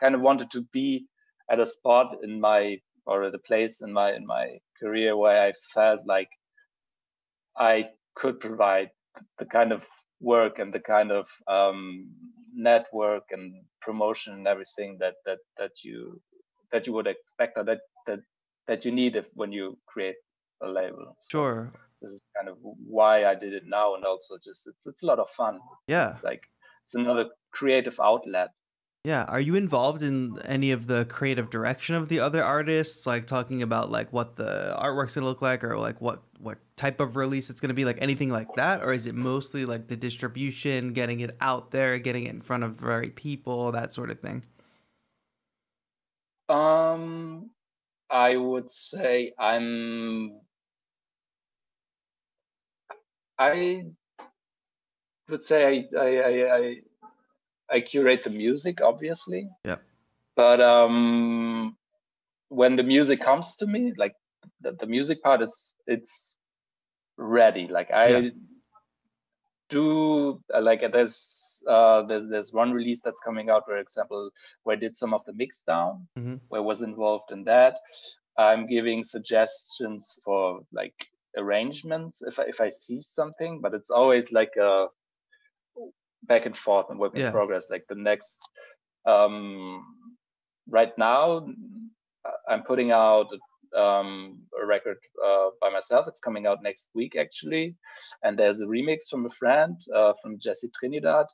kind 0.00 0.14
of 0.14 0.22
wanted 0.22 0.50
to 0.52 0.62
be 0.72 1.06
at 1.50 1.60
a 1.60 1.66
spot 1.66 2.16
in 2.22 2.40
my 2.40 2.80
or 3.06 3.24
at 3.24 3.34
a 3.34 3.38
place 3.50 3.82
in 3.82 3.92
my 3.92 4.12
in 4.12 4.24
my 4.26 4.58
career 4.80 5.16
where 5.16 5.42
i 5.48 5.52
felt 5.74 6.00
like 6.06 6.30
i 7.58 7.84
could 8.14 8.40
provide 8.40 8.90
the 9.38 9.44
kind 9.44 9.72
of 9.72 9.84
work 10.20 10.58
and 10.58 10.72
the 10.72 10.80
kind 10.80 11.10
of 11.10 11.26
um, 11.48 12.08
network 12.54 13.24
and 13.32 13.52
promotion 13.82 14.32
and 14.34 14.46
everything 14.46 14.96
that 15.00 15.14
that 15.26 15.38
that 15.58 15.72
you 15.82 16.20
that 16.70 16.86
you 16.86 16.92
would 16.92 17.06
expect 17.06 17.58
or 17.58 17.64
that 17.64 17.80
that 18.06 18.20
that 18.72 18.84
you 18.86 18.92
need 18.92 19.16
if 19.16 19.26
when 19.34 19.52
you 19.52 19.76
create 19.86 20.16
a 20.62 20.68
label. 20.78 21.16
So 21.20 21.28
Sure. 21.36 21.72
this 22.00 22.10
is 22.16 22.20
kind 22.36 22.48
of 22.48 22.56
why 22.96 23.14
I 23.32 23.34
did 23.34 23.52
it 23.52 23.64
now, 23.66 23.94
and 23.96 24.04
also 24.04 24.38
just 24.48 24.66
it's 24.66 24.86
it's 24.86 25.02
a 25.02 25.06
lot 25.06 25.18
of 25.18 25.28
fun. 25.30 25.60
Yeah. 25.86 26.14
It's 26.14 26.24
like 26.24 26.42
it's 26.84 26.94
another 26.94 27.26
creative 27.52 28.00
outlet. 28.00 28.50
Yeah. 29.04 29.24
Are 29.34 29.40
you 29.40 29.56
involved 29.56 30.02
in 30.02 30.38
any 30.44 30.70
of 30.70 30.86
the 30.86 31.04
creative 31.16 31.50
direction 31.50 31.96
of 31.96 32.08
the 32.08 32.20
other 32.20 32.42
artists? 32.42 33.06
Like 33.06 33.26
talking 33.26 33.60
about 33.60 33.90
like 33.90 34.12
what 34.12 34.36
the 34.36 34.76
artwork's 34.80 35.14
gonna 35.16 35.26
look 35.26 35.42
like 35.42 35.62
or 35.64 35.76
like 35.76 36.00
what 36.00 36.22
what 36.38 36.58
type 36.76 36.98
of 37.00 37.16
release 37.16 37.50
it's 37.50 37.60
gonna 37.60 37.74
be, 37.74 37.84
like 37.84 37.98
anything 38.00 38.30
like 38.30 38.48
that? 38.56 38.82
Or 38.82 38.92
is 38.92 39.06
it 39.06 39.14
mostly 39.14 39.64
like 39.66 39.88
the 39.88 39.96
distribution, 39.96 40.92
getting 40.92 41.20
it 41.20 41.36
out 41.40 41.72
there, 41.72 41.98
getting 41.98 42.24
it 42.26 42.30
in 42.30 42.40
front 42.40 42.62
of 42.64 42.78
the 42.78 42.86
right 42.86 43.14
people, 43.14 43.72
that 43.72 43.92
sort 43.92 44.10
of 44.10 44.20
thing? 44.20 44.44
Um, 46.48 47.50
I 48.12 48.36
would 48.36 48.70
say 48.70 49.32
I'm. 49.38 50.40
I 53.38 53.84
would 55.28 55.42
say 55.42 55.86
I 55.94 55.98
I 55.98 56.08
I, 56.18 56.56
I, 56.56 56.76
I 57.70 57.80
curate 57.80 58.22
the 58.24 58.30
music, 58.30 58.80
obviously. 58.82 59.48
Yeah. 59.64 59.76
But 60.36 60.60
um, 60.60 61.76
when 62.48 62.76
the 62.76 62.82
music 62.82 63.22
comes 63.22 63.56
to 63.56 63.66
me, 63.66 63.94
like 63.96 64.14
the, 64.60 64.72
the 64.72 64.86
music 64.86 65.22
part 65.22 65.42
is 65.42 65.72
it's 65.86 66.34
ready. 67.16 67.66
Like 67.68 67.90
I 67.90 68.08
Yeah. 68.10 68.20
do 69.70 70.40
like 70.60 70.82
there's 70.92 71.51
uh 71.68 72.02
there's 72.02 72.28
there's 72.28 72.52
one 72.52 72.72
release 72.72 73.00
that's 73.02 73.20
coming 73.20 73.50
out, 73.50 73.64
for 73.66 73.76
example, 73.78 74.30
where 74.62 74.76
I 74.76 74.80
did 74.80 74.96
some 74.96 75.14
of 75.14 75.24
the 75.24 75.32
mix 75.32 75.62
down, 75.62 76.08
Mhm. 76.18 76.40
where 76.48 76.60
I 76.60 76.64
was 76.64 76.82
involved 76.82 77.30
in 77.32 77.44
that. 77.44 77.78
I'm 78.38 78.66
giving 78.66 79.04
suggestions 79.04 80.18
for 80.24 80.60
like 80.72 80.94
arrangements 81.36 82.22
if 82.22 82.38
I, 82.38 82.44
if 82.44 82.60
I 82.60 82.70
see 82.70 83.00
something, 83.00 83.60
but 83.60 83.74
it's 83.74 83.90
always 83.90 84.32
like 84.32 84.54
a 84.56 84.88
back 86.24 86.46
and 86.46 86.56
forth 86.56 86.86
and 86.90 86.98
work 86.98 87.14
in 87.14 87.20
Yeah. 87.20 87.30
progress. 87.30 87.68
Like 87.70 87.84
the 87.88 87.94
next, 87.94 88.38
um, 89.06 89.84
right 90.68 90.96
now, 90.96 91.46
I'm 92.48 92.62
putting 92.62 92.90
out 92.92 93.26
um, 93.76 94.38
a 94.60 94.66
record 94.66 94.98
uh, 95.24 95.50
by 95.60 95.70
myself. 95.70 96.06
It's 96.06 96.20
coming 96.20 96.46
out 96.46 96.62
next 96.62 96.90
week 96.94 97.16
actually, 97.16 97.74
and 98.22 98.38
there's 98.38 98.60
a 98.60 98.66
remix 98.66 99.08
from 99.10 99.26
a 99.26 99.30
friend 99.30 99.76
uh, 99.94 100.12
from 100.22 100.38
Jesse 100.38 100.70
Trinidad, 100.78 101.26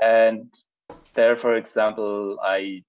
and 0.00 0.52
there, 1.14 1.36
for 1.36 1.56
example, 1.56 2.38
I 2.42 2.82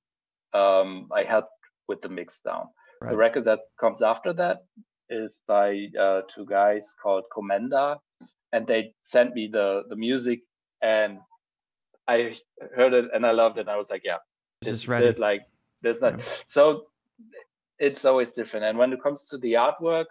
um, 0.53 1.09
I 1.11 1.23
helped 1.23 1.51
with 1.87 2.01
the 2.01 2.09
mix 2.09 2.39
down. 2.41 2.67
Right. 3.01 3.11
The 3.11 3.17
record 3.17 3.45
that 3.45 3.59
comes 3.79 4.01
after 4.01 4.33
that 4.33 4.59
is 5.09 5.41
by 5.47 5.87
uh, 5.99 6.21
two 6.33 6.45
guys 6.45 6.93
called 7.01 7.23
Comenda, 7.35 7.97
and 8.51 8.67
they 8.67 8.93
sent 9.03 9.33
me 9.33 9.47
the 9.51 9.83
the 9.89 9.95
music, 9.95 10.41
and 10.81 11.19
I 12.07 12.35
heard 12.75 12.93
it 12.93 13.05
and 13.13 13.25
I 13.25 13.31
loved 13.31 13.57
it. 13.57 13.61
And 13.61 13.69
I 13.69 13.77
was 13.77 13.89
like, 13.89 14.03
yeah, 14.03 14.17
this 14.61 14.83
is 14.83 14.89
it. 14.89 15.19
Like, 15.19 15.41
there's 15.81 16.01
not 16.01 16.17
Yeah. 16.19 16.25
so. 16.47 16.85
It's 17.79 18.03
always 18.03 18.31
different, 18.31 18.65
and 18.65 18.77
when 18.77 18.91
it 18.91 19.01
comes 19.01 19.27
to 19.29 19.37
the 19.37 19.53
artwork, 19.53 20.07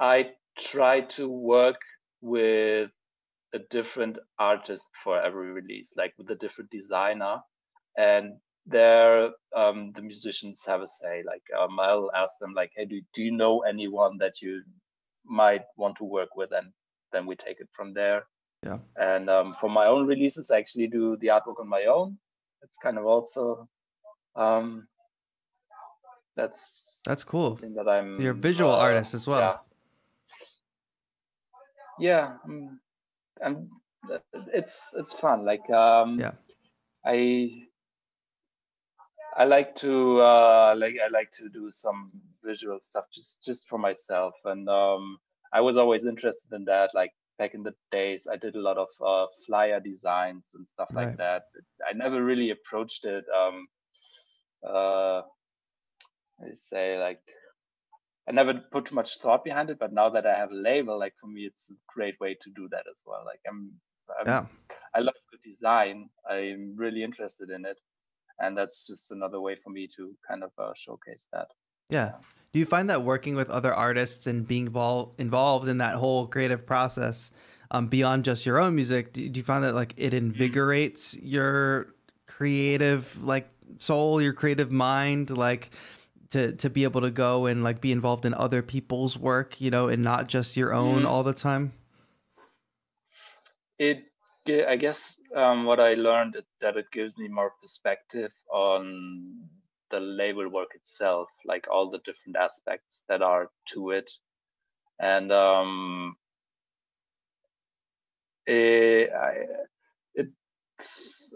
I 0.00 0.30
try 0.58 1.02
to 1.16 1.28
work 1.28 1.76
with 2.22 2.90
a 3.54 3.58
different 3.70 4.18
artist 4.38 4.88
for 5.04 5.20
every 5.20 5.50
release, 5.52 5.92
like 5.96 6.14
with 6.18 6.30
a 6.30 6.36
different 6.36 6.70
designer, 6.70 7.40
and 7.96 8.34
there 8.66 9.30
um, 9.56 9.92
the 9.94 10.02
musicians 10.02 10.62
have 10.66 10.80
a 10.80 10.88
say. 10.88 11.22
Like 11.26 11.42
um, 11.58 11.78
I'll 11.80 12.10
ask 12.14 12.38
them, 12.40 12.54
like, 12.54 12.72
"Hey, 12.76 12.84
do 12.84 13.00
do 13.14 13.22
you 13.22 13.32
know 13.32 13.60
anyone 13.60 14.18
that 14.18 14.40
you 14.40 14.62
might 15.24 15.64
want 15.76 15.96
to 15.96 16.04
work 16.04 16.36
with?" 16.36 16.52
And 16.52 16.72
then 17.12 17.26
we 17.26 17.36
take 17.36 17.60
it 17.60 17.68
from 17.72 17.92
there. 17.92 18.24
Yeah. 18.64 18.78
And 18.96 19.28
um, 19.28 19.54
for 19.54 19.68
my 19.68 19.86
own 19.86 20.06
releases, 20.06 20.50
I 20.50 20.58
actually 20.58 20.86
do 20.86 21.16
the 21.16 21.28
artwork 21.28 21.60
on 21.60 21.68
my 21.68 21.84
own. 21.84 22.18
It's 22.62 22.78
kind 22.78 22.96
of 22.96 23.06
also 23.06 23.68
um, 24.36 24.86
that's 26.36 27.02
That's 27.04 27.24
cool. 27.24 27.58
that 27.60 27.88
I'm. 27.88 28.16
So 28.16 28.22
you're 28.22 28.32
a 28.32 28.34
visual 28.34 28.70
uh, 28.70 28.78
artist 28.78 29.14
as 29.14 29.26
well. 29.26 29.40
Yeah, 29.40 29.58
yeah, 31.98 32.36
um, 32.44 32.80
and 33.42 33.68
it's 34.52 34.80
it's 34.94 35.12
fun. 35.12 35.44
Like 35.44 35.68
um, 35.70 36.20
Yeah. 36.20 36.32
I 37.04 37.66
I 39.36 39.44
like 39.44 39.74
to 39.76 40.20
uh, 40.20 40.74
like 40.78 40.94
I 41.04 41.08
like 41.08 41.30
to 41.32 41.48
do 41.48 41.70
some 41.70 42.12
visual 42.44 42.78
stuff 42.80 43.06
just 43.12 43.42
just 43.44 43.68
for 43.68 43.78
myself, 43.78 44.34
and 44.44 44.68
um, 44.68 45.18
I 45.52 45.60
was 45.60 45.76
always 45.76 46.04
interested 46.04 46.52
in 46.52 46.64
that. 46.66 46.90
Like 46.94 47.12
back 47.38 47.54
in 47.54 47.62
the 47.62 47.74
days, 47.90 48.26
I 48.30 48.36
did 48.36 48.56
a 48.56 48.60
lot 48.60 48.78
of 48.78 48.88
uh, 49.04 49.26
flyer 49.46 49.80
designs 49.80 50.50
and 50.54 50.66
stuff 50.68 50.90
Right. 50.90 51.06
like 51.06 51.16
that. 51.18 51.44
I 51.88 51.92
never 51.94 52.22
really 52.24 52.50
approached 52.50 53.04
it. 53.04 53.24
Um, 53.34 53.68
uh, 54.66 55.22
I 56.40 56.52
say 56.54 56.98
like 56.98 57.22
I 58.28 58.32
never 58.32 58.54
put 58.70 58.86
too 58.86 58.94
much 58.94 59.18
thought 59.20 59.44
behind 59.44 59.70
it, 59.70 59.78
but 59.78 59.92
now 59.92 60.08
that 60.10 60.26
I 60.26 60.34
have 60.34 60.52
a 60.52 60.54
label, 60.54 60.98
like 60.98 61.14
for 61.20 61.26
me, 61.26 61.42
it's 61.42 61.70
a 61.70 61.74
great 61.92 62.18
way 62.20 62.36
to 62.40 62.50
do 62.54 62.68
that 62.70 62.84
as 62.88 63.02
well. 63.04 63.22
Like 63.26 63.40
I'm, 63.48 63.72
I'm 64.20 64.26
Yeah. 64.26 64.46
I 64.94 65.00
love 65.00 65.14
good 65.30 65.42
design. 65.42 66.10
I'm 66.30 66.74
really 66.76 67.02
interested 67.02 67.50
in 67.50 67.64
it, 67.64 67.78
and 68.38 68.56
that's 68.56 68.86
just 68.86 69.10
another 69.10 69.40
way 69.40 69.56
for 69.62 69.70
me 69.70 69.88
to 69.96 70.14
kind 70.28 70.44
of 70.44 70.50
uh, 70.58 70.72
showcase 70.76 71.26
that. 71.32 71.48
Yeah. 71.88 72.12
Do 72.52 72.58
you 72.58 72.66
find 72.66 72.90
that 72.90 73.02
working 73.02 73.34
with 73.34 73.48
other 73.48 73.74
artists 73.74 74.26
and 74.26 74.46
being 74.46 74.68
vol- 74.68 75.14
involved 75.18 75.68
in 75.68 75.78
that 75.78 75.94
whole 75.94 76.26
creative 76.26 76.66
process, 76.66 77.30
um, 77.70 77.88
beyond 77.88 78.24
just 78.24 78.44
your 78.44 78.60
own 78.60 78.74
music, 78.74 79.14
do, 79.14 79.26
do 79.28 79.40
you 79.40 79.44
find 79.44 79.64
that 79.64 79.74
like 79.74 79.94
it 79.96 80.12
invigorates 80.12 81.16
your 81.16 81.94
creative 82.26 83.22
like 83.24 83.48
soul, 83.78 84.20
your 84.20 84.34
creative 84.34 84.70
mind, 84.70 85.30
like 85.30 85.70
to 86.32 86.52
to 86.56 86.70
be 86.70 86.84
able 86.84 87.00
to 87.02 87.10
go 87.10 87.46
and 87.46 87.62
like 87.64 87.80
be 87.80 87.92
involved 87.92 88.24
in 88.26 88.34
other 88.34 88.62
people's 88.62 89.18
work, 89.18 89.60
you 89.60 89.70
know, 89.70 89.88
and 89.88 90.02
not 90.02 90.28
just 90.28 90.56
your 90.56 90.72
own 90.74 91.04
Mhm. 91.04 91.06
all 91.06 91.22
the 91.22 91.34
time? 91.34 91.72
It, 93.78 94.04
I 94.48 94.76
guess, 94.76 95.16
um, 95.36 95.64
what 95.66 95.80
I 95.80 95.94
learned 95.94 96.36
is 96.36 96.44
that 96.60 96.76
it 96.76 96.90
gives 96.92 97.16
me 97.18 97.28
more 97.28 97.52
perspective 97.60 98.32
on 98.50 99.48
the 99.90 100.00
label 100.00 100.48
work 100.48 100.74
itself, 100.74 101.28
like 101.44 101.66
all 101.70 101.90
the 101.90 101.98
different 101.98 102.36
aspects 102.36 103.04
that 103.08 103.22
are 103.22 103.50
to 103.74 103.90
it, 103.90 104.10
and 105.00 105.32
um, 105.32 106.16
it, 108.46 109.10
I, 109.12 109.30
it's 109.30 109.71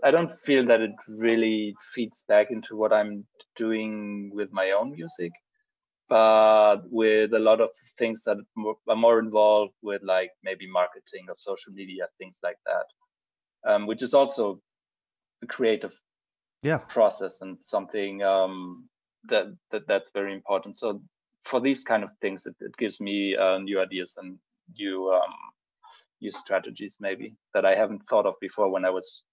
I 0.05 0.11
don't 0.11 0.37
feel 0.41 0.67
that 0.67 0.81
it 0.81 0.95
really 1.09 1.75
feeds 1.95 2.25
back 2.29 2.51
into 2.51 2.77
what 2.77 2.93
I'm 2.93 3.27
doing 3.57 4.31
with 4.35 4.53
my 4.53 4.73
own 4.73 4.93
music, 4.93 5.33
but 6.09 6.83
with 6.91 7.33
a 7.35 7.39
lot 7.39 7.61
of 7.61 7.71
things 7.99 8.23
that 8.25 8.39
are 8.89 8.97
more 8.97 9.19
involved 9.19 9.75
with 9.83 10.03
like 10.03 10.31
maybe 10.43 10.71
marketing 10.71 11.27
or 11.29 11.35
social 11.35 11.73
media 11.73 12.09
things 12.19 12.39
like 12.43 12.59
that, 12.67 12.87
um, 13.71 13.87
which 13.87 14.03
is 14.03 14.15
also 14.15 14.61
a 15.43 15.47
creative 15.47 15.95
Yeah. 16.63 16.81
process 16.89 17.41
and 17.41 17.59
something 17.63 18.23
um, 18.23 18.89
that, 19.29 19.47
that 19.71 19.87
that's 19.89 20.11
very 20.15 20.35
important. 20.35 20.77
So 20.77 21.03
for 21.45 21.61
these 21.61 21.83
kind 21.85 22.05
of 22.05 22.11
things, 22.21 22.47
it, 22.47 22.57
it 22.61 22.77
gives 22.77 23.01
me 23.01 23.37
uh, 23.37 23.59
new 23.59 23.81
ideas 23.81 24.15
and 24.19 24.39
new 24.79 25.13
um, 25.13 25.35
new 26.21 26.31
strategies 26.31 26.97
maybe 27.01 27.37
that 27.55 27.65
I 27.67 27.75
haven't 27.77 28.03
thought 28.09 28.27
of 28.27 28.35
before 28.41 28.71
when 28.71 28.85
I 28.85 28.91
was 28.91 29.25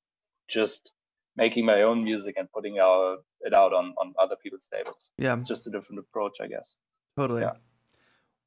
just 0.47 0.93
making 1.35 1.65
my 1.65 1.81
own 1.81 2.03
music 2.03 2.35
and 2.37 2.51
putting 2.51 2.79
out 2.79 3.23
it 3.41 3.53
out 3.53 3.73
on 3.73 3.93
on 3.97 4.13
other 4.21 4.35
people's 4.41 4.67
labels. 4.71 5.11
Yeah, 5.17 5.33
it's 5.33 5.47
just 5.47 5.67
a 5.67 5.69
different 5.69 5.99
approach, 5.99 6.37
I 6.41 6.47
guess. 6.47 6.77
Totally. 7.17 7.41
Yeah. 7.41 7.53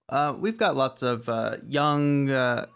Uh, 0.09 0.36
we've 0.38 0.57
got 0.57 0.76
lots 0.76 1.03
of 1.03 1.28
uh, 1.28 1.57
young 1.66 2.30
uh, 2.30 2.66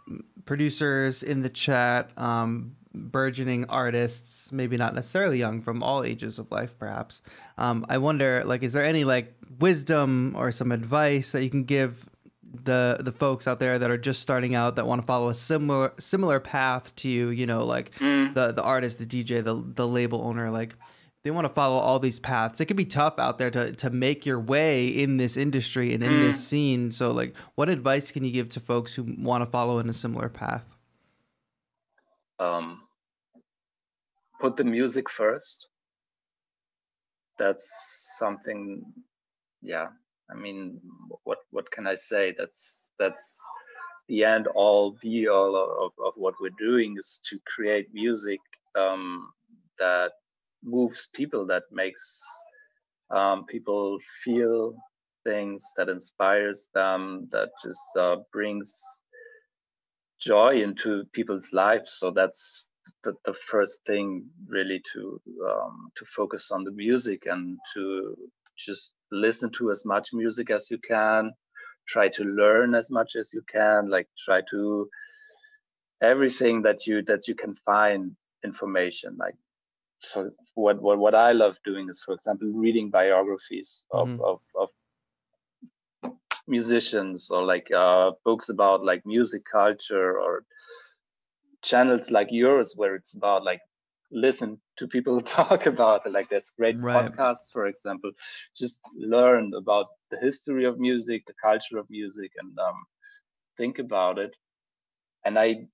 producers 0.46 1.22
in 1.22 1.42
the 1.42 1.48
chat, 1.48 2.10
um, 2.16 2.74
burgeoning 2.92 3.66
artists, 3.68 4.50
maybe 4.50 4.76
not 4.76 4.94
necessarily 4.96 5.38
young, 5.38 5.62
from 5.62 5.80
all 5.80 6.02
ages 6.02 6.40
of 6.40 6.50
life, 6.50 6.76
perhaps. 6.76 7.22
Um, 7.56 7.86
I 7.88 7.98
wonder, 7.98 8.42
like, 8.44 8.64
is 8.64 8.72
there 8.72 8.84
any 8.84 9.04
like 9.04 9.32
wisdom 9.60 10.34
or 10.36 10.50
some 10.50 10.72
advice 10.72 11.30
that 11.30 11.44
you 11.44 11.50
can 11.50 11.64
give 11.64 12.09
the 12.53 12.98
the 13.01 13.12
folks 13.12 13.46
out 13.46 13.59
there 13.59 13.78
that 13.78 13.90
are 13.90 13.98
just 13.98 14.20
starting 14.20 14.55
out 14.55 14.76
that 14.76 14.86
want 14.86 15.01
to 15.01 15.07
follow 15.07 15.28
a 15.28 15.34
similar 15.34 15.92
similar 15.98 16.40
path 16.40 16.94
to 16.96 17.09
you? 17.09 17.28
You 17.28 17.46
know, 17.46 17.64
like 17.64 17.94
mm. 17.98 18.34
the 18.34 18.53
the 18.53 18.62
artist, 18.62 18.98
the 18.98 19.07
DJ, 19.07 19.42
the 19.42 19.62
the 19.62 19.86
label 19.86 20.22
owner, 20.22 20.51
like 20.51 20.74
they 21.22 21.30
want 21.30 21.46
to 21.46 21.53
follow 21.53 21.76
all 21.76 21.98
these 21.98 22.18
paths. 22.18 22.61
It 22.61 22.66
can 22.66 22.76
be 22.76 22.84
tough 22.84 23.18
out 23.18 23.38
there 23.38 23.51
to 23.51 23.72
to 23.72 23.90
make 23.90 24.24
your 24.24 24.40
way 24.40 24.88
in 24.88 25.18
this 25.18 25.36
industry 25.36 25.92
and 25.92 26.03
in 26.03 26.12
mm. 26.12 26.22
this 26.22 26.44
scene. 26.44 26.90
So 26.90 27.11
like 27.11 27.34
what 27.55 27.68
advice 27.68 28.11
can 28.11 28.24
you 28.24 28.32
give 28.32 28.48
to 28.51 28.61
folks 28.61 28.94
who 28.94 29.14
want 29.18 29.44
to 29.44 29.51
follow 29.51 29.78
in 29.78 29.88
a 29.88 29.92
similar 29.92 30.28
path? 30.28 30.64
Um 32.38 32.82
put 34.40 34.57
the 34.57 34.64
music 34.64 35.11
first. 35.11 35.66
That's 37.38 37.68
something 38.18 38.82
yeah. 39.62 39.88
I 40.32 40.36
mean 40.36 40.80
what 41.24 41.38
what 41.50 41.70
can 41.70 41.86
I 41.86 41.96
say? 41.96 42.34
That's 42.36 42.88
that's 42.98 43.38
the 44.08 44.24
end 44.24 44.48
all 44.54 44.96
be 45.00 45.28
all 45.28 45.54
of, 45.56 45.92
of 46.04 46.12
what 46.16 46.34
we're 46.40 46.58
doing 46.58 46.96
is 46.98 47.20
to 47.30 47.38
create 47.46 47.86
music 47.92 48.40
um, 48.78 49.30
that 49.78 50.12
moves 50.64 51.08
people, 51.14 51.46
that 51.46 51.62
makes 51.70 52.20
um, 53.10 53.44
people 53.46 53.98
feel 54.24 54.74
things, 55.24 55.62
that 55.76 55.88
inspires 55.88 56.68
them, 56.74 57.28
that 57.30 57.50
just 57.62 57.80
uh, 57.98 58.16
brings 58.32 58.76
joy 60.20 60.62
into 60.62 61.04
people's 61.12 61.48
lives. 61.52 61.96
So 61.98 62.10
that's 62.10 62.68
the, 63.04 63.14
the 63.24 63.34
first 63.34 63.80
thing 63.86 64.24
really 64.48 64.82
to 64.92 65.20
um, 65.48 65.90
to 65.96 66.04
focus 66.16 66.50
on 66.50 66.64
the 66.64 66.72
music 66.72 67.26
and 67.26 67.58
to 67.74 68.16
just 68.58 68.94
listen 69.12 69.50
to 69.50 69.70
as 69.70 69.84
much 69.84 70.11
music 70.12 70.50
as 70.50 70.70
you 70.70 70.78
can 70.78 71.32
try 71.88 72.08
to 72.08 72.24
learn 72.24 72.74
as 72.74 72.90
much 72.90 73.16
as 73.16 73.32
you 73.32 73.42
can 73.50 73.90
like 73.90 74.08
try 74.24 74.40
to 74.50 74.88
everything 76.02 76.62
that 76.62 76.86
you 76.86 77.02
that 77.02 77.26
you 77.28 77.34
can 77.34 77.54
find 77.64 78.12
information 78.44 79.16
like 79.18 79.34
for 80.12 80.30
what, 80.54 80.80
what 80.80 80.98
what 80.98 81.14
I 81.14 81.32
love 81.32 81.56
doing 81.64 81.88
is, 81.88 82.00
for 82.00 82.14
example, 82.14 82.48
reading 82.48 82.90
biographies 82.90 83.84
of 83.90 84.08
mm-hmm. 84.08 84.22
of, 84.22 84.40
of 84.58 84.68
musicians 86.46 87.28
or 87.30 87.44
like 87.44 87.68
uh, 87.74 88.12
books 88.24 88.48
about 88.48 88.84
like 88.84 89.04
music 89.06 89.42
culture 89.50 90.18
or 90.18 90.44
channels 91.62 92.11
like 92.11 92.28
yours 92.30 92.74
where 92.76 92.94
it's 92.94 93.14
about 93.14 93.44
like 93.44 93.61
listen 94.11 94.61
to 94.78 94.86
people 94.86 95.20
talk 95.38 95.66
about 95.66 96.06
it. 96.06 96.12
Like 96.12 96.30
there's 96.30 96.50
great 96.50 96.78
right. 96.80 97.11
podcasts, 97.12 97.52
for 97.52 97.66
example. 97.66 98.11
Just 98.56 98.80
learn 98.94 99.52
about 99.56 99.86
the 100.11 100.18
history 100.18 100.64
of 100.64 100.78
music, 100.78 101.24
the 101.26 101.34
culture 101.42 101.78
of 101.78 101.88
music, 101.90 102.32
and 102.40 102.58
um, 102.58 102.84
think 103.56 103.78
about 103.78 104.18
it. 104.18 104.34
And 105.24 105.38
I 105.38 105.66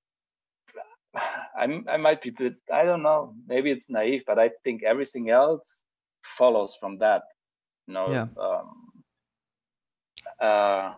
I'm, 1.58 1.84
I 1.88 1.96
might 1.96 2.22
be, 2.22 2.30
bit, 2.30 2.54
I 2.72 2.84
don't 2.84 3.02
know, 3.02 3.34
maybe 3.46 3.70
it's 3.70 3.88
naive, 3.88 4.22
but 4.26 4.38
I 4.38 4.50
think 4.64 4.82
everything 4.82 5.30
else 5.30 5.82
follows 6.22 6.76
from 6.78 6.98
that. 6.98 7.22
You 7.86 7.94
know, 7.94 8.10
yeah. 8.10 8.26
Um, 8.42 8.86
uh, 10.40 10.94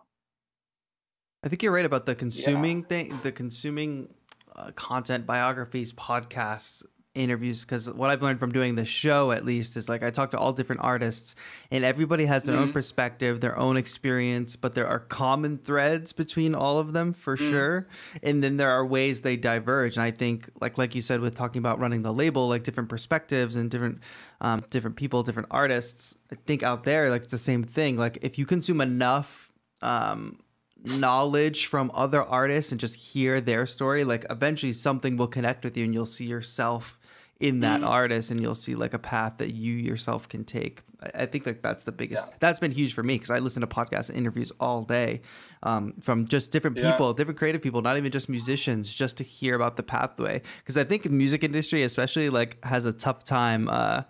I 1.45 1.49
think 1.49 1.62
you're 1.62 1.72
right 1.72 1.84
about 1.84 2.07
the 2.07 2.14
consuming 2.14 2.80
yeah. 2.80 2.86
thing, 2.86 3.20
the 3.22 3.30
consuming 3.30 4.09
uh, 4.57 4.72
content, 4.74 5.26
biographies, 5.26 5.93
podcasts, 5.93 6.82
interviews 7.19 7.62
because 7.62 7.91
what 7.91 8.11
I've 8.11 8.23
learned 8.23 8.39
from 8.39 8.53
doing 8.53 8.77
the 8.77 8.85
show 8.85 9.33
at 9.33 9.45
least 9.45 9.77
is 9.77 9.89
like 9.89 10.03
I 10.03 10.11
talk 10.11 10.31
to 10.31 10.39
all 10.39 10.53
different 10.53 10.83
artists 10.83 11.35
and 11.71 11.85
everybody 11.85 12.27
has 12.27 12.45
their 12.45 12.55
mm-hmm. 12.55 12.64
own 12.64 12.73
perspective, 12.73 13.41
their 13.41 13.59
own 13.59 13.77
experience, 13.77 14.57
but 14.57 14.75
there 14.75 14.87
are 14.87 15.01
common 15.01 15.59
threads 15.59 16.12
between 16.12 16.55
all 16.55 16.79
of 16.79 16.93
them 16.93 17.12
for 17.12 17.37
mm-hmm. 17.37 17.51
sure. 17.51 17.89
And 18.23 18.43
then 18.43 18.57
there 18.57 18.71
are 18.71 18.87
ways 18.87 19.23
they 19.23 19.37
diverge. 19.37 19.97
And 19.97 20.03
I 20.03 20.11
think 20.11 20.49
like 20.61 20.79
like 20.79 20.95
you 20.95 21.03
said 21.03 21.21
with 21.21 21.35
talking 21.35 21.59
about 21.59 21.79
running 21.79 22.03
the 22.03 22.12
label, 22.12 22.49
like 22.49 22.64
different 22.64 22.89
perspectives 22.89 23.57
and 23.57 23.71
different 23.71 23.99
um, 24.41 24.62
different 24.71 24.97
people, 24.97 25.23
different 25.23 25.49
artists. 25.51 26.16
I 26.33 26.37
think 26.47 26.62
out 26.62 26.85
there 26.85 27.11
like 27.11 27.23
it's 27.23 27.33
the 27.33 27.39
same 27.39 27.64
thing. 27.64 27.97
Like 27.97 28.19
if 28.23 28.39
you 28.39 28.47
consume 28.47 28.81
enough 28.81 29.53
um, 29.83 30.39
knowledge 30.85 31.66
from 31.66 31.91
other 31.95 32.23
artists 32.23 32.73
and 32.73 32.81
just 32.81 32.97
hear 32.97 33.41
their 33.41 33.66
story, 33.66 34.05
like 34.05 34.25
eventually 34.31 34.73
something 34.73 35.16
will 35.16 35.27
connect 35.29 35.64
with 35.64 35.77
you 35.77 35.85
and 35.85 35.95
you'll 35.95 36.07
see 36.07 36.27
yourself 36.27 36.97
in 37.41 37.61
that 37.61 37.80
mm. 37.80 37.86
artist 37.86 38.30
and 38.30 38.41
you'll 38.41 38.55
see 38.55 38.74
like 38.74 38.95
a 38.95 38.99
path 38.99 39.34
that 39.39 39.55
you 39.55 39.74
yourself 39.74 40.28
can 40.28 40.45
take 40.45 40.82
i, 41.03 41.22
I 41.22 41.26
think 41.26 41.47
like 41.47 41.62
that's 41.62 41.84
the 41.84 41.93
biggest 41.93 42.26
yeah. 42.26 42.34
that's 42.41 42.59
been 42.59 42.72
huge 42.72 42.95
for 42.95 43.05
me 43.05 43.14
because 43.14 43.30
i 43.30 43.39
listen 43.39 43.61
to 43.61 43.66
podcasts 43.68 44.09
and 44.09 44.18
interviews 44.18 44.51
all 44.59 44.82
day 44.82 45.20
um, 45.62 45.95
from 46.01 46.24
just 46.24 46.51
different 46.51 46.76
people 46.76 47.09
yeah. 47.09 47.16
different 47.16 47.39
creative 47.39 47.62
people 47.62 47.80
not 47.80 47.97
even 47.97 48.11
just 48.11 48.28
musicians 48.28 48.93
just 48.93 49.16
to 49.18 49.24
hear 49.24 49.55
about 49.55 49.76
the 49.76 49.82
pathway 49.84 50.43
because 50.59 50.76
i 50.76 50.82
think 50.82 51.09
music 51.11 51.45
industry 51.45 51.84
especially 51.84 52.28
like 52.28 52.62
has 52.64 52.84
a 52.84 52.93
tough 52.93 53.22
time 53.22 53.68
uh, 53.68 54.03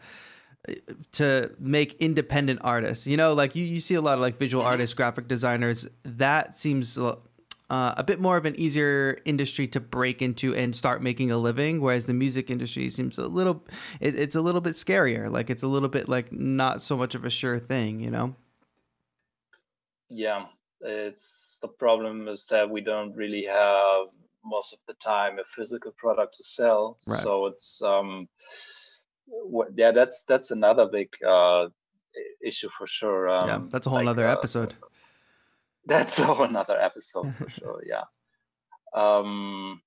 to 1.12 1.50
make 1.58 1.94
independent 2.00 2.60
artists 2.62 3.06
you 3.06 3.16
know 3.16 3.34
like 3.34 3.54
you, 3.54 3.64
you 3.64 3.80
see 3.80 3.94
a 3.94 4.00
lot 4.00 4.14
of 4.14 4.20
like 4.20 4.38
visual 4.38 4.62
mm-hmm. 4.62 4.70
artists 4.70 4.94
graphic 4.94 5.28
designers 5.28 5.86
that 6.02 6.56
seems 6.56 6.98
uh, 7.70 7.94
a 7.96 8.04
bit 8.04 8.18
more 8.18 8.36
of 8.36 8.46
an 8.46 8.58
easier 8.58 9.18
industry 9.24 9.66
to 9.68 9.80
break 9.80 10.22
into 10.22 10.54
and 10.54 10.74
start 10.74 11.02
making 11.02 11.30
a 11.30 11.36
living 11.36 11.80
whereas 11.80 12.06
the 12.06 12.14
music 12.14 12.50
industry 12.50 12.88
seems 12.88 13.18
a 13.18 13.28
little 13.28 13.64
it, 14.00 14.14
it's 14.14 14.34
a 14.34 14.40
little 14.40 14.60
bit 14.60 14.74
scarier. 14.74 15.30
Like 15.30 15.50
it's 15.50 15.62
a 15.62 15.68
little 15.68 15.88
bit 15.88 16.08
like 16.08 16.32
not 16.32 16.82
so 16.82 16.96
much 16.96 17.14
of 17.14 17.24
a 17.24 17.30
sure 17.30 17.58
thing 17.58 18.00
you 18.00 18.10
know? 18.10 18.34
Yeah 20.08 20.46
it's 20.80 21.58
the 21.60 21.68
problem 21.68 22.28
is 22.28 22.46
that 22.50 22.68
we 22.70 22.80
don't 22.80 23.14
really 23.14 23.44
have 23.44 24.06
most 24.44 24.72
of 24.72 24.78
the 24.86 24.94
time 24.94 25.38
a 25.38 25.44
physical 25.44 25.92
product 25.96 26.36
to 26.36 26.44
sell. 26.44 26.98
Right. 27.06 27.22
so 27.22 27.46
it's 27.46 27.82
um 27.82 28.28
yeah 29.74 29.90
that's 29.90 30.22
that's 30.22 30.50
another 30.52 30.86
big 30.86 31.10
uh 31.26 31.68
issue 32.42 32.70
for 32.76 32.86
sure. 32.86 33.28
Um, 33.28 33.48
yeah 33.48 33.60
that's 33.68 33.86
a 33.86 33.90
whole 33.90 33.98
like, 33.98 34.08
other 34.08 34.26
uh, 34.26 34.32
episode 34.32 34.74
that's 35.88 36.18
a 36.18 36.24
whole 36.24 36.44
another 36.44 36.78
episode 36.80 37.34
for 37.34 37.48
sure. 37.58 37.82
Yeah. 37.86 38.04
Um, 38.94 39.80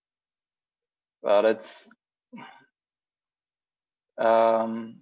but 1.23 1.45
it's 1.45 1.89
um, 4.17 4.97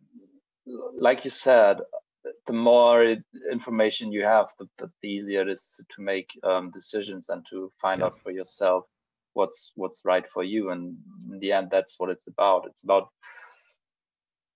like 0.97 1.23
you 1.23 1.31
said, 1.31 1.77
the 2.47 2.53
more 2.53 3.15
information 3.51 4.11
you 4.11 4.23
have, 4.23 4.47
the, 4.59 4.67
the 4.77 5.07
easier 5.07 5.41
it 5.41 5.49
is 5.49 5.79
to 5.95 6.01
make 6.01 6.29
um, 6.43 6.69
decisions 6.71 7.29
and 7.29 7.45
to 7.49 7.71
find 7.81 8.01
yeah. 8.01 8.07
out 8.07 8.19
for 8.19 8.31
yourself 8.31 8.85
what's 9.33 9.71
what's 9.75 10.01
right 10.03 10.27
for 10.27 10.43
you. 10.43 10.69
And 10.71 10.97
in 11.31 11.39
the 11.39 11.51
end, 11.53 11.69
that's 11.71 11.95
what 11.97 12.09
it's 12.09 12.27
about. 12.27 12.65
It's 12.67 12.83
about 12.83 13.09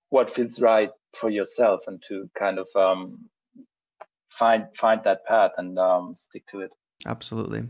what 0.10 0.34
feels 0.34 0.60
right 0.60 0.92
for 1.14 1.30
yourself 1.30 1.82
and 1.88 2.02
to 2.08 2.30
kind 2.38 2.60
of 2.60 2.68
um, 2.76 3.30
find 4.38 4.66
find 4.76 5.02
that 5.04 5.26
path 5.26 5.52
and 5.58 5.78
um, 5.80 6.16
stick 6.16 6.46
to 6.48 6.62
it. 6.62 6.72
Absolutely. 7.06 7.64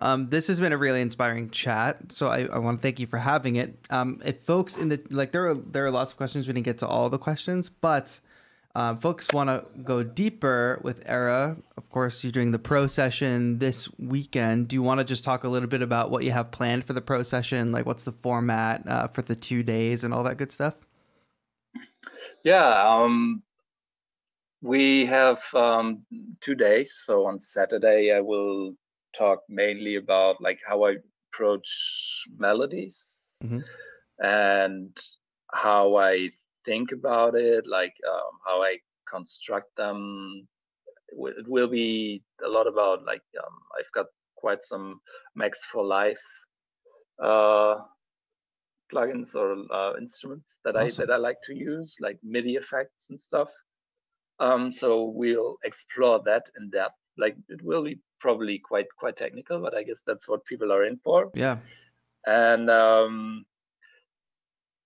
Um, 0.00 0.28
this 0.28 0.48
has 0.48 0.60
been 0.60 0.72
a 0.72 0.76
really 0.76 1.00
inspiring 1.00 1.48
chat. 1.50 2.12
So 2.12 2.28
I, 2.28 2.44
I 2.46 2.58
want 2.58 2.78
to 2.78 2.82
thank 2.82 2.98
you 2.98 3.06
for 3.06 3.18
having 3.18 3.56
it. 3.56 3.78
Um, 3.88 4.20
if 4.24 4.44
folks 4.44 4.76
in 4.76 4.88
the 4.88 5.00
like, 5.10 5.32
there 5.32 5.48
are 5.48 5.54
there 5.54 5.86
are 5.86 5.90
lots 5.90 6.12
of 6.12 6.16
questions. 6.16 6.46
We 6.46 6.52
didn't 6.52 6.66
get 6.66 6.78
to 6.78 6.86
all 6.86 7.08
the 7.08 7.18
questions, 7.18 7.70
but 7.70 8.20
uh, 8.74 8.96
folks 8.96 9.32
want 9.32 9.48
to 9.48 9.64
go 9.82 10.02
deeper 10.02 10.80
with 10.82 11.02
Era. 11.06 11.56
Of 11.76 11.88
course, 11.90 12.24
you're 12.24 12.32
doing 12.32 12.50
the 12.50 12.58
pro 12.58 12.86
session 12.86 13.58
this 13.58 13.88
weekend. 13.98 14.68
Do 14.68 14.74
you 14.74 14.82
want 14.82 14.98
to 14.98 15.04
just 15.04 15.24
talk 15.24 15.44
a 15.44 15.48
little 15.48 15.68
bit 15.68 15.80
about 15.80 16.10
what 16.10 16.24
you 16.24 16.32
have 16.32 16.50
planned 16.50 16.84
for 16.84 16.92
the 16.92 17.00
pro 17.00 17.22
session? 17.22 17.72
Like, 17.72 17.86
what's 17.86 18.02
the 18.02 18.12
format 18.12 18.86
uh, 18.86 19.08
for 19.08 19.22
the 19.22 19.36
two 19.36 19.62
days 19.62 20.04
and 20.04 20.12
all 20.12 20.24
that 20.24 20.36
good 20.36 20.52
stuff? 20.52 20.74
Yeah. 22.42 22.84
Um, 22.86 23.42
we 24.64 25.04
have 25.04 25.42
um, 25.52 26.06
two 26.40 26.54
days. 26.54 26.94
So 27.04 27.26
on 27.26 27.38
Saturday, 27.38 28.12
I 28.12 28.20
will 28.20 28.72
talk 29.16 29.40
mainly 29.48 29.96
about 29.96 30.40
like 30.40 30.58
how 30.66 30.86
I 30.86 30.96
approach 31.32 31.68
melodies 32.38 32.98
mm-hmm. 33.42 33.60
and 34.24 34.96
how 35.52 35.96
I 35.96 36.30
think 36.64 36.92
about 36.92 37.34
it, 37.34 37.66
like 37.66 37.94
um, 38.08 38.32
how 38.46 38.62
I 38.62 38.78
construct 39.12 39.76
them 39.76 40.48
it 41.16 41.48
will 41.48 41.68
be 41.68 42.22
a 42.44 42.48
lot 42.48 42.66
about 42.66 43.04
like 43.04 43.22
um, 43.38 43.54
I've 43.78 43.92
got 43.94 44.06
quite 44.34 44.64
some 44.64 45.00
Max 45.34 45.60
for 45.70 45.84
Live 45.84 46.18
uh, 47.22 47.76
plugins 48.92 49.34
or 49.34 49.56
uh, 49.72 49.96
instruments 49.98 50.58
that 50.64 50.76
awesome. 50.76 51.02
I 51.02 51.06
that 51.06 51.12
I 51.12 51.16
like 51.18 51.38
to 51.46 51.54
use, 51.54 51.96
like 52.00 52.18
MIDI 52.22 52.56
effects 52.56 53.10
and 53.10 53.20
stuff. 53.20 53.50
Um, 54.40 54.72
so 54.72 55.04
we'll 55.04 55.56
explore 55.64 56.20
that 56.24 56.44
in 56.58 56.70
depth. 56.70 56.98
Like 57.16 57.36
it 57.48 57.62
will 57.62 57.84
be 57.84 58.00
probably 58.20 58.58
quite 58.58 58.86
quite 58.98 59.16
technical, 59.16 59.60
but 59.60 59.74
I 59.74 59.82
guess 59.82 60.00
that's 60.06 60.28
what 60.28 60.44
people 60.44 60.72
are 60.72 60.84
in 60.84 60.98
for. 61.04 61.30
Yeah. 61.34 61.58
And 62.26 62.70
um, 62.70 63.44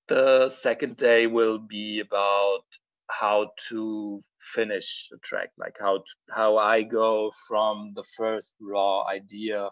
the 0.09 0.53
second 0.61 0.97
day 0.97 1.27
will 1.27 1.59
be 1.59 2.01
about 2.01 2.65
how 3.09 3.51
to 3.69 4.23
finish 4.55 5.09
a 5.15 5.19
track, 5.19 5.51
like 5.59 5.77
how 5.81 5.99
to, 5.99 6.13
how 6.31 6.57
I 6.57 6.83
go 6.83 7.33
from 7.47 7.93
the 7.95 8.05
first 8.17 8.55
raw 8.61 9.07
idea 9.07 9.71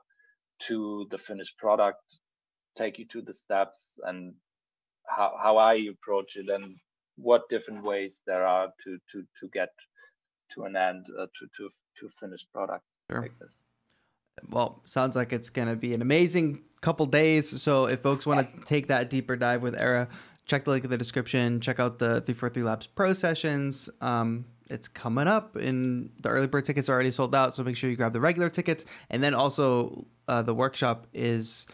to 0.69 1.07
the 1.11 1.19
finished 1.19 1.59
product, 1.59 2.03
take 2.77 2.99
you 2.99 3.07
to 3.09 3.23
the 3.23 3.35
steps 3.35 3.99
and 4.05 4.35
how 5.09 5.35
how 5.43 5.57
I 5.57 5.75
approach 5.91 6.37
it 6.37 6.49
and 6.49 6.77
what 7.17 7.49
different 7.49 7.83
ways 7.83 8.23
there 8.27 8.45
are 8.47 8.69
to 8.85 8.99
to 9.13 9.25
to 9.41 9.49
get 9.53 9.71
to 10.53 10.65
an 10.65 10.77
end 10.77 11.07
uh, 11.19 11.27
to 11.39 11.47
to 11.57 11.71
to 11.99 12.11
finished 12.21 12.53
product 12.53 12.85
sure. 13.11 13.23
like 13.23 13.39
this. 13.39 13.65
Well, 14.51 14.83
sounds 14.85 15.17
like 15.17 15.33
it's 15.33 15.51
going 15.51 15.69
to 15.69 15.77
be 15.77 15.95
an 15.95 16.03
amazing 16.03 16.63
couple 16.83 17.07
days. 17.07 17.63
So 17.63 17.87
if 17.87 18.01
folks 18.01 18.27
want 18.27 18.47
to 18.47 18.61
take 18.65 18.89
that 18.89 19.09
deeper 19.09 19.35
dive 19.35 19.63
with 19.63 19.75
Era, 19.75 20.09
check 20.45 20.65
the 20.65 20.71
link 20.71 20.85
in 20.85 20.91
the 20.91 20.99
description. 20.99 21.61
Check 21.61 21.81
out 21.81 21.99
the 21.99 22.21
343 22.21 22.63
Labs 22.63 22.87
Pro 22.87 23.13
sessions. 23.13 23.89
Um, 24.01 24.45
it's 24.69 24.89
coming 24.89 25.29
up, 25.29 25.57
and 25.57 26.11
the 26.21 26.29
early 26.29 26.49
bird 26.49 26.65
tickets 26.65 26.89
are 26.89 26.93
already 26.95 27.11
sold 27.11 27.35
out. 27.35 27.55
So 27.55 27.63
make 27.63 27.77
sure 27.77 27.89
you 27.89 27.97
grab 27.97 28.13
the 28.13 28.21
regular 28.21 28.51
tickets, 28.51 28.85
and 29.11 29.23
then 29.23 29.33
also 29.35 30.07
uh, 30.29 30.43
the 30.43 30.55
workshop 30.55 31.07
is. 31.13 31.67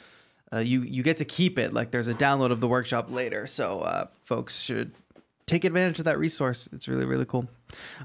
Uh, 0.55 0.59
you 0.59 0.83
you 0.83 1.03
get 1.03 1.17
to 1.17 1.25
keep 1.25 1.59
it 1.59 1.73
like 1.73 1.93
there's 1.93 2.09
a 2.09 2.15
download 2.15 2.51
of 2.51 2.61
the 2.61 2.69
workshop 2.69 3.11
later 3.11 3.47
so 3.47 3.81
uh, 3.81 4.07
folks 4.23 4.61
should 4.61 4.93
take 5.53 5.65
advantage 5.65 5.99
of 5.99 6.05
that 6.07 6.19
resource 6.19 6.69
it's 6.73 6.89
really 6.89 7.05
really 7.05 7.27
cool 7.27 7.47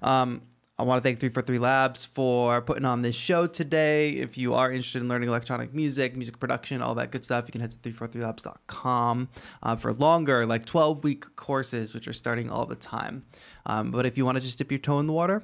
um, 0.02 0.42
I 0.80 0.84
want 0.84 1.00
to 1.00 1.02
thank 1.02 1.20
343 1.20 1.58
Labs 1.58 2.06
for 2.06 2.62
putting 2.62 2.86
on 2.86 3.02
this 3.02 3.16
show 3.16 3.48
today. 3.48 4.12
If 4.12 4.38
you 4.38 4.54
are 4.54 4.72
interested 4.72 5.02
in 5.02 5.08
learning 5.08 5.28
electronic 5.28 5.74
music, 5.74 6.16
music 6.16 6.40
production, 6.40 6.84
all 6.84 6.94
that 6.96 7.10
good 7.10 7.26
stuff, 7.26 7.46
you 7.48 7.52
can 7.52 7.62
head 7.62 7.72
to 7.72 7.78
343labs.com 7.78 9.28
uh, 9.64 9.76
for 9.76 9.92
longer, 9.94 10.46
like 10.46 10.66
12 10.66 11.04
week 11.04 11.36
courses, 11.36 11.96
which 11.96 12.08
are 12.08 12.14
starting 12.14 12.52
all 12.52 12.68
the 12.68 12.76
time. 12.76 13.26
Um, 13.66 13.90
but 13.90 14.06
if 14.06 14.20
you 14.20 14.26
want 14.26 14.36
to 14.36 14.42
just 14.42 14.60
dip 14.60 14.72
your 14.72 14.78
toe 14.78 15.00
in 15.00 15.08
the 15.08 15.14
water, 15.14 15.44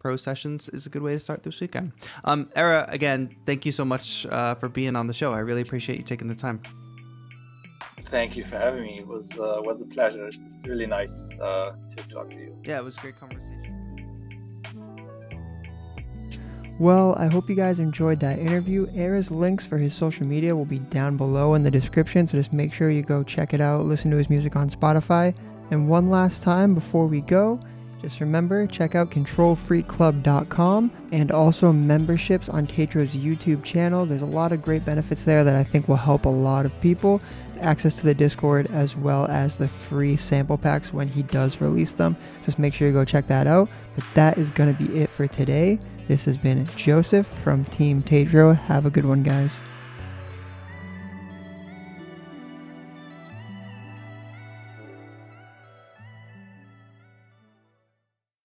Pro 0.00 0.16
Sessions 0.16 0.68
is 0.70 0.84
a 0.84 0.90
good 0.90 1.02
way 1.02 1.12
to 1.12 1.20
start 1.20 1.44
this 1.44 1.60
weekend. 1.60 1.92
Um, 2.24 2.50
Era, 2.56 2.84
again, 2.88 3.36
thank 3.46 3.64
you 3.64 3.70
so 3.70 3.84
much 3.84 4.26
uh, 4.26 4.56
for 4.56 4.68
being 4.68 4.96
on 4.96 5.06
the 5.06 5.14
show. 5.14 5.32
I 5.32 5.38
really 5.38 5.62
appreciate 5.62 5.96
you 5.98 6.04
taking 6.04 6.26
the 6.26 6.34
time. 6.34 6.60
Thank 8.12 8.36
you 8.36 8.44
for 8.44 8.58
having 8.58 8.82
me. 8.82 8.98
It 8.98 9.06
was 9.08 9.26
uh, 9.32 9.62
was 9.62 9.80
a 9.80 9.86
pleasure. 9.86 10.26
It's 10.28 10.36
really 10.66 10.84
nice 10.84 11.14
uh, 11.40 11.72
to 11.96 12.08
talk 12.10 12.28
to 12.28 12.36
you. 12.36 12.54
Yeah, 12.62 12.76
it 12.76 12.84
was 12.84 12.98
a 12.98 13.00
great 13.00 13.18
conversation. 13.18 13.58
Well, 16.78 17.14
I 17.18 17.28
hope 17.28 17.48
you 17.48 17.56
guys 17.56 17.78
enjoyed 17.78 18.20
that 18.20 18.38
interview. 18.38 18.86
Era's 18.94 19.30
links 19.30 19.64
for 19.64 19.78
his 19.78 19.94
social 19.94 20.26
media 20.26 20.54
will 20.54 20.66
be 20.66 20.80
down 20.80 21.16
below 21.16 21.54
in 21.54 21.62
the 21.62 21.70
description, 21.70 22.28
so 22.28 22.36
just 22.36 22.52
make 22.52 22.74
sure 22.74 22.90
you 22.90 23.02
go 23.02 23.22
check 23.22 23.54
it 23.54 23.62
out, 23.62 23.86
listen 23.86 24.10
to 24.10 24.18
his 24.18 24.28
music 24.28 24.56
on 24.56 24.68
Spotify. 24.68 25.34
And 25.70 25.88
one 25.88 26.10
last 26.10 26.42
time 26.42 26.74
before 26.74 27.06
we 27.06 27.22
go, 27.22 27.60
just 28.02 28.20
remember, 28.20 28.66
check 28.66 28.96
out 28.96 29.10
controlfreakclub.com 29.12 30.90
and 31.12 31.30
also 31.30 31.72
memberships 31.72 32.48
on 32.48 32.66
Tetro's 32.66 33.14
YouTube 33.14 33.62
channel. 33.62 34.04
There's 34.04 34.22
a 34.22 34.26
lot 34.26 34.50
of 34.50 34.60
great 34.60 34.84
benefits 34.84 35.22
there 35.22 35.44
that 35.44 35.54
I 35.54 35.62
think 35.62 35.86
will 35.86 35.94
help 35.94 36.24
a 36.24 36.28
lot 36.28 36.66
of 36.66 36.78
people. 36.80 37.22
Access 37.60 37.94
to 37.96 38.04
the 38.04 38.14
Discord 38.14 38.66
as 38.72 38.96
well 38.96 39.26
as 39.26 39.56
the 39.56 39.68
free 39.68 40.16
sample 40.16 40.58
packs 40.58 40.92
when 40.92 41.08
he 41.08 41.22
does 41.22 41.60
release 41.60 41.92
them. 41.92 42.16
Just 42.44 42.58
make 42.58 42.74
sure 42.74 42.88
you 42.88 42.94
go 42.94 43.04
check 43.04 43.26
that 43.28 43.46
out. 43.46 43.68
But 43.94 44.04
that 44.14 44.38
is 44.38 44.50
going 44.50 44.74
to 44.74 44.82
be 44.82 44.98
it 45.00 45.10
for 45.10 45.26
today. 45.26 45.78
This 46.08 46.24
has 46.24 46.36
been 46.36 46.66
Joseph 46.76 47.26
from 47.26 47.64
Team 47.66 48.02
Tetro. 48.02 48.56
Have 48.56 48.86
a 48.86 48.90
good 48.90 49.04
one, 49.04 49.22
guys. 49.22 49.62